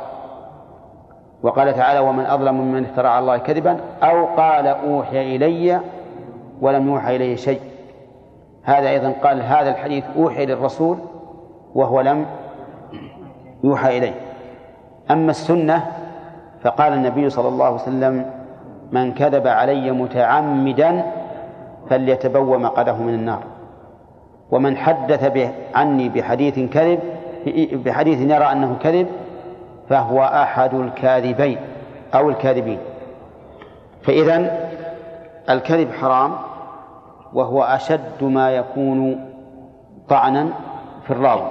[1.43, 5.81] وقال تعالى ومن أظلم ممن افترى على الله كذبا أو قال أوحي إلي
[6.61, 7.61] ولم يوحى إليه شيء
[8.63, 10.99] هذا أيضا قال هذا الحديث أوحي للرسول
[11.75, 12.27] وهو لم
[13.65, 14.15] يوحى إليه
[15.11, 15.87] أما السنة
[16.63, 18.42] فقال النبي صلى الله عليه وسلم
[18.93, 21.13] من كذب علي متعمدا
[21.91, 23.43] فليتبوى مقعده من النار.
[24.51, 27.01] ومن حدث به عني بحديث كذب
[27.85, 29.07] بحديث يرى أنه كذب
[29.89, 31.59] فهو أحد الكاذبين
[32.15, 32.79] أو الكاذبين.
[34.03, 34.69] فإذا
[35.51, 36.33] الكذب حرام
[37.33, 39.29] وهو أشد ما يكون
[40.09, 40.49] طعنا
[41.05, 41.51] في الراوي.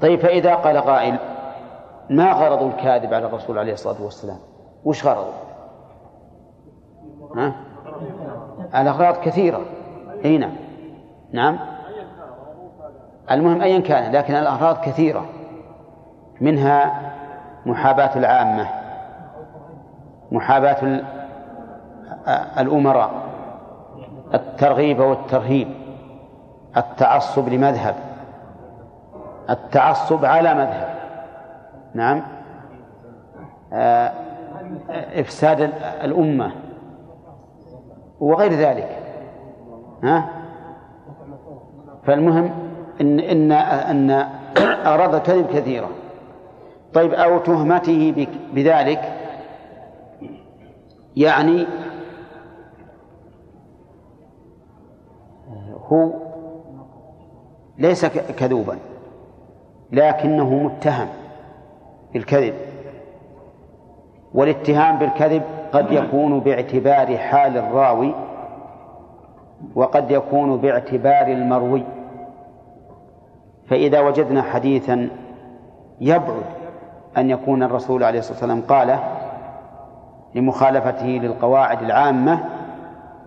[0.00, 1.16] طيب فإذا قال قائل
[2.10, 4.38] ما غرض الكاذب على الرسول عليه الصلاة والسلام؟
[4.84, 5.32] وش غرضه
[7.36, 7.52] ها؟
[8.74, 9.60] الأغراض كثيرة.
[10.24, 10.52] أي نعم.
[11.32, 11.58] نعم.
[13.30, 15.24] المهم أيا كان لكن الأغراض كثيرة.
[16.40, 17.00] منها
[17.66, 18.66] محاباة العامة
[20.32, 21.02] محاباة
[22.58, 23.10] الأمراء
[24.34, 25.68] الترغيب والترهيب
[26.76, 27.94] التعصب لمذهب
[29.50, 30.94] التعصب على مذهب.
[31.94, 32.22] نعم.
[33.72, 34.12] آه،
[34.90, 35.60] إفساد
[36.04, 36.52] الأمة
[38.20, 38.98] وغير ذلك.
[40.02, 40.28] ها؟
[42.04, 42.50] فالمهم
[43.00, 44.10] إن إن أن
[44.86, 45.88] أعراض الكذب كثيرة
[46.94, 49.18] طيب أو تهمته بذلك؟
[51.16, 51.66] يعني
[55.92, 56.12] هو
[57.78, 58.78] ليس كذوبا
[59.92, 61.08] لكنه متهم
[62.12, 62.54] بالكذب.
[64.34, 65.42] والاتهام بالكذب
[65.72, 68.14] قد يكون باعتبار حال الراوي
[69.74, 71.84] وقد يكون باعتبار المروي.
[73.68, 75.08] فإذا وجدنا حديثا
[76.00, 76.42] يبعد
[77.16, 79.00] أن يكون الرسول عليه الصلاة والسلام قاله
[80.34, 82.44] لمخالفته للقواعد العامة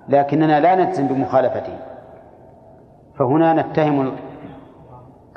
[0.09, 1.77] لكننا لا نجزم بمخالفته.
[3.19, 4.11] فهنا نتهم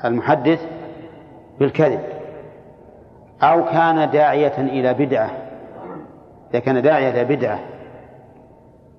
[0.05, 0.67] المحدث
[1.59, 2.01] بالكذب.
[3.43, 5.31] أو كان داعية إلى بدعة
[6.51, 7.59] إذا كان داعية إلى بدعة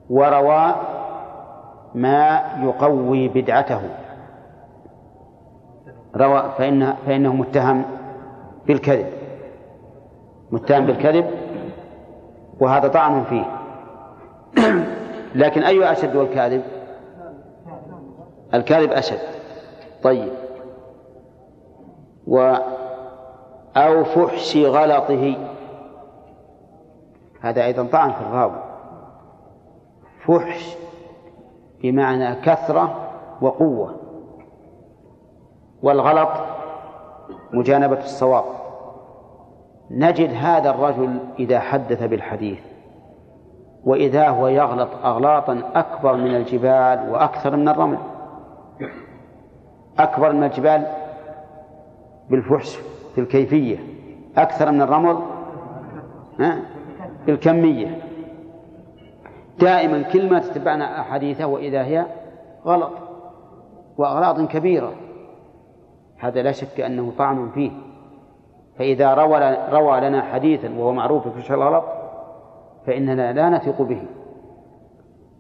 [0.09, 0.76] وروى
[1.95, 3.81] ما يقوي بدعته.
[6.15, 7.85] روى فإنه, فإنه متهم
[8.67, 9.07] بالكذب
[10.51, 11.26] متهم بالكذب
[12.59, 13.45] وهذا طعن فيه.
[15.35, 16.61] لكن أي أشد والكاذب
[18.53, 19.19] الكاذب أشد.
[20.03, 20.31] طيب.
[22.27, 22.55] و
[23.77, 25.35] أو فحش غلطه.
[27.41, 28.64] هذا أيضا طعن في الراوي.
[30.26, 30.76] فحش
[31.84, 33.10] بمعنى كثرة
[33.41, 33.95] وقوة.
[35.84, 36.30] والغلط
[37.53, 38.44] مجانبة الصواب.
[39.91, 42.60] نجد هذا الرجل إذا حدث بالحديث
[43.84, 47.98] وإذا هو يغلط أغلاطا أكبر من الجبال وأكثر من الرمل.
[49.99, 50.88] أكبر من الجبال
[52.30, 52.76] بالفحش
[53.16, 53.78] في الكيفية
[54.38, 55.20] أكثر من الرمل؟
[57.26, 58.02] في الكمية.
[59.60, 62.06] دائما كل ما تتبعنا أحاديثه وإذا هي
[62.66, 62.91] غلط
[63.98, 64.94] وأغلاط كبيرة
[66.18, 67.72] هذا لا شك أنه طعن فيه.
[68.78, 71.84] فإذا روى روى لنا حديثا وهو معروف في الغلط
[72.88, 74.02] فإننا لا نثق به.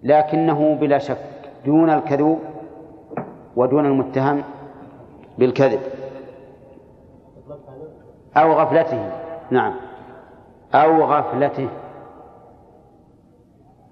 [0.03, 1.17] لكنه بلا شك
[1.65, 2.39] دون الكذوب
[3.55, 4.43] ودون المتهم
[5.37, 5.79] بالكذب
[8.37, 9.11] أو غفلته.
[9.51, 9.88] نعم.
[10.73, 11.67] أو غفلته.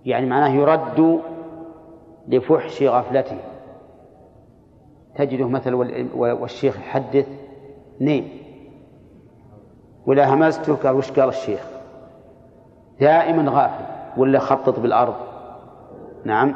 [0.06, 1.20] يعني معناه يرد
[2.28, 3.38] لفحش غفلته.
[5.16, 5.76] تجده مثلا
[6.16, 7.28] والشيخ يحدث
[8.02, 8.30] نيم
[10.06, 11.68] ولا همزته قال وش قال الشيخ؟
[13.00, 13.84] دائما غافل.
[14.18, 15.16] ولا خطط بالأرض.
[16.26, 16.56] نعم.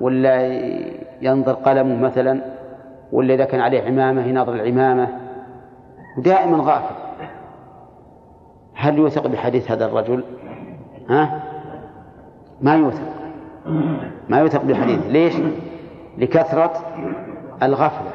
[0.00, 0.46] ولا
[1.20, 2.40] ينظر قلمه مثلا.
[3.12, 5.08] ولا إذا كان عليه عمامة يناظر العمامة.
[6.18, 7.05] ودائما غافل.
[8.76, 10.24] هل يوثق بحديث هذا الرجل؟
[11.10, 11.42] ها؟
[12.60, 13.08] ما يوثق
[14.28, 15.34] ما يوثق بالحديث ليش؟
[16.18, 16.72] لكثرة
[17.62, 18.10] الغفلة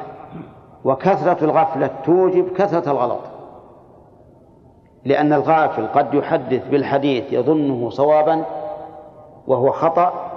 [0.83, 3.21] وكثرة الغفلة توجب كثرة الغلط
[5.05, 8.43] لأن الغافل قد يحدث بالحديث يظنه صوابا
[9.47, 10.31] وهو خطأ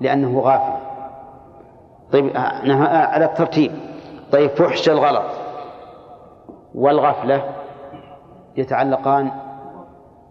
[0.00, 0.78] لأنه غافل
[2.12, 3.72] طيب على الترتيب
[4.32, 5.24] طيب فحش الغلط
[6.74, 7.42] والغفلة
[8.58, 9.30] يتعلقان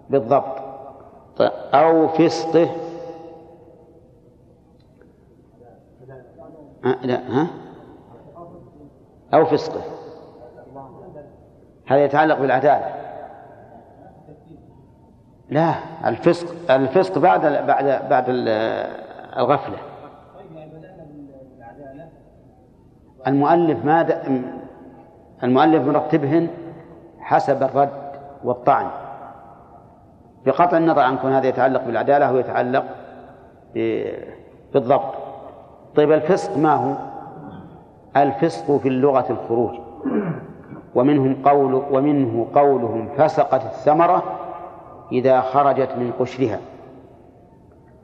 [0.10, 0.58] بالضبط.
[1.38, 2.70] طيب أو فسقه
[7.04, 7.48] لا ها؟
[9.34, 9.82] أو فسقه
[11.88, 12.94] هذا يتعلق بالعدالة.
[15.50, 15.74] لا
[16.06, 18.26] الفسق الفسق بعد بعد بعد
[19.38, 19.78] الغفلة.
[23.28, 24.24] المؤلف ما
[25.44, 26.48] المؤلف مرتبهن
[27.20, 28.07] حسب الرد.
[28.44, 28.88] والطعن.
[30.46, 32.84] بقطع النظر عن كون هذا يتعلق بالعدالة أو يتعلق
[34.74, 35.14] بالضبط.
[35.96, 36.94] طيب الفسق ما هو؟
[38.18, 39.80] الفسق في اللغة الخروج.
[40.96, 44.24] ومنهم قول ومنه قولهم فسقت الثمرة
[45.12, 46.60] إذا خرجت من قشرها.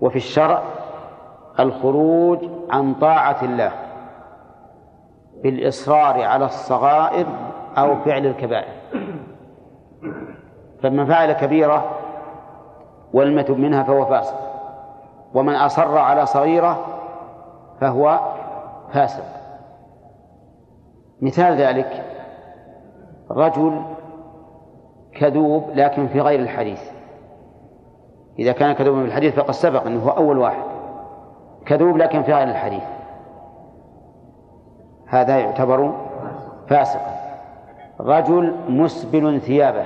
[0.01, 0.61] وفي الشرع
[1.59, 2.39] الخروج
[2.69, 3.71] عن طاعة الله
[5.43, 7.25] بالإصرار على الصغائر
[7.77, 8.73] أو فعل الكبائر.
[10.81, 11.85] فمن فعل كبيرة
[13.13, 14.35] ولم يتب منها فهو فاسق.
[15.33, 16.85] ومن أصر على صغيرة
[17.81, 18.19] فهو
[18.93, 19.23] فاسق.
[21.21, 22.03] مثال ذلك
[23.31, 23.81] رجل
[25.15, 26.81] كذوب لكن في غير الحديث.
[28.39, 30.63] إذا كان كذوبا في الحديث فقد سبق أنه هو أول واحد.
[31.65, 32.83] كذوب لكن في غير الحديث.
[35.07, 35.93] هذا يعتبر
[36.67, 37.22] فاسقا.
[37.99, 39.85] رجل مسبل ثيابه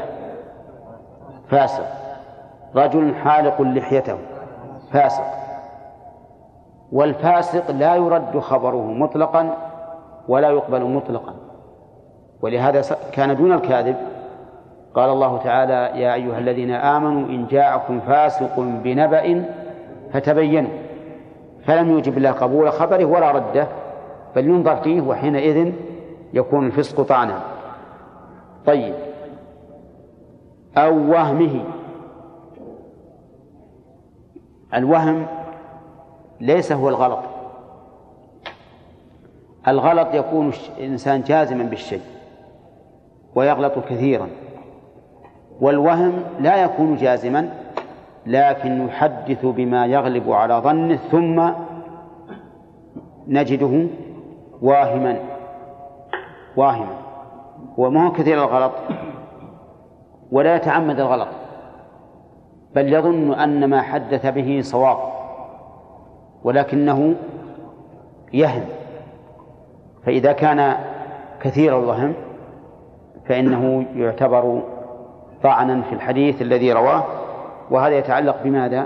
[1.50, 1.86] فاسق.
[2.76, 4.18] رجل حالق لحيته
[4.92, 5.24] فاسق.
[6.92, 9.58] والفاسق لا يرد خبره مطلقا
[10.28, 11.34] ولا يقبل مطلقا.
[12.42, 12.82] ولهذا
[13.12, 13.96] كان دون الكاذب.
[14.96, 19.46] قال الله تعالى يا أيها الذين آمنوا إن جاءكم فاسق بنبأ
[20.14, 20.72] فتبينوا.
[21.66, 23.68] فلم يجب الله قبول خبره ولا رده
[24.36, 25.74] بل ينظر فيه وحينئذ
[26.34, 27.57] يكون الفسق طعنا.
[28.68, 28.94] طيب.
[30.78, 31.64] أو وهمه.
[34.74, 35.26] الوهم
[36.42, 37.20] ليس هو الغلط.
[39.68, 42.02] الغلط يكون الإنسان جازما بالشيء
[43.36, 44.28] ويغلط كثيرا.
[45.62, 47.50] والوهم لا يكون جازما
[48.26, 51.50] لكن يحدث بما يغلب على ظنه ثم
[53.28, 53.88] نجده
[54.62, 55.20] واهما.
[56.56, 57.07] واهما.
[57.78, 58.72] وما هو كثير الغلط.
[60.32, 61.28] ولا يتعمد الغلط.
[62.76, 64.98] بل يظن أن ما حدث به صواب.
[66.44, 67.16] ولكنه
[68.34, 68.66] يهم
[70.06, 70.76] فإذا كان
[71.42, 72.14] كثير الوهم
[73.26, 74.62] فإنه يعتبر
[75.44, 77.04] طعنا في الحديث الذي رواه.
[77.72, 78.86] وهذا يتعلق بماذا؟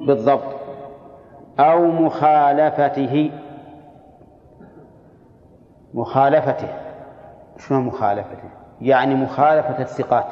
[0.00, 0.58] بالضبط.
[1.60, 3.30] أو مخالفته.
[5.94, 6.68] مخالفته.
[7.58, 8.48] شنو مخالفته؟
[8.80, 10.26] يعني مخالفة الثقات.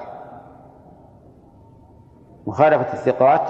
[2.46, 3.42] مخالفة الثقات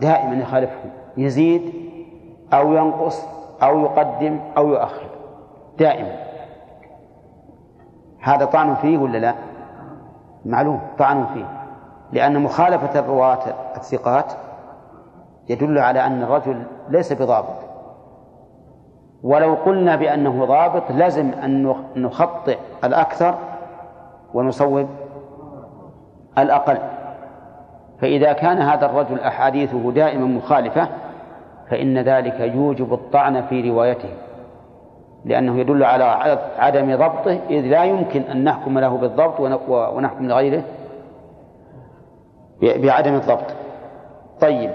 [0.00, 1.72] دائما يخالفهم يزيد
[2.52, 3.24] أو ينقص
[3.62, 5.08] أو يقدم أو يؤخر.
[5.78, 6.16] دائما.
[8.20, 9.34] هذا طعن فيه ولا لا؟
[10.44, 11.46] معلوم طعن فيه.
[12.12, 13.38] لأن مخالفة الرواة
[13.76, 14.32] الثقات
[15.48, 17.67] يدل على أن الرجل ليس بضابط.
[19.22, 23.34] ولو قلنا بأنه ضابط لازم أن نخطئ الأكثر
[24.34, 24.88] ونصوب
[26.38, 26.78] الأقل.
[28.00, 30.88] فإذا كان هذا الرجل أحاديثه دائما مخالفة
[31.70, 34.08] فإن ذلك يوجب الطعن في روايته
[35.24, 36.04] لأنه يدل على
[36.58, 40.62] عدم ضبطه إذ لا يمكن أن نحكم له بالضبط ونحكم لغيره
[42.62, 43.54] بعدم الضبط.
[44.40, 44.70] طيب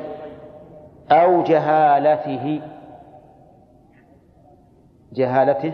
[1.11, 2.61] أو جهالته
[5.13, 5.73] جهالته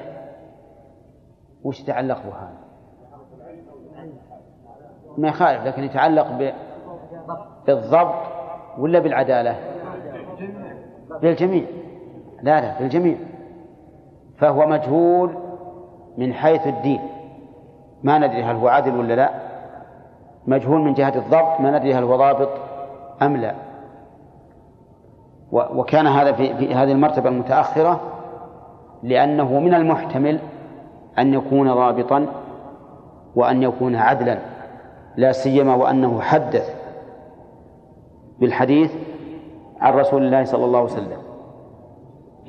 [1.64, 2.57] وش يتعلق به هذا؟
[5.18, 6.53] ما يخالف لكن يتعلق ب...
[7.68, 8.16] بالضبط
[8.78, 9.56] ولا بالعدالة؟
[11.22, 11.66] بالجميع.
[12.41, 13.18] لا لا بالجميع.
[14.38, 15.36] فهو مجهول
[16.18, 17.02] من حيث الدين.
[18.03, 19.30] ما ندري هل هو عادل ولا لا.
[20.48, 22.49] مجهول من جهة الضبط ما ندري هل هو ضابط
[23.22, 23.56] أم لا.
[25.52, 28.18] وكان هذا في, في هذه المرتبة المتأخرة
[29.03, 30.39] لأنه من المحتمل
[31.19, 32.26] أن يكون ضابطا
[33.35, 34.39] وأن يكون عدلا
[35.15, 36.76] لا سيما وأنه حدث
[38.39, 38.91] بالحديث
[39.81, 41.17] عن رسول الله صلى الله عليه وسلم.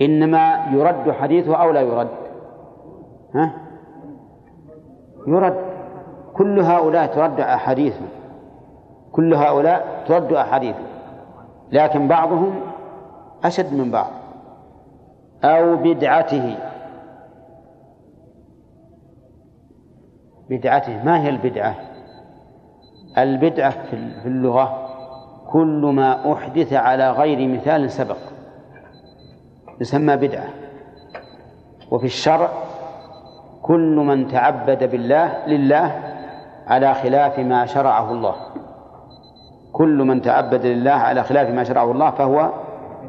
[0.01, 2.09] إنما يرد حديثه أو لا يرد؟
[3.35, 3.53] ها؟
[5.27, 5.57] يرد.
[6.35, 8.09] كل هؤلاء ترد أحاديثهم
[9.13, 10.87] كل هؤلاء ترد أحاديثهم
[11.73, 12.61] لكن بعضهم
[13.45, 14.20] أشد من بعض.
[15.45, 16.57] أو بدعته.
[20.51, 21.75] بدعته ما هي البدعة؟
[23.19, 24.87] البدعة في اللغة
[25.53, 28.17] كل ما أحدث على غير مثال سبق.
[29.81, 30.49] يسمى بدعة.
[31.91, 32.49] وفي الشرع
[33.63, 36.15] كل من تعبد بالله لله
[36.67, 38.35] على خلاف ما شرعه الله.
[39.73, 42.53] كل من تعبد لله على خلاف ما شرعه الله فهو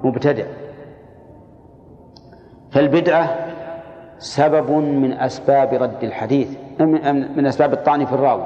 [0.04, 0.46] مبتدع.
[2.72, 3.36] فالبدعة
[4.18, 6.58] سبب من أسباب رد الحديث
[7.36, 8.44] من أسباب الطعن في الراوي.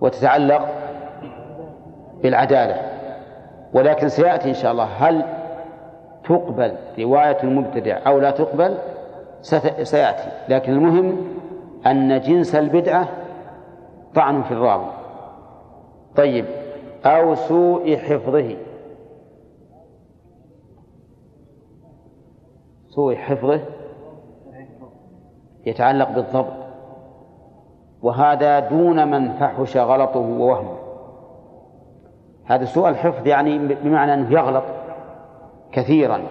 [0.00, 0.68] وتتعلق
[2.22, 2.76] بالعدالة.
[3.72, 5.24] ولكن سيأتي إن شاء الله هل
[6.24, 8.78] تقبل رواية المبتدع أو لا تقبل؟
[9.82, 10.28] سيأتي.
[10.48, 11.16] لكن المهم
[11.86, 13.08] أن جنس البدعة
[14.14, 14.90] طعن في الراوي.
[16.16, 16.44] طيب
[17.06, 18.56] أو سوء حفظه.
[22.90, 23.60] سوء حفظه
[25.66, 26.52] يتعلق بالضبط.
[28.02, 30.76] وهذا دون من فحش غلطه ووهمه.
[32.44, 34.64] هذا سوء الحفظ يعني بمعنى أنه يغلط
[35.72, 36.22] كثيرا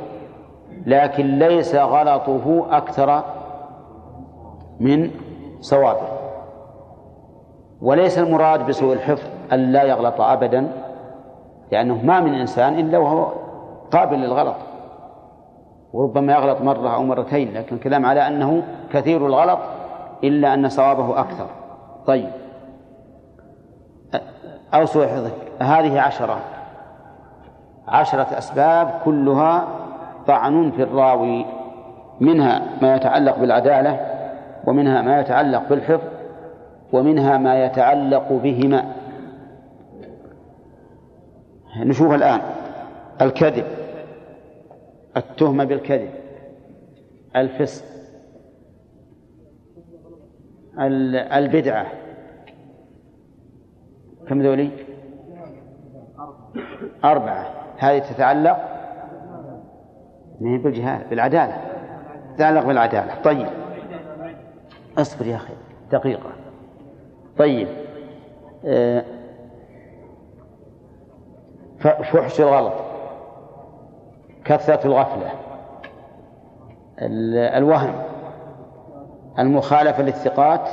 [0.86, 3.24] لكن ليس غلطه أكثر
[4.80, 5.12] من
[5.60, 6.08] صوابه.
[7.82, 10.72] وليس المراد بسوء الحفظ أن لا يغلط أبدا
[11.72, 13.28] لأنه ما من إنسان إلا وهو
[13.92, 14.69] قابل للغلط.
[15.94, 18.64] وربما يغلط مرة أو مرتين لكن الكلام على أنه
[18.94, 19.60] كثير الغلط
[20.24, 21.48] إلا أن صوابه أكثر.
[22.06, 22.30] طيب.
[24.74, 25.34] أو سوء حفظك.
[25.60, 26.40] هذه عشرة.
[27.88, 29.68] عشرة أسباب كلها
[30.28, 31.46] طعن في الراوي
[32.20, 34.00] منها ما يتعلق بالعدالة
[34.68, 36.08] ومنها ما يتعلق بالحفظ
[36.94, 38.86] ومنها ما يتعلق بهما.
[41.78, 42.40] نشوف الآن.
[43.22, 43.79] الكذب.
[45.18, 46.10] التهمة بالكذب
[47.36, 47.86] الفسق
[51.38, 51.88] البدعة.
[54.28, 54.70] كم ذولي؟
[57.04, 57.54] أربعة.
[57.78, 58.58] هذه تتعلق
[60.40, 61.58] بالجهاد بالعدالة.
[62.36, 63.22] تتعلق بالعدالة.
[63.22, 63.48] طيب.
[64.98, 65.54] اصبر يا أخي
[65.92, 66.32] دقيقة.
[67.38, 67.68] طيب.
[68.66, 69.06] أه
[71.80, 72.89] فحش الغلط.
[74.46, 75.32] كثرة الغفلة.
[77.58, 77.94] الوهم
[79.40, 80.70] المخالفة للثقات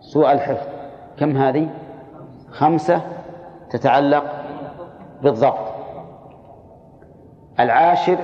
[0.00, 0.68] سوء الحفظ.
[1.16, 1.68] كم هذه؟
[2.50, 3.00] خمسة
[3.70, 4.24] تتعلق
[5.22, 5.68] بالضبط.
[7.60, 8.18] العاشر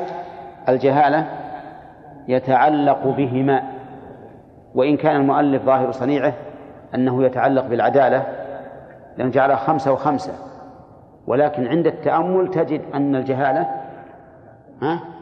[0.69, 1.27] الجهالة
[2.29, 3.63] يتعلق بهما.
[4.75, 6.33] وإن كان المؤلف ظاهر صنيعه
[6.95, 8.27] أنه يتعلق بالعدالة
[9.17, 10.33] لأنه جعلها خمسة وخمسة.
[11.27, 13.84] ولكن عند التأمل تجد أن الجهالة
[14.83, 15.14] ها